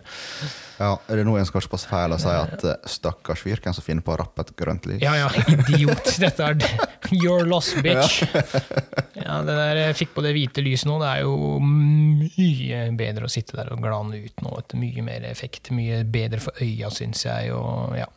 Ja, 0.81 0.93
er 1.09 1.19
det 1.19 1.25
nå 1.27 1.35
en 1.37 1.47
skal 1.49 1.63
ikke 1.63 1.73
passe 1.75 1.89
feil 1.89 2.13
å 2.13 2.19
si 2.21 2.29
at 2.29 2.65
eh, 2.69 2.77
stakkars 2.89 3.41
fyr, 3.45 3.61
hvem 3.63 3.75
som 3.77 3.85
finner 3.85 4.05
på 4.05 4.13
å 4.13 4.19
rappe 4.21 4.45
et 4.45 4.53
grønt 4.61 4.85
lys? 4.89 5.01
Ja, 5.01 5.15
ja, 5.17 5.29
idiot. 5.49 6.13
Dette 6.23 6.51
er. 6.51 6.61
Your 7.11 7.45
loss, 7.49 7.73
bitch. 7.81 8.21
Ja, 9.17 9.41
det 9.45 9.57
der 9.57 9.81
jeg 9.81 9.97
fikk 9.99 10.15
på 10.15 10.23
det 10.25 10.35
hvite 10.37 10.63
lyset 10.65 10.87
nå, 10.89 10.99
det 11.01 11.09
er 11.11 11.25
jo 11.25 11.57
mye 11.61 12.85
bedre 12.97 13.27
å 13.27 13.31
sitte 13.31 13.57
der 13.57 13.73
og 13.73 13.81
glane 13.83 14.21
ut 14.21 14.45
nå. 14.45 14.55
Mye 14.77 15.05
mer 15.05 15.25
effekt. 15.29 15.73
Mye 15.75 16.03
bedre 16.05 16.41
for 16.43 16.61
øya, 16.61 16.93
syns 16.93 17.25
jeg. 17.25 17.53
Og, 17.57 17.97
ja. 17.97 18.07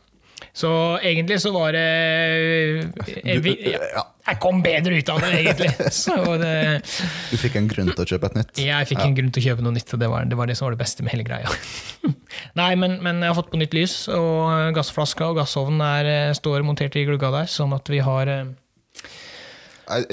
Så 0.53 0.71
egentlig 1.01 1.39
så 1.41 1.53
var 1.55 1.75
det 1.75 1.85
jeg, 1.85 3.39
jeg, 3.45 3.55
ja. 3.71 4.03
jeg 4.29 4.39
kom 4.43 4.61
bedre 4.65 4.97
ut 4.99 5.11
av 5.13 5.21
det, 5.23 5.31
egentlig. 5.39 5.71
Så 6.03 6.15
det, 6.41 6.55
Du 7.31 7.37
fikk 7.39 7.57
en 7.59 7.69
grunn 7.71 7.91
til 7.93 8.03
å 8.05 8.09
kjøpe 8.13 8.31
et 8.31 8.39
nytt? 8.39 8.63
jeg 8.65 8.89
fikk 8.91 9.03
en 9.05 9.15
grunn 9.17 9.31
til 9.35 9.43
å 9.43 9.45
kjøpe 9.49 9.65
noe 9.65 9.75
nytt, 9.75 9.93
og 9.95 10.01
det 10.01 10.09
var 10.11 10.27
det, 10.29 10.39
var 10.39 10.49
det 10.49 10.57
som 10.59 10.67
var 10.69 10.75
det 10.77 10.81
beste 10.83 11.05
med 11.05 11.15
hele 11.15 11.27
greia. 11.27 11.51
Nei, 12.59 12.71
men, 12.79 12.99
men 13.05 13.21
jeg 13.23 13.31
har 13.31 13.37
fått 13.37 13.51
på 13.53 13.61
nytt 13.61 13.75
lys, 13.75 13.97
og 14.13 14.75
gassflaska 14.75 15.31
og 15.31 15.39
gassovnen 15.41 15.83
er, 15.85 16.11
eh, 16.11 16.35
står 16.37 16.65
montert 16.67 16.97
i 16.99 17.05
glugga 17.07 17.31
der, 17.39 17.49
sånn 17.51 17.75
at 17.75 17.89
vi 17.91 18.01
har 18.05 18.31
eh, 18.31 18.45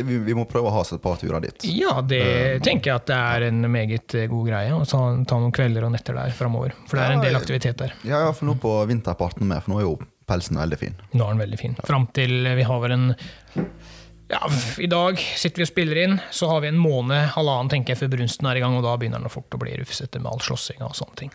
Vi, 0.03 0.35
må 0.37 0.45
prøve 0.51 0.69
å 0.69 0.75
ha 0.75 0.83
oss 0.85 0.93
et 0.93 1.03
par 1.03 1.17
turer 1.21 1.41
dit. 1.41 1.65
Ja, 1.73 2.01
det 2.05 2.61
tenker 2.67 2.93
jeg 2.93 3.01
at 3.01 3.07
det 3.09 3.19
er 3.19 3.47
en 3.49 3.63
meget 3.73 4.17
eh, 4.19 4.29
god 4.31 4.51
greie 4.51 4.75
å 4.77 4.83
ta, 4.85 5.05
ta 5.29 5.41
noen 5.41 5.55
kvelder 5.55 5.89
og 5.89 5.95
netter 5.95 6.19
der 6.19 6.35
framover. 6.37 6.77
For 6.89 7.01
det 7.01 7.07
er 7.07 7.17
en 7.17 7.25
del 7.25 7.39
aktivitet 7.39 7.81
der. 7.81 7.95
Ja, 8.05 8.27
ja, 8.27 8.35
for 8.37 8.51
nå 8.51 8.59
på 8.61 8.75
vinterparten 8.91 9.49
med, 9.49 9.65
for 9.65 9.75
nå 9.75 9.81
er 9.81 9.89
jo 9.89 9.97
pelsen 10.29 10.61
veldig 10.61 10.79
fin. 10.81 10.97
Nå 11.13 11.25
er 11.25 11.35
den 11.35 11.43
veldig 11.43 11.61
fin. 11.61 11.77
Fram 11.87 12.07
til 12.17 12.47
vi 12.57 12.67
har 12.69 12.81
vel 12.85 12.97
en 12.97 13.11
ja, 14.33 14.41
I 14.81 14.89
dag 14.89 15.19
sitter 15.21 15.61
vi 15.61 15.67
og 15.67 15.69
spiller 15.69 15.99
inn, 16.07 16.15
så 16.33 16.49
har 16.49 16.63
vi 16.65 16.71
en 16.71 16.81
måned, 16.81 17.35
halvannen 17.35 17.69
tenker 17.69 17.93
jeg, 17.93 18.01
før 18.01 18.15
brunsten 18.15 18.49
er 18.49 18.57
i 18.57 18.63
gang, 18.65 18.79
og 18.79 18.87
da 18.87 18.95
begynner 18.97 19.21
den 19.21 19.33
fort 19.33 19.53
å 19.53 19.61
bli 19.61 19.75
rufsete 19.77 20.23
med 20.23 20.31
all 20.31 20.41
slåssinga 20.41 20.89
og 20.89 20.97
sånne 20.97 21.19
ting. 21.21 21.35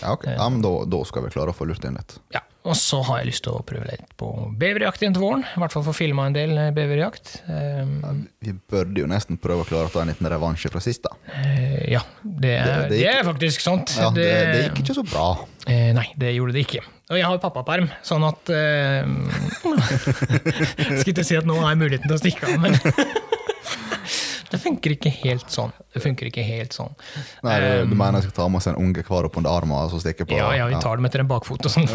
Ja, 0.00 0.16
ok. 0.16 0.26
ja 0.26 0.48
men 0.50 0.58
da, 0.64 0.72
da 0.90 1.00
skal 1.06 1.26
vi 1.26 1.30
klare 1.34 1.54
å 1.54 1.56
få 1.56 1.68
lurt 1.70 1.86
inn 1.86 1.94
litt. 1.98 2.16
Ja, 2.34 2.42
Og 2.68 2.74
så 2.76 2.98
har 3.08 3.22
jeg 3.22 3.30
lyst 3.30 3.42
til 3.46 3.54
å 3.56 3.62
prøve 3.64 3.86
litt 3.88 4.02
på 4.20 4.26
beverjakt 4.60 5.00
igjen 5.00 5.14
til 5.16 5.22
våren. 5.24 5.44
I 5.56 5.60
hvert 5.62 5.72
fall 5.72 5.84
få 5.86 5.94
filma 5.96 6.26
en 6.28 6.34
del 6.36 6.50
eh, 6.60 6.68
beverjakt. 6.76 7.38
Um, 7.48 8.26
Vi 8.44 8.52
burde 8.68 9.00
jo 9.00 9.06
nesten 9.08 9.38
prøve 9.40 9.64
å 9.64 9.68
klare 9.68 9.88
å 9.88 9.92
ta 9.94 10.02
en 10.04 10.10
liten 10.12 10.28
revansje 10.28 10.68
fra 10.72 10.82
sist, 10.84 11.00
da. 11.06 11.14
eh, 11.40 11.86
ja, 11.94 12.02
det 12.20 12.52
er, 12.58 12.66
Det- 12.66 12.90
det 12.90 12.98
det, 12.98 13.06
er 13.14 13.24
faktisk 13.30 13.64
sant. 13.64 13.94
Ja, 13.96 14.10
det, 14.12 14.28
det 14.52 14.60
gikk 14.66 14.82
ikke 14.84 14.98
så 15.00 15.06
bra. 15.08 15.26
Eh, 15.66 15.88
nei, 15.96 16.04
det 16.20 16.34
gjorde 16.36 16.52
det 16.58 16.66
ikke. 16.68 16.84
Og 17.10 17.16
jeg 17.18 17.26
har 17.26 17.32
jo 17.34 17.40
pappaperm, 17.42 17.88
sånn 18.06 18.22
at 18.28 18.52
uh, 18.52 19.08
Skulle 21.00 21.10
ikke 21.10 21.24
si 21.26 21.38
at 21.40 21.48
nå 21.48 21.56
har 21.62 21.72
jeg 21.72 21.80
muligheten 21.80 22.06
til 22.12 22.16
å 22.16 22.20
stikke 22.20 22.52
av, 22.52 22.60
men 22.62 22.76
Det 24.50 24.58
funker 24.58 24.96
ikke 24.96 25.10
helt 25.14 25.46
sånn. 25.52 25.70
Det 25.94 26.02
funker 26.02 26.26
ikke 26.30 26.42
helt 26.42 26.74
sånn. 26.74 26.92
Nei, 27.46 27.56
du, 27.62 27.92
du 27.92 27.94
mener 27.94 28.18
jeg 28.18 28.28
skal 28.28 28.36
ta 28.40 28.48
med 28.50 28.60
oss 28.60 28.66
en 28.70 28.78
unge 28.80 29.04
kvar 29.06 29.28
opp 29.28 29.38
under 29.38 29.52
armen 29.54 29.76
og 29.78 29.92
så 29.92 30.00
stikke 30.02 30.26
på? 30.26 30.34
Ja, 30.38 30.50
ja, 30.58 30.66
vi 30.70 30.80
tar 30.82 30.98
dem 30.98 31.06
etter 31.06 31.22
en 31.22 31.30
bakfot 31.30 31.68
og 31.68 31.74
sånn. 31.74 31.86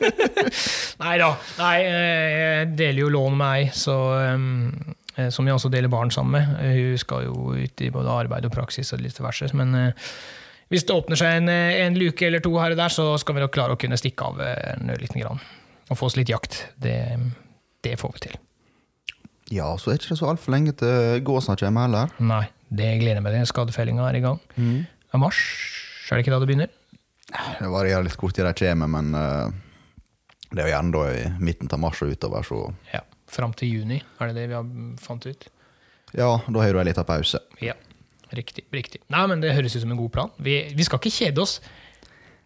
Nei 1.04 1.16
da. 1.22 1.30
Nei, 1.60 1.74
eh, 1.88 2.28
jeg 2.34 2.70
deler 2.76 3.04
jo 3.06 3.10
lån 3.16 3.40
med 3.40 3.56
ei, 3.56 3.66
så, 3.72 3.96
eh, 4.20 5.28
som 5.32 5.48
jeg 5.48 5.56
også 5.56 5.72
deler 5.72 5.92
barn 5.92 6.12
sammen 6.12 6.36
med. 6.36 6.64
Hun 6.76 7.00
skal 7.00 7.28
jo 7.30 7.56
ut 7.56 7.84
i 7.84 7.92
både 7.94 8.16
arbeid 8.24 8.48
og 8.48 8.56
praksis 8.56 8.92
og 8.92 9.00
litt 9.04 9.16
diverse. 9.16 9.48
Men 9.56 9.76
uh, 9.78 10.08
hvis 10.72 10.84
det 10.84 10.96
åpner 10.96 11.20
seg 11.20 11.40
en, 11.40 11.52
eh, 11.52 11.80
en 11.86 11.96
luke 11.96 12.28
eller 12.28 12.44
to 12.44 12.52
her 12.60 12.76
og 12.76 12.80
der, 12.80 12.92
så 12.92 13.14
skal 13.20 13.38
vi 13.38 13.44
nok 13.44 13.56
klare 13.56 13.76
å 13.76 13.80
kunne 13.80 14.00
stikke 14.00 14.28
av 14.28 14.44
en 14.44 14.96
liten 15.00 15.24
grann. 15.24 15.40
Og 15.88 16.00
få 16.00 16.12
oss 16.12 16.20
litt 16.20 16.32
jakt. 16.32 16.66
Det, 16.76 16.98
det 17.84 17.96
får 18.00 18.18
vi 18.18 18.28
til. 18.28 18.42
Ja, 19.52 19.66
så 19.76 19.90
er 19.92 19.98
det 19.98 20.06
ikke 20.06 20.16
så 20.16 20.30
altfor 20.30 20.54
lenge 20.54 20.72
til 20.80 21.20
gåsa 21.26 21.56
kommer 21.60 21.84
heller. 21.86 22.12
Nei, 22.24 22.44
det 22.70 22.94
gleder 23.02 23.20
jeg 23.20 23.24
meg 23.26 23.36
til. 23.36 23.48
Skadefellinga 23.50 24.06
er 24.08 24.18
i 24.18 24.22
gang. 24.24 24.40
Mm. 24.56 24.86
Er 25.12 25.20
mars, 25.20 25.40
er 26.08 26.16
det 26.16 26.24
ikke 26.24 26.32
da 26.34 26.40
det 26.42 26.48
begynner? 26.48 26.72
Det 27.60 27.68
varierer 27.72 28.04
litt 28.06 28.16
hvor 28.20 28.32
tid 28.34 28.46
de 28.46 28.52
kommer, 28.56 28.90
men 28.90 29.14
uh, 29.16 29.50
det 30.50 30.62
er 30.62 30.68
jo 30.68 30.74
gjerne 30.74 30.94
da 30.94 31.04
i 31.12 31.24
midten 31.42 31.70
av 31.72 31.80
mars 31.82 32.02
og 32.04 32.12
utover, 32.14 32.46
så 32.46 32.60
Ja, 32.92 33.02
Fram 33.34 33.54
til 33.56 33.72
juni, 33.72 33.96
er 34.20 34.30
det 34.30 34.36
det 34.36 34.48
vi 34.50 34.54
har 34.54 34.66
fant 35.02 35.24
ut? 35.26 35.48
ja, 36.14 36.28
da 36.46 36.60
har 36.62 36.72
du 36.72 36.78
ei 36.78 36.84
lita 36.86 37.02
pause. 37.02 37.40
Ja, 37.64 37.72
riktig. 38.30 38.62
riktig. 38.70 39.00
Nei, 39.10 39.24
men 39.26 39.40
Det 39.42 39.54
høres 39.56 39.74
ut 39.74 39.82
som 39.82 39.90
en 39.90 39.98
god 39.98 40.12
plan. 40.14 40.30
Vi, 40.38 40.60
vi 40.76 40.84
skal 40.86 41.00
ikke 41.00 41.10
kjede 41.10 41.42
oss. 41.42 41.56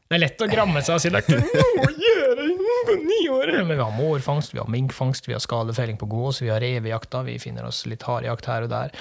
Det 0.09 0.17
er 0.17 0.23
lett 0.23 0.41
å 0.41 0.47
gramme 0.49 0.81
seg 0.85 0.97
og 0.97 1.03
si 1.03 1.11
det 1.13 1.21
er 1.21 1.27
ikke 1.27 1.41
noe 1.43 1.89
å 1.89 1.95
gjøre 2.01 2.45
på 2.89 2.95
nyåret. 3.03 3.59
Men 3.67 3.75
vi 3.77 3.83
har 3.83 3.97
mårfangst, 3.97 4.55
vi 4.55 4.61
har 4.63 4.71
minkfangst, 4.73 5.29
vi 5.29 5.35
har 5.37 5.43
skadefelling 5.45 5.99
på 6.01 6.09
gås, 6.09 6.41
vi 6.41 6.49
har 6.49 6.63
revejakta, 6.65 7.21
vi 7.27 7.37
finner 7.43 7.69
oss 7.69 7.83
litt 7.91 8.07
harejakt 8.09 8.49
her 8.49 8.65
og 8.65 8.73
der. 8.73 8.95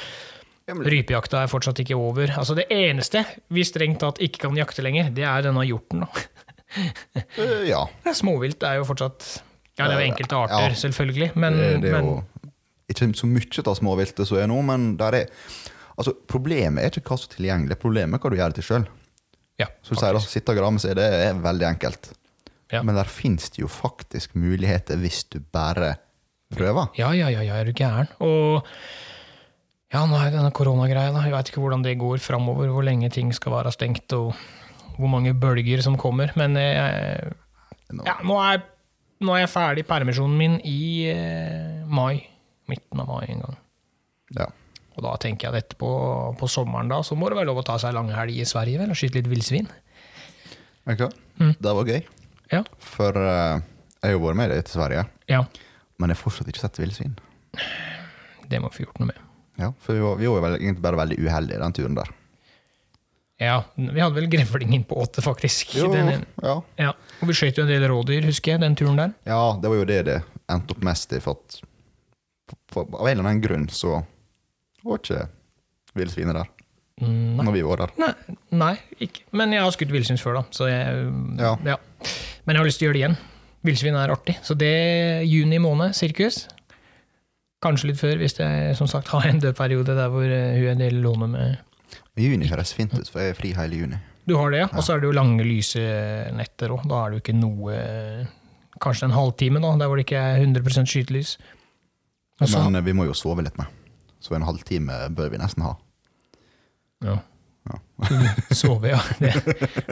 Rypejakta 0.68 1.46
er 1.46 1.52
fortsatt 1.52 1.80
ikke 1.80 1.96
over. 1.96 2.34
Altså 2.36 2.58
Det 2.58 2.66
eneste 2.76 3.24
vi 3.56 3.64
strengt 3.64 4.02
tatt 4.04 4.20
ikke 4.24 4.44
kan 4.50 4.60
jakte 4.60 4.84
lenger, 4.84 5.14
det 5.16 5.24
er 5.24 5.48
denne 5.48 5.64
hjorten. 5.68 6.04
Eh, 6.76 7.70
ja. 7.70 7.86
Småvilt 8.12 8.64
er 8.68 8.82
jo 8.82 8.84
fortsatt 8.90 9.24
Ja, 9.80 9.86
det 9.88 9.94
er 9.94 10.02
jo 10.02 10.08
enkelte 10.10 10.36
arter, 10.36 10.74
Ja. 10.74 10.76
selvfølgelig, 10.76 11.30
men, 11.40 11.54
Det, 11.56 11.70
det 11.86 11.94
er 11.94 12.02
men 12.04 12.26
ikke 12.92 13.08
så 13.16 13.30
mye 13.32 13.64
av 13.64 13.78
småviltet 13.80 14.28
som 14.28 14.38
er 14.42 14.52
nå, 14.52 14.60
men 14.68 14.90
der 15.00 15.22
er 15.22 15.32
Altså, 15.98 16.12
problemet 16.30 16.84
er 16.84 16.92
ikke 16.92 17.10
hva 17.10 17.18
som 17.18 17.32
er 17.32 17.36
tilgjengelig, 17.38 17.78
problemet 17.82 18.20
er 18.20 18.22
hva 18.22 18.30
du 18.30 18.36
gjør 18.38 18.52
det 18.54 18.60
til 18.60 18.68
sjøl. 18.68 18.84
Ja, 19.60 19.68
Så 19.82 19.96
du 19.96 20.00
sier 20.02 20.14
da, 20.14 20.22
sitte 20.22 20.54
og 20.54 20.60
gramme 20.60 20.80
seg, 20.84 20.96
det 21.00 21.06
er 21.28 21.38
veldig 21.42 21.68
enkelt. 21.72 22.12
Ja. 22.74 22.82
Men 22.84 22.98
der 23.00 23.08
fins 23.10 23.50
det 23.56 23.62
jo 23.64 23.70
faktisk 23.72 24.36
muligheter 24.36 25.00
hvis 25.02 25.24
du 25.32 25.40
bare 25.40 25.96
prøver. 26.54 26.90
Ja, 27.00 27.10
ja, 27.16 27.30
ja, 27.32 27.42
ja, 27.48 27.56
er 27.62 27.70
du 27.70 27.74
gæren? 27.76 28.10
Og 28.24 28.66
ja, 29.94 30.02
nå 30.06 30.18
er 30.20 30.34
denne 30.36 30.52
koronagreia, 30.56 31.14
da. 31.16 31.24
Jeg 31.24 31.32
veit 31.36 31.52
ikke 31.52 31.64
hvordan 31.64 31.84
det 31.86 31.96
går 32.00 32.20
framover, 32.24 32.68
hvor 32.76 32.84
lenge 32.84 33.10
ting 33.14 33.32
skal 33.36 33.56
være 33.56 33.72
stengt, 33.76 34.12
og 34.18 34.34
hvor 34.98 35.12
mange 35.12 35.32
bølger 35.38 35.82
som 35.86 35.96
kommer. 36.00 36.34
Men 36.40 36.58
jeg, 36.60 37.32
Nå- 37.96 38.04
ja, 38.08 38.18
nå, 38.28 38.36
er, 38.44 38.64
nå 39.24 39.32
er 39.38 39.46
jeg 39.46 39.52
ferdig 39.54 39.86
permisjonen 39.88 40.36
min 40.40 40.58
i 40.68 40.80
eh, 41.14 41.86
mai. 41.88 42.20
Midten 42.68 43.00
av 43.00 43.08
mai 43.08 43.30
en 43.32 43.46
gang. 43.46 43.58
Ja. 44.36 44.50
Og 44.98 45.04
da 45.06 45.12
tenker 45.22 45.48
jeg 45.48 45.54
at 45.54 45.64
etterpå, 45.64 45.90
på 46.40 46.48
sommeren, 46.50 46.90
da, 46.90 47.04
så 47.06 47.14
må 47.16 47.30
det 47.30 47.38
være 47.38 47.46
lov 47.52 47.60
å 47.62 47.66
ta 47.68 47.76
seg 47.78 47.94
langhelg 47.94 48.34
i 48.34 48.46
Sverige, 48.50 48.80
vel, 48.82 48.90
og 48.90 48.98
skyte 48.98 49.20
litt 49.22 49.30
villsvin. 49.32 49.68
Ok, 50.90 51.08
Mm. 51.38 51.52
Det 51.62 51.72
var 51.78 51.86
gøy. 51.86 52.00
Ja. 52.50 52.64
For 52.82 53.14
uh, 53.14 53.60
jeg 54.02 54.08
har 54.10 54.14
jo 54.16 54.22
vært 54.24 54.38
med 54.40 54.50
deg 54.50 54.64
til 54.66 54.74
Sverige, 54.80 55.04
ja, 55.30 55.44
men 56.02 56.10
jeg 56.10 56.18
har 56.18 56.22
fortsatt 56.24 56.48
ikke 56.50 56.64
sett 56.64 56.80
villsvin. 56.82 57.12
det 58.50 58.58
må 58.64 58.72
vi 58.72 58.80
få 58.80 58.86
gjort 58.88 59.02
noe 59.04 59.10
med. 59.12 59.20
Ja, 59.62 59.70
for 59.86 59.94
vi 59.94 60.02
var, 60.02 60.16
vi 60.18 60.32
var 60.32 60.42
vel- 60.48 60.58
egentlig 60.58 60.82
bare 60.82 60.98
veldig 61.04 61.18
uheldige 61.22 61.60
den 61.62 61.76
turen 61.78 61.96
der. 62.00 62.10
Ja, 63.38 63.60
vi 63.76 64.02
hadde 64.02 64.16
vel 64.18 64.26
grevlingen 64.34 64.84
på 64.90 64.98
åtte, 65.04 65.22
faktisk. 65.22 65.76
Jo, 65.78 65.92
Den, 65.94 66.26
ja. 66.42 66.56
ja. 66.82 66.92
Og 67.22 67.30
vi 67.30 67.36
skjøt 67.38 67.60
jo 67.62 67.68
en 67.68 67.70
del 67.70 67.86
rådyr, 67.92 68.26
husker 68.32 68.56
jeg, 68.56 68.64
den 68.66 68.74
turen 68.80 68.98
der. 68.98 69.14
ja, 69.30 69.42
det 69.62 69.70
var 69.70 69.78
jo 69.78 69.86
det 69.86 70.00
det 70.10 70.18
endte 70.50 70.74
opp 70.74 70.82
mest 70.90 71.14
i, 71.14 71.20
for 71.22 71.38
at 71.38 71.60
på- 72.50 72.58
på- 72.74 72.88
av 72.98 73.06
en 73.06 73.14
eller 73.20 73.28
annen 73.30 73.44
grunn 73.46 73.68
så 73.70 74.00
var 74.90 75.02
ikke 75.04 75.26
villsvinet 75.98 76.40
der 76.42 76.54
Mm, 76.98 77.36
Nei. 77.38 77.44
når 77.46 77.54
vi 77.54 77.60
var 77.62 77.78
der. 77.78 77.92
Nei, 78.02 78.36
nei, 78.58 78.72
ikke. 79.06 79.22
Men 79.38 79.52
jeg 79.54 79.62
har 79.62 79.74
skutt 79.76 79.92
villsvin 79.94 80.18
før, 80.18 80.40
da. 80.40 80.42
Så 80.50 80.66
jeg, 80.66 81.04
Ja. 81.38 81.52
Men 81.62 82.56
jeg 82.56 82.58
har 82.58 82.66
lyst 82.66 82.80
til 82.82 82.88
å 82.88 82.90
gjøre 82.90 82.98
det 82.98 83.02
igjen. 83.04 83.18
Villsvin 83.70 83.98
er 84.02 84.10
artig. 84.16 84.34
Så 84.42 84.56
det 84.58 84.66
er 84.72 85.22
juni 85.30 85.60
måned, 85.62 85.94
sirkus. 85.94 86.48
Kanskje 87.62 87.92
litt 87.92 88.00
før, 88.02 88.18
hvis 88.18 88.34
jeg 88.40 88.74
som 88.80 88.90
sagt 88.90 89.14
har 89.14 89.28
en 89.30 89.38
dødperiode 89.44 89.94
der 89.94 90.10
hvor 90.10 90.26
eh, 90.26 90.58
hun 90.58 90.72
er 90.74 90.82
del 90.82 90.98
låner 91.06 91.30
med 91.30 91.58
Juni 92.18 92.50
høres 92.50 92.74
fint 92.74 92.96
ut, 92.98 93.06
for 93.14 93.22
jeg 93.22 93.30
er 93.36 93.38
fri 93.38 93.54
hele 93.54 93.78
juni. 93.78 94.00
Du 94.26 94.34
har 94.42 94.50
det, 94.50 94.64
ja. 94.66 94.68
Og 94.74 94.82
så 94.82 94.96
er 94.96 95.00
det 95.04 95.12
jo 95.12 95.14
lange, 95.14 95.46
lyse 95.46 95.78
netter 96.34 96.74
òg. 96.74 96.82
Da 96.90 97.04
er 97.06 97.14
det 97.14 97.20
jo 97.20 97.26
ikke 97.28 97.38
noe 97.38 97.78
Kanskje 98.82 99.06
en 99.08 99.14
halvtime, 99.14 99.62
da, 99.62 99.70
der 99.78 99.90
hvor 99.90 99.98
det 99.98 100.06
ikke 100.06 100.18
er 100.22 100.42
100 100.42 100.86
skytelys. 100.90 101.38
Og 102.42 102.50
Men 102.54 102.76
eh, 102.82 102.86
vi 102.90 102.94
må 102.98 103.06
jo 103.06 103.14
sove 103.14 103.46
litt 103.46 103.58
med. 103.58 103.70
Så 104.28 104.36
en 104.36 104.44
halvtime 104.44 105.00
bør 105.16 105.32
vi 105.32 105.40
nesten 105.40 105.64
ha. 105.64 105.74
Ja. 107.06 107.18
Sove, 108.52 108.90
ja. 108.94 109.00
Det, 109.20 109.32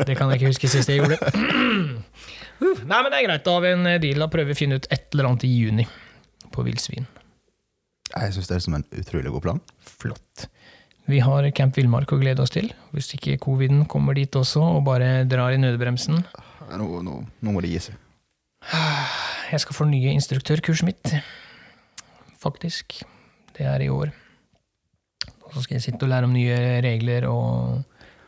det 0.08 0.16
kan 0.18 0.32
jeg 0.32 0.42
ikke 0.42 0.52
huske 0.52 0.70
sist 0.72 0.92
jeg 0.92 1.00
gjorde. 1.02 1.18
Nei, 2.92 3.00
men 3.00 3.12
det 3.12 3.20
er 3.20 3.28
greit. 3.30 3.46
Da 3.46 3.56
har 3.56 3.64
vi 3.64 3.72
en 3.76 3.88
deal. 4.04 4.20
Da 4.24 4.28
prøver 4.32 4.52
vi 4.52 4.58
å 4.58 4.60
finne 4.60 4.80
ut 4.80 4.90
et 4.92 5.08
eller 5.16 5.30
annet 5.30 5.48
i 5.48 5.52
juni 5.52 5.86
på 6.56 6.66
villsvin. 6.68 7.08
Jeg 8.12 8.36
syns 8.36 8.52
det 8.52 8.58
er 8.58 8.64
som 8.64 8.78
en 8.78 8.86
utrolig 8.96 9.32
god 9.34 9.44
plan. 9.44 9.62
Flott. 9.88 10.46
Vi 11.10 11.20
har 11.22 11.46
Camp 11.54 11.76
Villmark 11.78 12.12
å 12.16 12.20
glede 12.22 12.44
oss 12.44 12.54
til. 12.54 12.72
Hvis 12.96 13.12
ikke 13.18 13.38
coviden 13.44 13.84
kommer 13.92 14.18
dit 14.18 14.36
også 14.36 14.64
og 14.78 14.84
bare 14.88 15.24
drar 15.30 15.54
i 15.56 15.62
nødbremsen. 15.62 16.24
Nå, 16.76 16.88
nå, 17.06 17.20
nå 17.24 17.56
må 17.56 17.64
det 17.64 17.72
gi 17.76 17.84
seg. 17.90 18.00
Jeg 19.52 19.62
skal 19.62 19.78
fornye 19.78 20.16
instruktørkurset 20.16 20.88
mitt, 20.88 21.12
faktisk. 22.42 23.04
Det 23.56 23.68
er 23.70 23.84
i 23.86 23.92
år. 23.94 24.10
Så 25.56 25.64
skal 25.64 25.78
jeg 25.80 25.86
sitte 25.88 26.04
og 26.04 26.12
lære 26.12 26.28
om 26.28 26.34
nye 26.36 26.56
regler 26.84 27.26
og 27.32 27.82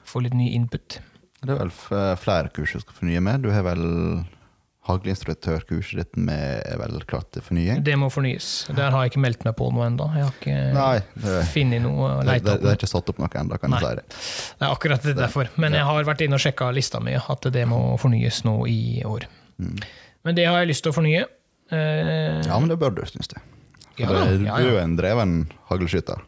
få 0.08 0.22
litt 0.24 0.34
ny 0.38 0.48
input. 0.56 1.00
Det 1.44 1.52
er 1.54 1.60
vel 1.60 1.72
flere 2.18 2.50
kurs 2.56 2.72
du 2.74 2.80
skal 2.82 2.96
fornye 3.02 3.20
med. 3.22 3.44
Du 3.44 3.52
har 3.52 3.66
vel 3.68 3.84
hagleinstruktørkurset 4.88 6.00
ditt 6.00 6.18
med 6.20 6.62
er 6.64 6.80
vel 6.80 7.02
klart 7.10 7.30
til 7.36 7.44
fornying? 7.44 7.82
Det 7.86 7.96
må 8.00 8.08
fornyes. 8.14 8.48
Der 8.76 8.94
har 8.94 9.04
jeg 9.04 9.12
ikke 9.14 9.24
meldt 9.26 9.44
meg 9.48 9.56
på 9.60 9.68
noe 9.76 9.88
ennå. 9.90 10.08
Jeg 10.16 10.24
har 10.28 10.38
ikke 10.38 10.58
Nei, 10.78 10.94
det, 11.26 11.34
funnet 11.52 11.84
noe 11.84 12.08
å 12.08 12.22
det, 12.24 12.38
opp. 12.40 12.62
det 12.64 12.72
er 12.72 12.78
ikke 12.80 12.90
satt 12.92 13.12
opp 13.12 13.20
noe 13.22 13.32
ennå, 13.42 13.60
kan 13.62 13.74
Nei. 13.74 13.82
jeg 13.84 13.90
si 13.90 14.00
det. 14.00 14.06
Det 14.62 14.68
er 14.70 14.76
akkurat 14.78 15.08
det 15.10 15.16
derfor. 15.20 15.52
Men 15.60 15.76
jeg 15.78 15.88
har 15.90 16.08
vært 16.08 16.24
inne 16.26 16.40
og 16.40 16.44
sjekka 16.46 16.70
lista 16.76 17.02
mi, 17.04 17.18
at 17.20 17.50
det 17.58 17.66
må 17.70 17.82
fornyes 18.02 18.42
nå 18.48 18.56
i 18.72 18.80
år. 19.08 19.28
Mm. 19.60 19.76
Men 20.28 20.40
det 20.40 20.48
har 20.48 20.62
jeg 20.64 20.72
lyst 20.72 20.88
til 20.88 20.94
å 20.94 20.98
fornye. 20.98 21.26
Eh, 21.68 22.40
Ja, 22.48 22.60
men 22.64 22.72
det 22.72 22.80
bør 22.80 22.96
du, 22.96 23.04
syns 23.12 23.32
jeg. 23.36 23.44
Ja, 23.98 24.12
det, 24.14 24.24
ja, 24.46 24.56
du 24.62 24.68
er 24.70 24.72
jo 24.72 24.80
en 24.80 24.96
dreven 24.96 25.36
haglskytter. 25.72 26.22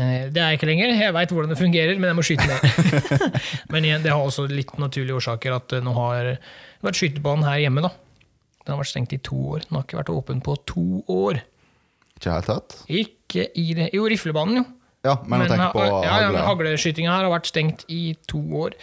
Eh, 0.00 0.28
Det 0.32 0.40
er 0.40 0.52
jeg 0.52 0.58
ikke 0.60 0.68
lenger. 0.70 0.92
Jeg 0.96 1.14
veit 1.16 1.32
hvordan 1.34 1.52
det 1.52 1.58
fungerer, 1.60 1.98
men 2.00 2.08
jeg 2.08 2.16
må 2.16 2.24
skyte 2.24 2.46
mer. 2.48 2.60
men 3.74 3.84
igjen, 3.88 4.04
det 4.04 4.12
har 4.14 4.22
også 4.24 4.46
litt 4.48 4.72
naturlige 4.80 5.18
årsaker 5.18 5.56
at 5.58 5.74
eh, 5.76 5.82
nå 5.84 5.92
har 5.96 6.30
det 6.30 6.36
vært 6.84 7.00
skytebanen 7.00 7.44
her 7.48 7.60
hjemme. 7.66 7.84
da. 7.84 7.90
Den 8.62 8.74
har 8.74 8.80
vært 8.80 8.92
stengt 8.92 9.12
i 9.12 9.20
to 9.20 9.36
år. 9.56 9.66
Den 9.68 9.76
har 9.78 9.84
ikke 9.84 10.00
vært 10.00 10.12
åpen 10.14 10.40
på 10.44 10.56
to 10.70 10.86
år. 11.12 11.42
Ikke 12.16 12.36
helt 12.36 12.48
tatt? 12.48 12.78
Ikke 12.88 13.48
i 13.58 13.72
det 13.76 13.90
Jo, 13.92 14.06
riflebanen, 14.08 14.62
jo. 14.62 14.64
Ja, 15.02 15.16
men, 15.26 15.40
men 15.42 15.50
tenk 15.50 15.72
på 15.74 15.82
ja, 15.82 16.18
ja, 16.22 16.44
hagleskytinga 16.46 17.10
her 17.10 17.24
har 17.26 17.32
vært 17.32 17.48
stengt 17.50 17.80
i 17.90 18.12
to 18.30 18.38
år. 18.60 18.76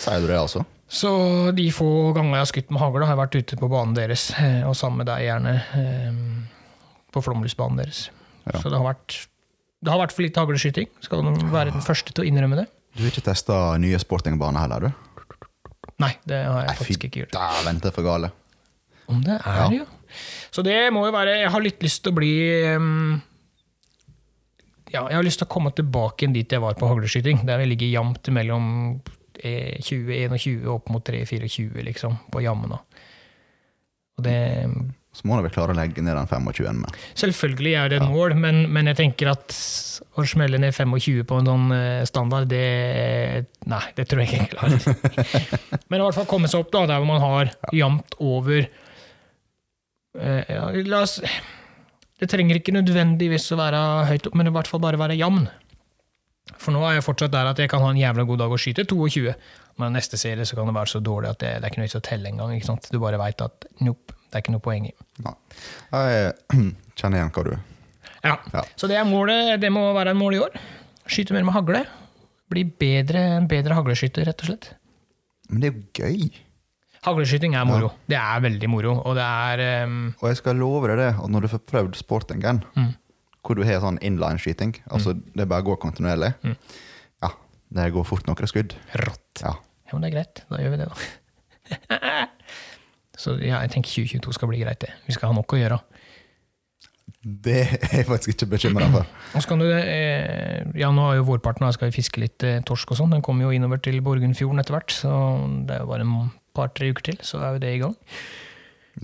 Sier 0.00 0.22
du 0.24 0.30
det, 0.30 0.38
altså? 0.40 0.62
Så 0.88 1.10
de 1.52 1.66
få 1.74 1.88
gangene 2.16 2.38
jeg 2.38 2.46
har 2.46 2.48
skutt 2.48 2.70
med 2.72 2.80
hagle, 2.80 3.04
har 3.04 3.12
jeg 3.12 3.20
vært 3.20 3.36
ute 3.42 3.58
på 3.60 3.68
banen 3.68 3.92
deres, 3.98 4.30
eh, 4.40 4.62
og 4.64 4.72
sammen 4.78 5.02
med 5.02 5.10
deg 5.10 5.26
gjerne 5.26 5.52
på 7.12 7.22
flomlysbanen 7.26 7.82
deres. 7.82 8.06
Ja. 8.46 8.60
Så 8.62 8.70
det 8.72 8.78
har 8.80 8.86
vært 8.88 9.18
det 9.82 9.92
har 9.92 10.00
vært 10.00 10.12
for 10.16 10.22
lite 10.24 10.40
hagleskyting. 10.42 10.88
Skal 11.04 11.22
du 11.22 11.46
være 11.52 11.72
den 11.74 11.84
første 11.84 12.12
til 12.16 12.24
å 12.24 12.28
innrømme 12.28 12.56
det? 12.62 12.66
Du 12.96 13.02
har 13.04 13.10
ikke 13.12 13.26
testa 13.28 13.76
nye 13.78 13.98
sportingbaner 14.00 14.64
heller, 14.64 14.88
du? 14.88 14.92
Nei, 16.02 16.12
det 16.28 16.38
har 16.44 16.62
jeg 16.64 16.70
Nei, 16.70 16.76
faktisk 16.80 17.04
ikke 17.08 17.20
gjort. 17.24 17.36
dæven, 17.36 17.78
det 17.80 17.90
er 17.90 17.94
for 17.96 18.04
gale. 18.06 18.30
Om 19.08 19.20
det 19.22 19.36
er 19.36 19.60
Ja. 19.60 19.68
jo. 19.70 19.86
Så 20.50 20.62
det 20.64 20.92
må 20.92 21.04
jo 21.06 21.12
være 21.12 21.38
Jeg 21.42 21.50
har 21.50 21.60
litt 21.60 21.80
lyst 21.82 22.02
til 22.02 22.12
å 22.12 22.16
bli 22.16 22.32
um, 22.74 23.20
Ja, 24.92 25.02
jeg 25.10 25.16
har 25.18 25.22
lyst 25.26 25.38
til 25.42 25.46
å 25.48 25.50
komme 25.52 25.72
tilbake 25.74 26.22
igjen 26.24 26.32
dit 26.34 26.50
jeg 26.52 26.60
var 26.62 26.74
på 26.78 26.88
hagleskyting. 26.88 27.44
Der 27.46 27.58
jeg 27.62 27.68
ligger 27.72 27.90
jamt 27.90 28.28
mellom 28.32 29.00
eh, 29.42 29.76
20-21 29.82 30.66
opp 30.72 30.88
mot 30.94 31.04
3-24, 31.04 31.82
liksom, 31.84 32.16
på 32.32 32.40
jammene. 32.44 32.78
Og 34.16 34.24
det 34.24 34.36
Så 35.16 35.24
må 35.24 35.38
du 35.38 35.46
vel 35.46 35.52
klare 35.54 35.72
å 35.72 35.76
legge 35.78 36.02
ned 36.04 36.12
den 36.18 36.28
25-en 36.28 36.80
med. 36.82 36.96
Selvfølgelig 37.16 37.72
er 37.80 37.92
det 37.92 38.00
et 38.02 38.10
mål, 38.10 38.34
men, 38.36 38.66
men 38.72 38.90
jeg 38.90 38.98
tenker 38.98 39.30
at 39.32 39.54
å 40.16 40.24
smelle 40.28 40.60
ned 40.60 40.74
25 40.76 41.24
på 41.28 41.38
en 41.40 41.48
sånn 41.48 41.72
eh, 41.76 42.02
standard, 42.08 42.48
det 42.50 43.46
Nei, 43.66 43.82
det 43.96 44.04
tror 44.10 44.22
jeg 44.22 44.28
ikke 44.28 44.42
jeg 44.42 44.50
klarer. 44.52 44.80
men 45.88 45.98
i 45.98 46.04
hvert 46.04 46.18
fall 46.18 46.28
komme 46.28 46.50
seg 46.52 46.62
opp 46.62 46.74
da, 46.74 46.84
der 46.90 47.00
hvor 47.00 47.08
man 47.08 47.24
har 47.24 47.54
jevnt 47.74 48.18
over 48.22 48.58
eh, 48.60 50.52
ja, 50.52 50.66
La 50.86 51.02
oss 51.06 51.16
Det 52.20 52.28
trenger 52.30 52.60
ikke 52.60 52.76
nødvendigvis 52.76 53.48
å 53.56 53.60
være 53.60 53.80
høyt 54.10 54.28
opp, 54.28 54.36
men 54.36 54.50
i 54.50 54.54
hvert 54.54 54.68
fall 54.70 54.84
bare 54.84 55.00
være 55.00 55.16
jevn. 55.18 55.46
For 56.56 56.72
nå 56.72 56.84
er 56.86 56.98
jeg 56.98 57.06
fortsatt 57.06 57.32
der 57.34 57.50
at 57.50 57.60
jeg 57.60 57.72
kan 57.72 57.82
ha 57.84 57.90
en 57.92 58.00
jævla 58.00 58.24
god 58.28 58.44
dag 58.44 58.52
og 58.52 58.60
skyte 58.62 58.86
22, 58.88 59.32
men 59.80 59.96
neste 59.96 60.20
serie 60.20 60.46
så 60.48 60.56
kan 60.56 60.68
det 60.68 60.76
være 60.76 60.92
så 60.94 61.02
dårlig 61.04 61.32
at 61.32 61.40
det, 61.42 61.50
det 61.60 61.68
er 61.68 61.72
ikke 61.72 61.82
noe 61.82 61.88
vits 61.88 61.98
å 61.98 62.04
telle 62.06 62.30
engang. 62.30 62.54
Du 62.92 63.00
bare 63.02 63.20
veit 63.20 63.42
at 63.44 63.66
nope, 63.84 64.15
det 64.26 64.38
er 64.38 64.42
ikke 64.44 64.54
noe 64.56 64.64
poeng 64.64 64.86
i. 64.88 64.92
Nei. 65.24 65.34
Jeg 65.92 66.32
kjenner 66.98 67.18
igjen 67.20 67.32
hva 67.36 67.44
du 67.46 67.52
Ja. 68.26 68.34
Ja. 68.52 68.62
Så 68.76 68.88
det 68.90 68.98
målet, 69.06 69.60
det 69.62 69.70
må 69.72 69.84
være 69.94 70.10
en 70.14 70.18
mål 70.18 70.34
i 70.34 70.40
år. 70.42 70.56
Skyte 71.06 71.32
mer 71.36 71.44
med 71.46 71.54
hagle. 71.54 71.84
Bli 72.50 72.64
bedre, 72.64 73.22
en 73.36 73.46
bedre 73.50 73.74
hagleskytter, 73.78 74.26
rett 74.26 74.42
og 74.42 74.50
slett. 74.50 74.68
Men 75.50 75.62
det 75.62 75.68
er 75.70 75.76
jo 75.76 75.86
gøy. 76.02 76.42
Hagleskyting 77.06 77.54
er 77.54 77.66
moro. 77.68 77.92
Det 78.10 78.18
er 78.18 78.40
veldig 78.42 78.68
moro. 78.72 78.96
Og 79.06 79.14
det 79.18 79.22
er 79.26 79.84
um... 79.86 79.98
Og 80.20 80.28
jeg 80.32 80.40
skal 80.40 80.58
love 80.58 80.88
deg 80.90 80.98
det, 80.98 81.10
at 81.22 81.30
når 81.30 81.46
du 81.46 81.48
får 81.52 81.62
prøvd 81.70 81.98
sportingen, 82.00 82.64
Mm. 82.74 82.92
hvor 83.46 83.54
du 83.54 83.62
har 83.62 83.78
sånn 83.84 84.00
inline-skyting, 84.02 84.72
altså 84.90 85.14
det 85.14 85.46
bare 85.46 85.62
går 85.68 85.78
kontinuerlig, 85.84 86.32
Mm. 86.42 86.56
ja, 87.22 87.30
det 87.78 87.92
går 87.94 88.04
fort 88.10 88.26
noen 88.26 88.50
skudd. 88.50 88.74
rått. 89.06 89.42
Ja. 89.44 89.54
Ja, 89.86 89.92
men 89.94 90.02
det 90.02 90.10
er 90.10 90.16
greit. 90.16 90.42
Da 90.50 90.58
gjør 90.58 90.74
vi 90.74 90.80
det, 90.82 90.88
da. 90.90 92.26
Så 93.16 93.36
ja, 93.40 93.62
jeg 93.64 93.72
tenker 93.74 93.90
2022 94.04 94.36
skal 94.36 94.50
bli 94.52 94.60
greit, 94.62 94.80
det. 94.84 94.92
Vi 95.08 95.14
skal 95.16 95.30
ha 95.32 95.36
nok 95.38 95.54
å 95.56 95.60
gjøre. 95.60 95.78
Det 97.26 97.56
er 97.64 97.92
jeg 98.00 98.06
faktisk 98.06 98.32
ikke 98.34 98.48
bekymra 98.54 98.86
for. 98.92 99.06
Og 99.34 99.42
så 99.42 99.48
kan 99.50 99.62
du, 99.62 99.66
eh, 99.72 100.62
ja, 100.78 100.90
nå 100.94 101.08
har 101.08 101.16
jo 101.18 101.24
vårparten, 101.26 101.66
skal 101.74 101.90
vi 101.90 101.96
fiske 101.96 102.20
litt 102.22 102.44
eh, 102.46 102.60
torsk 102.66 102.92
og 102.94 103.00
sånn. 103.00 103.14
Den 103.16 103.22
kommer 103.26 103.48
jo 103.48 103.54
innover 103.56 103.80
til 103.82 103.98
Borgundfjorden 104.04 104.62
etter 104.62 104.76
hvert, 104.76 104.94
så 104.94 105.10
det 105.66 105.74
er 105.78 105.82
jo 105.82 105.88
bare 105.90 106.06
en 106.06 106.32
par-tre 106.54 106.90
uker 106.94 107.08
til, 107.10 107.18
så 107.26 107.40
er 107.42 107.56
jo 107.56 107.62
det 107.64 107.72
i 107.74 107.80
gang. 107.82 107.96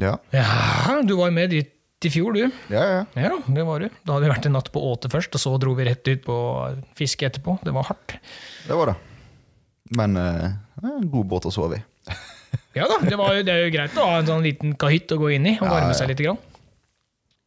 Ja, 0.01 0.17
Ja, 0.35 1.01
du 1.05 1.17
var 1.19 1.31
jo 1.33 1.37
med 1.37 1.51
dit 1.53 1.73
i 2.03 2.11
fjor, 2.11 2.35
du. 2.35 2.47
ja, 2.73 2.83
ja. 2.83 3.03
Ja, 3.15 3.33
det 3.47 3.65
var 3.67 3.83
du. 3.83 3.89
Da 4.03 4.15
hadde 4.17 4.27
vi 4.27 4.33
vært 4.33 4.47
en 4.49 4.57
natt 4.59 4.71
på 4.75 4.83
Åte 4.93 5.11
først, 5.13 5.35
og 5.39 5.43
så 5.43 5.55
dro 5.63 5.75
vi 5.79 5.87
rett 5.87 6.07
ut 6.11 6.23
på 6.27 6.37
fiske 6.99 7.27
etterpå. 7.29 7.59
Det 7.63 7.75
var 7.75 7.87
hardt. 7.91 8.17
Det 8.67 8.79
var 8.79 8.93
det. 8.93 8.97
Men 9.99 10.17
eh, 10.19 10.49
en 10.83 11.11
god 11.11 11.27
båt 11.31 11.47
å 11.51 11.55
sove 11.55 11.79
i. 11.79 11.83
Ja 12.77 12.87
da, 12.89 12.97
det, 13.05 13.19
var 13.21 13.37
det 13.45 13.53
er 13.53 13.67
jo 13.67 13.75
greit 13.75 13.99
å 14.01 14.07
ha 14.09 14.21
en 14.23 14.31
sånn 14.31 14.47
liten 14.47 14.73
kahytt 14.81 15.13
å 15.13 15.21
gå 15.21 15.35
inn 15.37 15.51
i 15.51 15.59
og 15.61 15.69
varme 15.69 15.93
seg 15.97 16.09
litt. 16.09 16.23
Grann. 16.25 16.41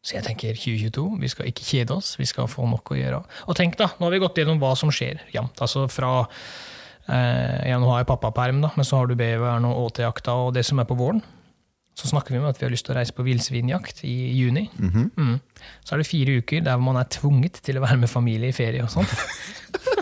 Så 0.05 0.19
jeg 0.19 0.25
tenker 0.27 0.53
2022, 0.53 1.03
vi 1.17 1.29
skal 1.31 1.47
ikke 1.49 1.65
kjede 1.65 1.95
oss, 1.97 2.11
vi 2.19 2.27
skal 2.29 2.49
få 2.49 2.67
nok 2.69 2.91
å 2.93 2.97
gjøre. 2.99 3.23
Og 3.49 3.57
tenk 3.57 3.73
da, 3.79 3.87
nå 3.97 4.05
har 4.05 4.13
vi 4.13 4.21
gått 4.21 4.37
gjennom 4.37 4.59
hva 4.61 4.75
som 4.77 4.91
skjer 4.93 5.23
jevnt. 5.33 5.57
Altså 5.65 5.87
fra 5.89 6.11
eh, 7.09 7.71
Ja, 7.71 7.79
nå 7.81 7.89
har 7.89 8.03
jeg 8.03 8.09
pappaperm, 8.11 8.61
da, 8.61 8.69
men 8.77 8.85
så 8.85 8.99
har 8.99 9.09
du 9.09 9.15
beveren 9.17 9.65
og 9.65 9.87
åtejakta 9.87 10.37
og 10.43 10.53
det 10.53 10.65
som 10.67 10.81
er 10.81 10.85
på 10.85 10.99
våren. 10.99 11.23
Så 11.97 12.11
snakker 12.11 12.35
vi 12.35 12.41
om 12.41 12.45
at 12.45 12.59
vi 12.59 12.67
har 12.67 12.73
lyst 12.75 12.85
til 12.85 12.93
å 12.93 12.99
reise 12.99 13.15
på 13.17 13.25
villsvinjakt 13.25 14.03
i 14.05 14.13
juni. 14.35 14.67
Mhm. 14.77 15.09
Mm. 15.17 15.35
Så 15.81 15.95
er 15.95 16.03
det 16.03 16.09
fire 16.11 16.37
uker 16.37 16.61
der 16.67 16.77
man 16.85 17.01
er 17.01 17.09
tvunget 17.09 17.63
til 17.65 17.79
å 17.79 17.85
være 17.87 17.97
med 18.03 18.11
familie 18.11 18.53
i 18.53 18.57
ferie 18.57 18.85
og 18.85 18.93
sånn. 18.93 19.09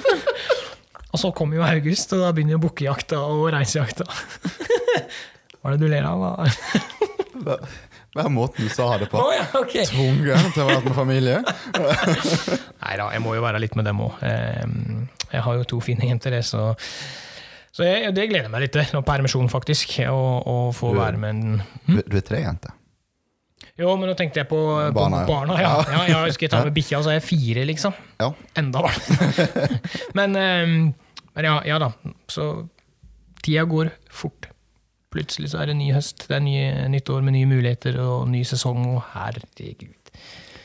og 1.14 1.22
så 1.22 1.32
kommer 1.32 1.62
jo 1.62 1.68
august, 1.70 2.12
og 2.12 2.26
da 2.26 2.36
begynner 2.36 2.58
jo 2.58 2.66
bukkejakta 2.66 3.24
og 3.24 3.54
reisejakta. 3.56 4.10
Hva 5.60 5.72
er 5.72 5.76
det 5.78 5.82
du 5.84 5.92
ler 5.92 6.08
av? 6.08 6.24
Hva? 7.44 7.58
Det 8.14 8.22
er 8.22 8.30
måten 8.30 8.68
du 8.68 8.70
sa 8.70 8.92
det 9.02 9.08
på. 9.10 9.18
Oh, 9.18 9.32
ja, 9.34 9.48
ok! 9.58 9.74
Tvungen 9.90 10.52
til 10.54 10.62
å 10.62 10.68
være 10.70 10.84
med 10.86 10.94
familie. 10.94 11.40
Nei 12.84 12.98
da, 13.00 13.08
jeg 13.10 13.24
må 13.26 13.34
jo 13.34 13.42
være 13.42 13.62
litt 13.64 13.74
med 13.80 13.88
dem 13.90 14.04
òg. 14.06 14.20
Jeg 14.22 15.42
har 15.48 15.58
jo 15.58 15.66
to 15.72 15.80
fine 15.82 16.12
jenter, 16.12 16.36
så 16.46 16.76
så 17.74 17.88
jeg, 17.88 18.14
det 18.14 18.28
gleder 18.30 18.46
jeg 18.46 18.54
meg 18.54 18.68
litt 18.68 18.76
til. 18.76 19.02
Permisjon, 19.08 19.50
faktisk. 19.50 19.96
Å 20.06 20.58
få 20.78 20.94
være 20.94 21.18
med 21.18 21.34
en 21.34 21.64
Du, 21.88 21.98
du 22.06 22.20
er 22.20 22.26
tre 22.26 22.44
jenter. 22.44 22.76
Jo, 23.82 23.96
men 23.98 24.06
nå 24.06 24.14
tenkte 24.14 24.44
jeg 24.44 24.46
på 24.52 24.60
på 24.62 24.94
Barna, 24.94 25.24
barna. 25.26 25.56
ja. 25.58 25.72
ja. 25.90 26.02
ja, 26.12 26.20
jeg 26.28 26.36
skal 26.36 26.52
ta 26.54 26.60
med 26.68 26.76
bikkja, 26.76 27.00
så 27.02 27.10
er 27.10 27.18
jeg 27.18 27.26
fire, 27.26 27.64
liksom. 27.66 27.96
Ja. 28.22 28.30
Enda 28.62 28.84
barn. 28.86 29.58
men, 30.20 30.38
men 31.34 31.48
ja, 31.50 31.56
ja 31.66 31.82
da. 31.82 31.90
Så 32.30 32.52
tida 33.42 33.66
går 33.66 33.90
fort. 34.14 34.53
Plutselig 35.14 35.52
så 35.54 35.62
er 35.62 35.70
det 35.70 35.78
ny 35.78 35.92
høst, 35.94 36.26
det 36.30 36.40
er 36.40 36.42
nye, 36.44 36.88
nytt 36.90 37.12
år 37.14 37.22
med 37.26 37.36
nye 37.38 37.50
muligheter 37.50 38.00
og 38.02 38.26
ny 38.32 38.42
sesong, 38.48 38.82
og 38.96 39.04
herregud. 39.14 39.94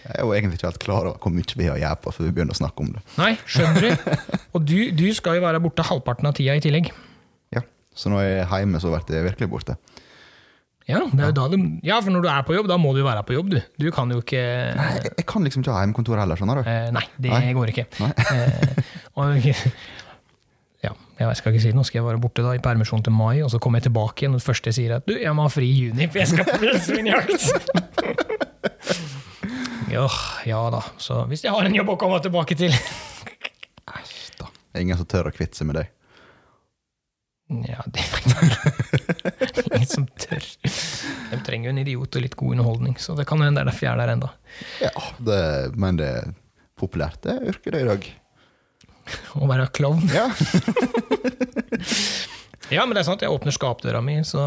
Jeg 0.08 0.14
er 0.14 0.24
jo 0.24 0.32
egentlig 0.32 0.56
ikke 0.56 0.70
helt 0.70 0.80
klar 0.80 1.08
over 1.10 1.18
hvor 1.20 1.32
mye 1.34 1.58
vi 1.58 1.66
har 1.68 1.98
på 2.00 2.12
før 2.14 2.30
vi 2.30 2.32
begynner 2.32 2.56
å 2.56 2.60
snakke 2.62 2.80
om 2.80 2.94
det. 2.94 3.02
Nei, 3.18 3.34
skjønner 3.44 3.84
du? 3.84 4.12
Og 4.56 4.64
du, 4.64 4.78
du 4.96 5.04
skal 5.12 5.36
jo 5.36 5.44
være 5.44 5.60
borte 5.60 5.84
halvparten 5.84 6.30
av 6.30 6.36
tida 6.38 6.56
i 6.56 6.62
tillegg. 6.64 6.88
Ja. 7.52 7.60
Så 7.92 8.08
når 8.08 8.24
jeg 8.24 8.38
er 8.46 8.62
hjemme, 8.62 8.80
så 8.80 8.94
blir 8.94 9.18
jeg 9.18 9.26
virkelig 9.28 9.50
borte. 9.52 9.76
Ja, 10.88 11.02
det, 11.12 11.58
ja, 11.84 11.98
for 12.00 12.08
når 12.14 12.22
du 12.24 12.28
er 12.32 12.44
på 12.48 12.54
jobb, 12.56 12.68
da 12.70 12.78
må 12.80 12.94
du 12.96 13.02
jo 13.02 13.04
være 13.04 13.20
på 13.28 13.34
jobb, 13.34 13.50
du. 13.52 13.58
Du 13.76 13.90
kan 13.92 14.08
jo 14.08 14.22
ikke 14.22 14.40
Nei, 14.78 14.86
jeg, 14.96 15.10
jeg 15.18 15.26
kan 15.28 15.44
liksom 15.44 15.60
ikke 15.60 15.74
ha 15.74 15.82
hjemmekontor 15.82 16.22
heller, 16.22 16.40
skjønner 16.40 16.62
du. 16.62 16.70
Eh, 16.72 16.86
nei, 16.96 17.02
det 17.20 17.32
Nei. 17.34 17.50
går 17.58 17.72
ikke. 17.74 17.84
Nei. 18.00 18.08
Eh, 18.32 18.94
og, 19.20 19.50
ja. 21.18 21.28
Jeg 21.28 21.40
skal 21.40 21.54
ikke 21.54 21.64
si 21.66 21.74
nå 21.76 21.84
skal 21.86 22.00
jeg 22.00 22.06
være 22.08 22.22
borte 22.22 22.44
da 22.46 22.54
i 22.56 22.62
permisjon 22.62 23.02
til 23.04 23.14
mai, 23.14 23.42
og 23.42 23.50
så 23.52 23.60
kommer 23.62 23.82
jeg 23.82 23.88
tilbake 23.88 24.24
igjen, 24.24 24.36
og 24.36 24.42
det 24.42 24.46
første 24.46 24.70
jeg 24.70 24.78
sier 24.78 24.94
er 24.94 25.02
at 25.02 25.08
du, 25.08 25.14
jeg 25.18 25.34
må 25.34 25.46
ha 25.46 25.52
fri 25.52 25.68
i 25.68 25.84
juni, 25.88 26.08
for 26.08 26.22
jeg 26.22 26.32
skal 26.32 26.48
på 26.48 26.62
villsvinjakt. 26.62 27.42
ja, 29.96 30.08
ja 30.48 30.64
da. 30.74 30.82
Så 31.02 31.22
hvis 31.30 31.44
jeg 31.46 31.54
har 31.54 31.68
en 31.68 31.78
jobb 31.78 31.94
å 31.94 32.00
komme 32.00 32.22
tilbake 32.24 32.58
til 32.58 32.74
Æsj, 32.74 34.18
da. 34.40 34.50
Ingen 34.78 35.00
som 35.00 35.08
tør 35.08 35.30
å 35.30 35.34
kvitte 35.34 35.58
seg 35.58 35.70
med 35.70 35.80
deg. 35.80 35.94
Ja, 37.48 37.80
det 37.88 38.02
er 38.04 39.72
ingen 39.72 39.88
som 39.88 40.04
tør. 40.20 40.44
De 41.30 41.38
trenger 41.46 41.70
jo 41.70 41.72
en 41.72 41.80
idiot 41.80 42.18
og 42.18 42.24
litt 42.24 42.36
god 42.36 42.58
underholdning, 42.58 42.98
så 43.00 43.16
det 43.16 43.24
kan 43.28 43.40
hende 43.40 43.56
det 43.56 43.64
er 43.64 43.70
derfor 43.70 43.86
jeg 43.86 43.92
er 43.94 44.02
der 44.02 44.12
ennå. 44.14 44.28
Ja, 44.84 44.92
det, 45.30 45.40
men 45.80 46.00
det 46.00 46.08
er 46.18 46.34
populært, 46.78 47.22
det 47.24 47.38
yrket 47.48 47.72
det 47.72 47.80
i 47.86 47.88
dag. 47.88 48.10
Å 49.40 49.48
være 49.50 49.70
klovn. 49.74 50.08
Ja. 50.14 50.28
Ja, 52.68 52.82
men 52.84 52.92
det 52.92 53.00
er 53.00 53.06
sant, 53.08 53.22
jeg 53.24 53.32
åpner 53.32 53.54
skapdøra 53.54 54.02
mi, 54.04 54.18
så 54.28 54.40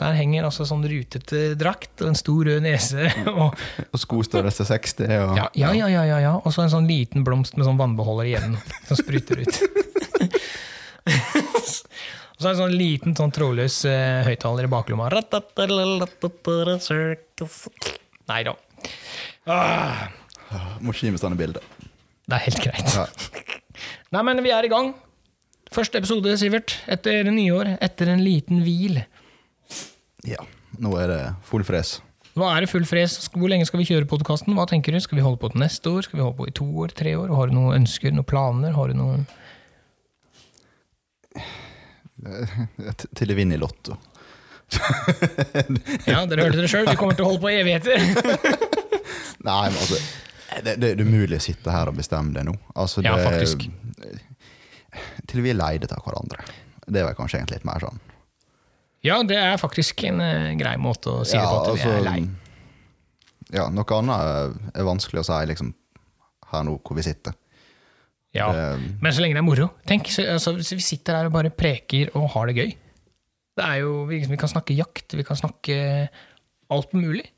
der 0.00 0.14
henger 0.16 0.46
altså 0.48 0.64
sånn 0.64 0.84
rutete 0.88 1.50
drakt 1.60 2.00
og 2.00 2.08
en 2.08 2.16
stor 2.16 2.48
rød 2.48 2.62
nese. 2.64 3.10
Og, 3.34 3.52
Og 3.90 4.00
skostørrelse 4.00 4.64
60. 4.64 5.04
Og, 5.04 5.34
ja, 5.36 5.44
ja, 5.60 5.72
ja, 5.76 5.90
ja, 5.92 6.04
ja, 6.08 6.20
ja. 6.24 6.32
Og 6.40 6.54
så 6.56 6.64
en 6.64 6.72
sånn 6.72 6.88
liten 6.88 7.26
blomst 7.26 7.58
med 7.60 7.68
sånn 7.68 7.76
vannbeholder 7.76 8.30
igjen, 8.30 8.56
som 8.88 8.96
spruter 8.96 9.42
ut. 9.44 9.60
Og 12.36 12.40
så 12.44 12.50
en 12.50 12.58
sånn 12.62 12.74
liten 12.76 13.16
sånn 13.16 13.32
trådløs 13.32 13.78
eh, 13.88 14.22
høyttaler 14.26 14.68
i 14.68 14.72
baklomma. 14.72 15.10
Nei 18.32 18.40
da. 18.48 18.56
Ah, 19.48 20.08
Må 20.84 20.92
meg 21.14 21.20
sånne 21.22 21.38
bilder. 21.38 21.64
det 22.26 22.40
er 22.40 22.44
helt 22.48 22.64
greit. 22.64 22.96
Ja. 22.96 23.06
Nei, 24.16 24.22
men 24.24 24.40
vi 24.40 24.48
er 24.54 24.64
i 24.64 24.70
gang. 24.72 24.94
Første 25.76 25.98
episode, 26.00 26.32
Sivert. 26.40 26.72
Etter 26.88 27.26
nyår. 27.28 27.74
Etter 27.84 28.08
en 28.14 28.22
liten 28.24 28.62
hvil. 28.64 29.02
ja. 30.24 30.40
Nå 30.76 30.90
er 31.00 31.08
det 31.08 31.20
full 31.48 31.62
fres. 31.64 31.94
Nå 32.36 32.44
er 32.52 32.60
det 32.64 32.68
full 32.68 32.84
fres. 32.84 33.14
Hvor 33.32 33.48
lenge 33.48 33.64
skal 33.64 33.80
vi 33.80 33.86
kjøre 33.88 34.04
podkasten? 34.10 34.52
Hva 34.56 34.66
tenker 34.68 34.92
du? 34.92 34.98
Skal 35.00 35.16
vi 35.16 35.22
holde 35.24 35.40
på 35.40 35.48
til 35.52 35.62
neste 35.62 35.88
år? 35.88 36.04
Skal 36.04 36.18
vi 36.18 36.24
holde 36.24 36.36
på 36.36 36.48
i 36.50 36.52
to 36.52 36.66
år? 36.82 36.92
Tre 36.96 37.14
år? 37.16 37.30
Har 37.32 37.48
du 37.48 37.54
noen 37.56 37.78
ønsker? 37.78 38.12
Noen 38.12 38.28
planer? 38.28 38.74
Har 38.76 38.92
du 38.92 38.96
noen 38.98 39.24
Til 43.16 43.32
jeg 43.32 43.36
vinner 43.38 43.56
i 43.56 43.62
Lotto. 43.62 43.96
Ja, 46.10 46.24
dere 46.26 46.44
hørte 46.48 46.60
det 46.60 46.68
sjøl. 46.72 46.88
Vi 46.90 46.96
kommer 46.98 47.16
til 47.16 47.24
å 47.24 47.30
holde 47.32 47.42
på 47.44 47.52
i 47.52 47.58
evigheter. 47.62 47.96
Nei, 49.46 49.66
men 49.70 49.78
altså 49.80 49.96
det, 49.96 50.62
det, 50.66 50.74
det 50.82 50.88
er 50.92 51.02
umulig 51.06 51.38
å 51.38 51.44
sitte 51.44 51.72
her 51.72 51.88
og 51.90 51.96
bestemme 52.00 52.34
det 52.36 52.44
nå. 52.48 52.54
Altså, 52.74 53.00
Ja, 53.06 53.14
faktisk. 53.22 53.64
Til 55.28 55.42
vi 55.44 55.50
er 55.52 55.58
leide 55.58 55.88
av 55.92 56.02
hverandre. 56.06 56.44
Det 56.86 57.02
var 57.04 57.16
kanskje 57.18 57.40
egentlig 57.40 57.58
litt 57.60 57.68
mer 57.68 57.82
sånn. 57.82 57.98
Ja, 59.04 59.20
det 59.26 59.36
er 59.38 59.58
faktisk 59.60 60.02
en 60.08 60.20
uh, 60.22 60.52
grei 60.58 60.76
måte 60.80 61.12
å 61.12 61.24
si 61.26 61.36
det 61.36 61.42
på, 61.46 61.58
at 61.62 61.76
vi 61.78 61.90
er 61.90 62.04
lei. 62.06 62.20
Ja, 63.54 63.68
noe 63.70 63.98
annet 63.98 64.16
er- 64.16 64.80
er 64.80 64.86
vanskelig 64.88 65.20
å 65.22 65.26
si 65.28 65.36
liksom, 65.52 65.74
her 66.52 66.64
nå 66.66 66.78
hvor 66.82 66.96
vi 66.98 67.04
sitter. 67.06 67.34
Ja. 68.34 68.48
Det- 68.52 68.96
Men 69.02 69.12
så 69.12 69.20
lenge 69.22 69.34
det 69.36 69.42
er 69.44 69.46
moro. 69.46 69.68
Tenk, 69.86 70.08
så, 70.10 70.24
altså, 70.32 70.54
hvis 70.56 70.72
vi 70.74 70.80
sitter 70.82 71.14
her 71.20 71.26
og 71.26 71.32
bare 71.36 71.50
preker 71.54 72.10
og 72.16 72.30
har 72.34 72.46
det 72.50 72.56
gøy. 72.56 72.74
Det 73.56 73.64
er 73.64 73.78
jo, 73.80 74.04
vi, 74.06 74.18
vi 74.26 74.36
kan 74.36 74.48
snakke 74.50 74.74
jakt, 74.76 75.14
vi 75.16 75.22
kan 75.24 75.36
snakke 75.38 76.08
alt 76.70 76.92
mulig. 76.92 77.30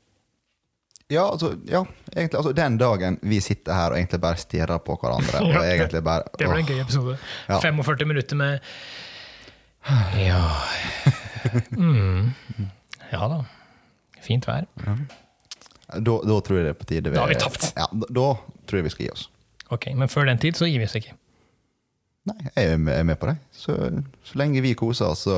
Ja, 1.09 1.23
altså, 1.31 1.55
ja, 1.65 1.79
egentlig, 2.15 2.37
altså 2.37 2.51
den 2.53 2.75
dagen 2.77 3.15
vi 3.25 3.39
sitter 3.41 3.73
her 3.73 3.93
og 3.95 3.97
egentlig 3.97 4.19
bare 4.21 4.37
stirrer 4.37 4.77
på 4.85 4.93
hverandre 5.01 5.39
Ja, 5.55 5.87
det- 5.89 6.03
bare 6.05 6.27
Det 6.37 6.49
ble 6.49 6.59
en 6.61 6.67
gøy 6.69 6.81
episode. 6.83 7.15
Ja. 7.49 7.57
45 7.63 8.05
minutter 8.11 8.37
med 8.37 8.59
Ja 10.27 10.43
mm. 11.71 12.29
Ja 13.11 13.27
da. 13.31 13.39
Fint 14.21 14.45
vær. 14.47 14.67
da, 14.77 14.99
da 16.03 16.35
tror 16.45 16.59
jeg 16.59 16.67
det 16.67 16.73
er 16.75 16.77
på 16.77 16.85
tide 16.91 17.13
Da 17.15 17.23
har 17.23 17.31
vi 17.31 17.39
tapt. 17.41 17.71
Ja, 17.77 17.87
da, 17.89 18.09
da 18.13 18.27
tror 18.69 18.81
jeg 18.81 18.85
vi 18.89 18.93
skal 18.93 19.05
gi 19.07 19.11
oss. 19.15 19.23
Ok, 19.73 19.87
Men 19.95 20.09
før 20.11 20.27
den 20.29 20.37
tid 20.41 20.57
så 20.59 20.67
gir 20.69 20.77
vi 20.81 20.85
oss 20.89 20.97
ikke. 20.99 21.15
Nei, 22.29 22.35
jeg 22.53 22.75
er 22.75 23.03
med 23.07 23.15
på 23.17 23.29
det. 23.31 23.37
Så, 23.55 23.73
så 24.27 24.37
lenge 24.37 24.61
vi 24.61 24.75
koser 24.77 25.09
oss, 25.09 25.23
så 25.25 25.35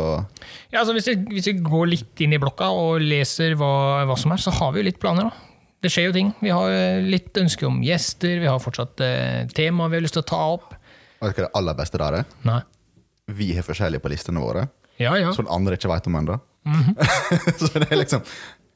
Ja, 0.74 0.82
altså 0.82 0.96
hvis 0.98 1.08
vi, 1.08 1.16
hvis 1.38 1.48
vi 1.48 1.54
går 1.64 1.88
litt 1.94 2.24
inn 2.26 2.36
i 2.36 2.40
blokka 2.42 2.72
og 2.76 3.00
leser 3.06 3.56
hva, 3.60 3.72
hva 4.10 4.18
som 4.20 4.34
er, 4.36 4.42
så 4.44 4.52
har 4.58 4.74
vi 4.76 4.82
jo 4.82 4.88
litt 4.90 5.00
planer. 5.00 5.30
da. 5.30 5.48
Det 5.82 5.90
skjer 5.90 6.10
jo 6.10 6.14
ting. 6.14 6.28
Vi 6.42 6.52
har 6.54 6.70
eh, 6.70 7.00
litt 7.02 7.38
ønske 7.42 7.66
om 7.66 7.80
gjester, 7.86 8.40
vi 8.44 8.50
har 8.50 8.60
fortsatt 8.62 9.02
eh, 9.06 9.48
tema 9.58 9.88
vi 9.90 9.98
har 9.98 10.04
lyst 10.06 10.14
til 10.18 10.24
å 10.24 10.30
ta 10.30 10.42
opp. 10.58 10.76
Du 11.22 11.26
hva 11.28 11.34
det 11.38 11.50
aller 11.58 11.78
beste 11.78 11.98
der 12.02 12.20
er? 12.22 12.30
Nei. 12.46 12.60
Vi 13.32 13.52
er 13.58 13.66
forskjellige 13.66 14.02
på 14.04 14.10
listene 14.12 14.42
våre, 14.44 14.68
Ja, 15.02 15.14
ja. 15.18 15.32
som 15.34 15.48
andre 15.54 15.78
ikke 15.78 15.90
vet 15.92 16.08
om 16.10 16.18
ennå. 16.20 16.40
Mhm. 16.66 16.96
så 17.62 17.72
det 17.80 17.88
er 17.90 17.98
liksom 17.98 18.22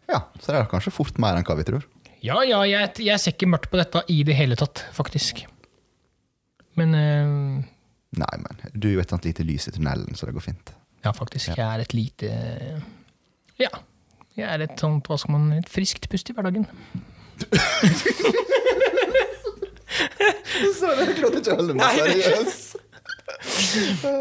Ja, 0.10 0.24
så 0.42 0.52
det 0.52 0.60
er 0.64 0.68
kanskje 0.70 0.94
fort 0.94 1.18
mer 1.22 1.38
enn 1.38 1.46
hva 1.46 1.56
vi 1.60 1.66
tror. 1.68 1.86
Ja, 2.26 2.40
ja, 2.46 2.64
jeg, 2.66 2.96
jeg 3.06 3.22
ser 3.22 3.34
ikke 3.36 3.50
mørkt 3.52 3.70
på 3.70 3.78
dette 3.78 4.02
i 4.10 4.24
det 4.26 4.34
hele 4.38 4.58
tatt, 4.58 4.82
faktisk. 4.96 5.44
Men 6.80 6.94
eh, 6.98 7.36
Nei, 8.16 8.36
men 8.42 8.62
du 8.74 8.88
er 8.96 9.02
et 9.04 9.12
sånt 9.14 9.26
lite 9.28 9.44
lys 9.46 9.68
i 9.70 9.74
tunnelen, 9.76 10.16
så 10.18 10.26
det 10.30 10.34
går 10.38 10.46
fint. 10.46 10.72
ja, 11.06 11.12
faktisk. 11.14 11.52
Jeg 11.54 11.66
er 11.66 11.84
et 11.86 11.94
lite 11.94 12.32
Ja. 13.62 13.70
Jeg 14.36 14.48
er 14.52 14.66
et 14.66 14.80
sånt, 14.80 15.06
hva 15.08 15.18
skal 15.18 15.32
man, 15.38 15.52
et 15.60 15.70
friskt 15.72 16.10
pust 16.12 16.30
i 16.30 16.34
hverdagen. 16.36 16.66
Så 20.76 20.90
det 20.98 21.06
er 21.06 21.14
klart 21.20 21.38
ikke 21.40 21.76
meg 21.78 22.00
seriøs. 22.00 22.58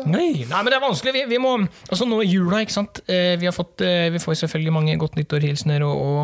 Nei, 0.08 0.44
nei, 0.46 0.58
men 0.60 0.68
det 0.70 0.76
er 0.76 0.82
vanskelig. 0.82 1.12
Vi, 1.16 1.22
vi 1.30 1.38
må, 1.42 1.54
altså 1.90 2.06
nå 2.08 2.18
i 2.24 2.28
jula, 2.30 2.60
ikke 2.64 2.74
sant. 2.74 3.00
Eh, 3.10 3.34
Vi, 3.40 3.46
har 3.48 3.54
fått, 3.56 3.82
eh, 3.84 4.08
vi 4.14 4.20
får 4.22 4.38
selvfølgelig 4.44 4.74
mange 4.74 4.94
godt 5.00 5.16
nyttår-hilsener 5.18 5.84
og, 5.86 5.94
og 5.94 6.20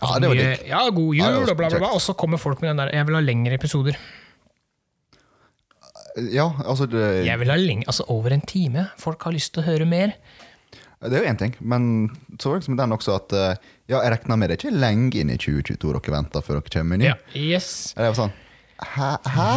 altså, 0.00 0.12
Ja, 0.14 0.20
det 0.22 0.30
var 0.30 0.38
mye- 0.40 0.68
Ja, 0.68 0.82
god 0.98 1.14
jul 1.14 1.22
ja, 1.24 1.30
og 1.40 1.48
bla, 1.48 1.54
bla, 1.70 1.80
bla. 1.84 1.90
Og 1.96 2.02
så 2.04 2.14
kommer 2.18 2.40
folk 2.42 2.60
med 2.62 2.70
den 2.74 2.82
der 2.82 2.92
'jeg 2.94 3.06
vil 3.06 3.14
ha 3.14 3.20
lengre 3.24 3.58
episoder'. 3.58 3.96
Ja, 6.32 6.48
altså 6.64 6.86
det, 6.86 7.26
Jeg 7.26 7.38
vil 7.38 7.50
ha 7.50 7.56
lenge, 7.56 7.84
altså 7.88 8.04
Over 8.08 8.30
en 8.32 8.40
time. 8.40 8.86
Folk 8.98 9.22
har 9.22 9.32
lyst 9.32 9.52
til 9.54 9.62
å 9.62 9.66
høre 9.66 9.84
mer. 9.86 10.12
Det 11.08 11.18
er 11.18 11.24
jo 11.24 11.30
én 11.32 11.38
ting, 11.40 11.54
men 11.60 11.86
så 12.40 12.54
liksom 12.56 12.76
den 12.78 12.94
også 12.96 13.16
at 13.18 13.32
eh, 13.36 13.56
Ja, 13.90 13.98
jeg 14.00 14.14
regna 14.14 14.36
med 14.40 14.48
det 14.50 14.56
ikke 14.60 14.72
lenge 14.72 15.20
inn 15.20 15.32
i 15.32 15.38
2022 15.40 15.76
dere 15.98 16.14
venter 16.14 16.44
før 16.44 16.60
dere 16.60 16.72
kommer 16.72 16.94
med 16.96 17.02
ny. 17.04 17.10
Ja, 17.10 17.16
yes. 17.36 17.70
Det 17.96 18.06
var 18.08 18.16
sånn 18.22 18.32
Hæ? 18.94 19.10
Hæ? 19.34 19.48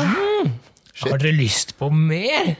Shit. 0.93 1.12
Har 1.12 1.22
dere 1.22 1.36
lyst 1.38 1.76
på 1.80 1.88
mer? 1.93 2.56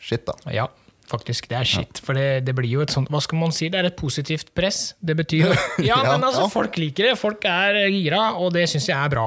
Shit, 0.00 0.22
da. 0.28 0.34
Ja, 0.54 0.66
faktisk. 1.10 1.48
Det 1.50 1.58
er 1.58 1.66
shit. 1.68 2.00
For 2.04 2.16
det, 2.16 2.44
det 2.46 2.54
blir 2.56 2.70
jo 2.78 2.84
et 2.84 2.92
sånt 2.94 3.10
Hva 3.12 3.20
skal 3.24 3.40
man 3.40 3.52
si? 3.56 3.68
Det 3.72 3.80
er 3.80 3.88
et 3.90 3.96
positivt 3.98 4.52
press. 4.56 4.94
Det 5.00 5.16
betyr 5.18 5.48
Ja, 5.82 5.98
Ja, 5.98 5.98
men 6.14 6.24
altså, 6.28 6.46
ja. 6.46 6.52
folk 6.52 6.78
liker 6.80 7.10
det. 7.10 7.16
Folk 7.20 7.44
er 7.48 7.80
gira, 7.92 8.30
og 8.40 8.52
det 8.56 8.66
syns 8.70 8.88
jeg 8.90 8.96
er 8.98 9.12
bra. 9.12 9.26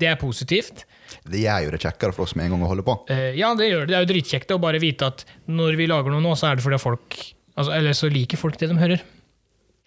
Det 0.00 0.08
er 0.08 0.16
positivt. 0.20 0.86
Det 1.28 1.42
gjør 1.42 1.66
jo 1.66 1.72
det 1.74 1.82
kjekkere 1.82 2.14
for 2.16 2.24
oss 2.24 2.32
med 2.38 2.46
en 2.46 2.54
gang 2.54 2.62
å 2.64 2.70
holde 2.70 2.84
på. 2.86 2.94
Eh, 3.12 3.34
ja, 3.36 3.50
det 3.58 3.66
gjør 3.68 3.82
det. 3.84 3.90
Det 3.92 3.98
er 3.98 4.04
jo 4.06 4.10
dritkjekt 4.14 4.54
å 4.56 4.60
bare 4.62 4.80
vite 4.80 5.08
at 5.12 5.26
når 5.50 5.76
vi 5.80 5.88
lager 5.90 6.14
noe 6.14 6.22
nå, 6.24 6.32
så 6.40 6.48
er 6.48 6.56
det 6.60 6.64
fordi 6.64 6.78
folk 6.80 7.18
altså, 7.54 7.72
Eller 7.76 7.96
så 7.96 8.10
liker 8.12 8.40
folk 8.40 8.58
det 8.60 8.70
de 8.70 8.78
hører. 8.78 9.04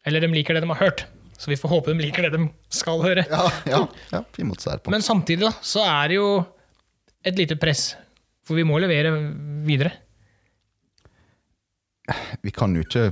Eller 0.05 0.23
de 0.23 0.31
liker 0.33 0.57
det 0.57 0.63
de 0.65 0.71
har 0.73 0.81
hørt. 0.81 1.05
Så 1.37 1.51
vi 1.51 1.57
får 1.59 1.71
håpe 1.71 1.93
de 1.93 2.05
liker 2.05 2.27
det 2.27 2.37
de 2.37 2.47
skal 2.71 3.01
høre. 3.03 3.25
Ja, 3.29 3.49
ja, 3.67 3.81
ja 4.11 4.23
vi 4.35 4.43
det 4.43 4.83
på. 4.83 4.93
Men 4.93 5.03
samtidig 5.03 5.43
da, 5.47 5.53
så 5.61 5.83
er 5.83 6.11
det 6.11 6.19
jo 6.19 6.29
et 7.23 7.39
lite 7.39 7.57
press. 7.59 7.93
For 8.43 8.59
vi 8.59 8.65
må 8.67 8.79
levere 8.83 9.11
videre. 9.67 9.93
Vi 12.43 12.51
kan 12.51 12.73
jo 12.75 12.83
ikke 12.83 13.09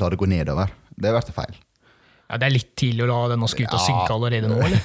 la 0.00 0.08
det 0.08 0.18
gå 0.20 0.28
nedover. 0.28 0.72
Det 0.96 1.12
blir 1.12 1.36
feil. 1.36 1.58
Ja, 2.32 2.38
Det 2.40 2.46
er 2.48 2.54
litt 2.54 2.70
tidlig 2.80 3.04
å 3.04 3.08
la 3.10 3.16
denne 3.34 3.48
skuta 3.52 3.76
Ja. 3.76 3.82
synke 3.84 4.14
allerede 4.14 4.48
nå, 4.48 4.56
eller? 4.64 4.80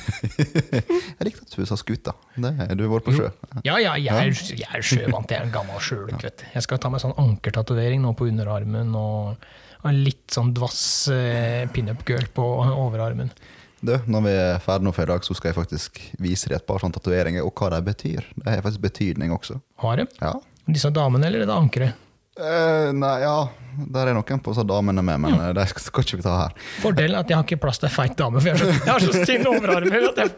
Jeg 1.18 1.28
likte 1.30 1.46
at 1.48 1.54
du 1.56 1.66
sa 1.70 1.78
skuta. 1.80 2.14
Det, 2.36 2.52
du 2.76 2.84
har 2.84 2.92
vært 2.98 3.06
på 3.08 3.14
sjø. 3.16 3.30
Ja, 3.64 3.78
ja, 3.80 3.94
jeg 3.96 4.12
er, 4.12 4.34
jeg 4.60 4.68
er 4.68 4.84
sjøvant. 4.84 5.32
Jeg 5.32 5.40
er 5.40 5.46
en 5.48 5.54
gammel 5.56 5.80
sjøluk, 5.82 6.20
vet 6.22 6.42
du. 6.44 6.50
Jeg 6.54 6.66
skal 6.68 6.82
ta 6.84 6.92
meg 6.92 7.02
sånn 7.02 7.16
ankertatovering 7.24 8.04
nå 8.04 8.12
på 8.20 8.28
underarmen 8.28 8.92
og, 9.00 9.48
og 9.82 9.96
litt 9.96 10.28
sånn 10.36 10.52
dvass 10.58 10.82
eh, 11.14 11.64
pinup-girl 11.74 12.28
på 12.36 12.46
overarmen. 12.68 13.32
Du, 13.80 13.94
når 14.10 14.24
vi 14.26 14.32
er 14.34 14.60
ferdig 14.64 14.88
nå 14.90 14.92
for 14.98 15.06
i 15.06 15.12
dag, 15.14 15.24
så 15.26 15.36
skal 15.38 15.52
jeg 15.54 15.58
faktisk 15.60 16.00
vise 16.20 16.50
deg 16.52 16.60
et 16.60 16.68
par 16.68 16.82
sånne 16.82 16.98
tatoveringer, 16.98 17.46
og 17.46 17.54
hva 17.56 17.72
de 17.76 17.82
betyr. 17.86 18.26
Det 18.36 18.50
har 18.58 18.64
faktisk 18.66 18.84
betydning 18.88 19.32
også. 19.36 19.60
Har 19.86 20.02
de? 20.02 20.08
Ja. 20.20 20.34
Disse 20.68 20.90
damene, 20.92 21.30
eller 21.30 21.46
er 21.46 21.50
det 21.50 21.56
ankeret? 21.56 22.04
Eh, 22.38 22.94
nei, 22.94 23.22
ja, 23.24 23.50
der 23.90 24.12
er 24.12 24.14
noen 24.18 24.42
på 24.46 24.54
så 24.54 24.62
damene 24.68 25.02
med, 25.02 25.18
men 25.24 25.34
mm. 25.34 25.56
de 25.58 25.64
skal, 25.72 25.82
skal 25.88 26.06
ikke 26.06 26.20
vi 26.20 26.26
ta 26.26 26.36
her. 26.44 26.52
Fordelen 26.84 27.18
er 27.18 27.24
at 27.26 27.32
jeg 27.32 27.40
har 27.40 27.48
ikke 27.48 27.64
plass 27.66 27.82
til 27.82 27.90
ei 27.90 27.96
feit 27.96 28.18
dame, 28.20 28.42
for 28.44 28.54
jeg 28.54 28.58
har 28.86 29.02
så, 29.02 29.26
tynne 29.26 29.50
overarmer. 29.50 30.10
At 30.12 30.18
jeg... 30.22 30.30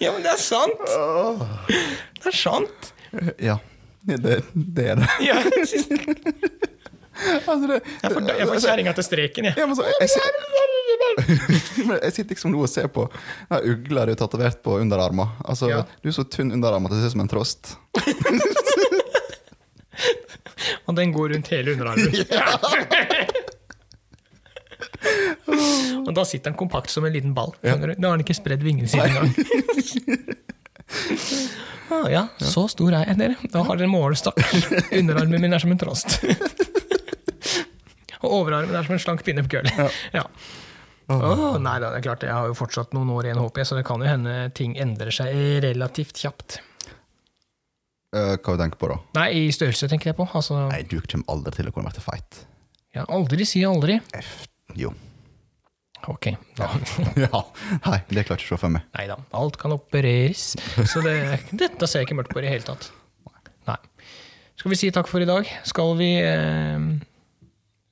Ja, 0.00 0.14
men 0.14 0.24
det 0.24 0.32
er 0.32 0.40
sant! 0.40 0.80
Det 2.22 2.30
er 2.32 2.36
sant! 2.36 2.92
Ja, 3.36 3.58
det, 4.08 4.40
det 4.54 4.86
er 4.94 5.02
det. 5.02 5.10
Ja, 5.26 5.36
Altså, 7.20 7.66
det 7.68 7.80
jeg 7.84 8.12
får, 8.14 8.28
jeg 8.38 8.46
får 8.48 8.60
kjerringa 8.64 8.92
til 8.96 9.04
streken, 9.04 9.48
jeg. 9.50 9.54
ja, 9.60 9.66
men 9.68 9.76
så, 9.76 9.84
jeg, 9.84 10.08
jeg 10.08 10.79
jeg 12.04 12.12
sitter 12.14 12.30
liksom 12.34 12.52
nå 12.54 12.58
og 12.64 12.70
ser 12.70 12.88
på 12.92 13.02
den 13.50 13.60
ugla 13.72 14.00
du 14.06 14.10
har 14.14 14.20
tatovert 14.20 14.58
på 14.64 14.70
underarmen. 14.80 15.28
Altså, 15.44 15.64
Ja. 15.70 15.80
Du 16.02 16.08
er 16.10 16.14
så 16.16 16.24
tynn 16.28 16.52
underarm 16.54 16.86
at 16.86 16.92
det 16.94 17.00
ser 17.02 17.10
ut 17.12 17.16
som 17.16 17.24
en 17.26 17.32
trost. 17.32 17.62
Og 20.86 20.94
den 20.96 21.12
går 21.14 21.28
rundt 21.34 21.48
hele 21.52 21.72
underarmen. 21.72 22.10
og 26.06 26.12
da 26.16 26.24
sitter 26.26 26.50
den 26.50 26.58
kompakt 26.58 26.90
som 26.92 27.04
en 27.06 27.12
liten 27.14 27.34
ball. 27.34 27.52
Ja. 27.64 27.76
du? 27.76 27.94
Da 27.94 28.08
har 28.10 28.16
den 28.18 28.24
ikke 28.26 28.34
spredd 28.36 28.62
vingene 28.66 28.88
sine 28.90 29.04
engang. 29.08 29.28
Ah, 31.90 32.06
ja, 32.10 32.26
så 32.38 32.68
stor 32.70 32.92
er 32.94 33.04
jeg, 33.08 33.16
dere. 33.18 33.34
Da 33.50 33.62
har 33.66 33.76
dere 33.80 33.90
målestokk. 33.90 34.38
Underarmen 34.94 35.40
min 35.42 35.52
er 35.56 35.60
som 35.62 35.72
en 35.74 35.80
trost. 35.80 36.08
Og 38.20 38.30
overarmen 38.42 38.74
er 38.76 38.82
som 38.86 38.94
en 38.96 39.02
slank 39.02 39.20
pinne 39.26 39.42
på 39.46 39.52
Ja. 39.56 39.60
Ja. 40.20 40.24
Åh, 41.10 41.56
nei 41.58 41.76
da, 41.82 41.90
det 41.90 42.00
er 42.00 42.04
klart, 42.06 42.24
jeg 42.26 42.36
har 42.36 42.46
jo 42.50 42.56
fortsatt 42.58 42.92
noen 42.94 43.10
år 43.10 43.28
igjen, 43.28 43.40
håper 43.42 43.62
jeg, 43.62 43.70
så 43.70 43.78
det 43.78 43.86
kan 43.88 44.02
jo 44.02 44.06
hende 44.06 44.34
ting 44.54 44.76
endrer 44.78 45.10
seg 45.14 45.34
relativt 45.64 46.20
kjapt. 46.22 46.60
Uh, 48.14 48.34
hva 48.42 48.56
tenker 48.58 48.74
du 48.74 48.80
på, 48.82 48.90
da? 48.90 48.98
Nei, 49.20 49.26
i 49.38 49.50
størrelse 49.54 49.86
tenker 49.90 50.10
jeg 50.10 50.18
på. 50.18 50.26
Altså, 50.34 50.64
Nei, 50.70 50.82
du 50.90 50.98
kommer 51.02 51.34
aldri 51.34 51.54
til 51.58 51.70
å 51.70 51.74
kunne 51.74 51.92
til 51.94 52.06
feit. 52.06 52.40
ja, 52.96 53.04
aldri 53.06 53.46
si 53.46 53.62
aldri. 53.66 54.00
F 54.18 54.46
jo. 54.78 54.92
Ok, 56.08 56.30
da. 56.56 56.70
ja. 57.20 57.42
Nei, 57.90 57.98
det 58.08 58.24
klarte 58.24 58.40
jeg 58.40 58.48
ikke 58.48 58.54
å 58.54 58.56
se 58.56 58.60
for 58.62 58.74
meg. 58.74 58.86
Nei 58.96 59.06
da, 59.10 59.18
alt 59.36 59.58
kan 59.60 59.74
opereres. 59.74 60.54
Så 60.88 61.02
det, 61.04 61.14
dette 61.50 61.88
ser 61.90 62.02
jeg 62.02 62.08
ikke 62.08 62.20
mørkt 62.22 62.32
på 62.34 62.40
i 62.40 62.46
det 62.46 62.54
hele 62.54 62.66
tatt. 62.66 62.88
Nei. 63.68 63.76
Skal 64.58 64.72
vi 64.72 64.78
si 64.80 64.90
takk 64.94 65.08
for 65.10 65.22
i 65.22 65.28
dag? 65.28 65.48
Skal 65.68 65.94
vi, 66.00 66.14
eh, 66.20 66.88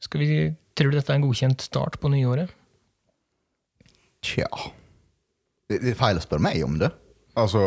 skal 0.04 0.24
vi 0.24 0.30
Tror 0.78 0.92
du 0.92 0.94
dette 0.94 1.10
er 1.10 1.18
en 1.18 1.24
godkjent 1.26 1.62
start 1.64 1.96
på 1.98 2.06
nyåret? 2.12 2.52
Tja 4.24 4.48
Det 5.68 5.80
det 5.82 5.92
er 5.92 5.98
feil 5.98 6.18
å 6.18 6.24
spørre 6.24 6.42
meg 6.42 6.62
om 6.64 6.78
det. 6.80 6.90
Altså 7.38 7.62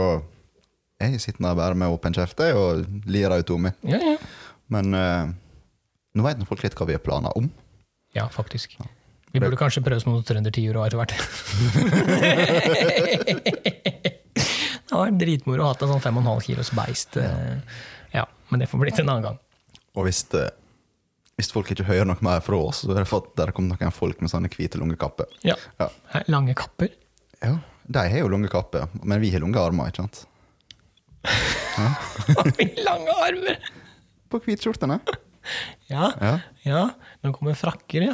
Jeg 1.01 1.21
sitter 1.23 1.41
nå 1.45 1.53
bare 1.57 1.77
med 1.77 1.93
åpen 1.93 2.13
kjeft 2.15 2.41
og 2.51 2.85
lirer 3.09 3.41
ut 3.41 3.53
om 3.55 3.67
meg. 3.67 3.77
Ja, 3.87 3.99
ja. 4.01 4.17
Men 4.71 4.95
uh, 4.95 5.29
nå 6.15 6.25
vet 6.25 6.41
folk 6.47 6.63
litt 6.65 6.75
hva 6.77 6.87
vi 6.89 6.95
har 6.97 7.03
planer 7.03 7.31
om. 7.37 7.49
Ja, 8.15 8.27
faktisk. 8.31 8.75
Vi 9.31 9.39
burde 9.39 9.57
kanskje 9.59 9.83
prøve 9.83 10.01
oss 10.01 10.07
noen 10.07 10.23
trøndertiur 10.27 10.75
og 10.75 10.85
etter 10.85 10.99
hvert. 10.99 11.13
det 14.87 14.91
var 14.91 15.13
dritmoro 15.15 15.63
å 15.63 15.65
ha 15.69 15.71
hatt 15.73 15.85
en 15.85 15.93
sånn 15.93 16.03
5,5 16.03 16.41
kilos 16.49 16.71
beist. 16.75 17.15
Ja. 17.15 17.31
Ja, 18.11 18.25
men 18.51 18.59
det 18.59 18.67
får 18.67 18.83
bli 18.83 18.91
til 18.91 19.05
en 19.05 19.13
annen 19.13 19.29
gang. 19.29 19.39
Og 19.95 20.07
hvis, 20.07 20.23
det, 20.31 20.49
hvis 21.41 21.49
folk 21.53 21.71
ikke 21.73 21.87
hører 21.89 22.05
noe 22.07 22.21
mer 22.23 22.39
fra 22.45 22.59
oss, 22.69 22.83
så 22.85 22.93
er 22.93 23.01
det 23.01 23.09
for 23.09 23.25
at 23.25 23.33
der 23.41 23.51
kommer 23.57 23.73
noen 23.81 23.93
folk 23.95 24.21
med 24.21 24.29
sånne 24.31 24.51
hvite 24.53 24.77
lungekapper. 24.81 25.25
Ja. 25.47 25.57
Ja. 25.81 25.89
Lange 26.29 26.53
kapper. 26.57 26.93
ja. 27.43 27.57
De 27.91 27.99
har 28.07 28.21
jo 28.21 28.29
lungekapper, 28.31 28.85
men 29.03 29.19
vi 29.19 29.31
har 29.33 29.41
lange 29.43 29.59
armer, 29.59 29.89
ikke 29.89 30.03
sant? 30.05 30.19
Lange 32.87 33.15
armer! 33.25 33.57
På 34.31 34.39
hvitskjortene. 34.45 35.01
Ja. 35.89 36.11
Ja. 36.21 36.35
Ja, 36.63 36.81
nå 37.25 37.31
kommer 37.33 37.55
frakker, 37.57 38.03
ja. 38.05 38.13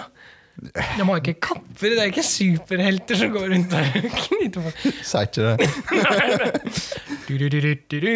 De 0.64 1.04
har 1.06 1.20
ikke 1.20 1.34
kapper, 1.44 1.92
det 1.92 2.00
er 2.00 2.10
ikke 2.10 2.24
superhelter 2.26 3.20
som 3.20 3.34
går 3.36 3.52
rundt 3.52 3.68
der 3.76 3.92
og 4.00 4.16
knyter 4.24 4.64
på 4.64 4.72
Sier 5.06 5.28
ikke 5.28 5.44
det. 5.44 5.68
du, 7.28 7.34
du, 7.36 7.46
du, 7.52 7.60
du, 7.68 7.98
du. 8.00 8.16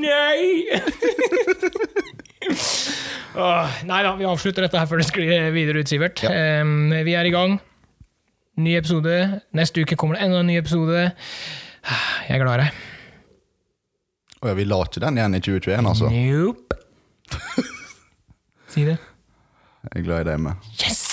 Nei! 0.00 0.80
Åh, 3.36 3.80
nei 3.88 4.00
da, 4.06 4.14
vi 4.16 4.26
avslutter 4.28 4.64
dette 4.64 4.80
her 4.80 4.88
før 4.88 5.02
det 5.02 5.08
sklir 5.10 5.50
videre 5.54 5.82
ut, 5.82 5.90
Sivert. 5.90 6.22
Ja. 6.24 6.62
Um, 6.62 6.90
vi 7.04 7.16
er 7.18 7.28
i 7.28 7.32
gang. 7.34 7.58
Ny 8.56 8.76
episode. 8.78 9.16
Neste 9.56 9.84
uke 9.84 9.98
kommer 10.00 10.16
det 10.16 10.24
enda 10.24 10.40
en 10.40 10.48
ny 10.48 10.56
episode. 10.60 11.10
Jeg 12.26 12.38
er 12.38 12.42
glad 12.42 12.56
i 12.56 12.62
deg. 12.64 12.84
Å 14.40 14.50
ja, 14.50 14.56
vi 14.56 14.66
la 14.68 14.80
ikke 14.84 15.02
den 15.04 15.20
igjen 15.20 15.36
i 15.36 15.42
2021, 15.44 15.90
altså. 15.92 16.12
Nope. 16.12 16.80
Si 18.76 18.82
det. 18.84 18.98
Jeg 19.86 20.02
er 20.02 20.08
glad 20.08 20.26
i 20.26 20.30
deg 20.32 20.40
med. 20.48 20.70
Yes! 20.82 21.05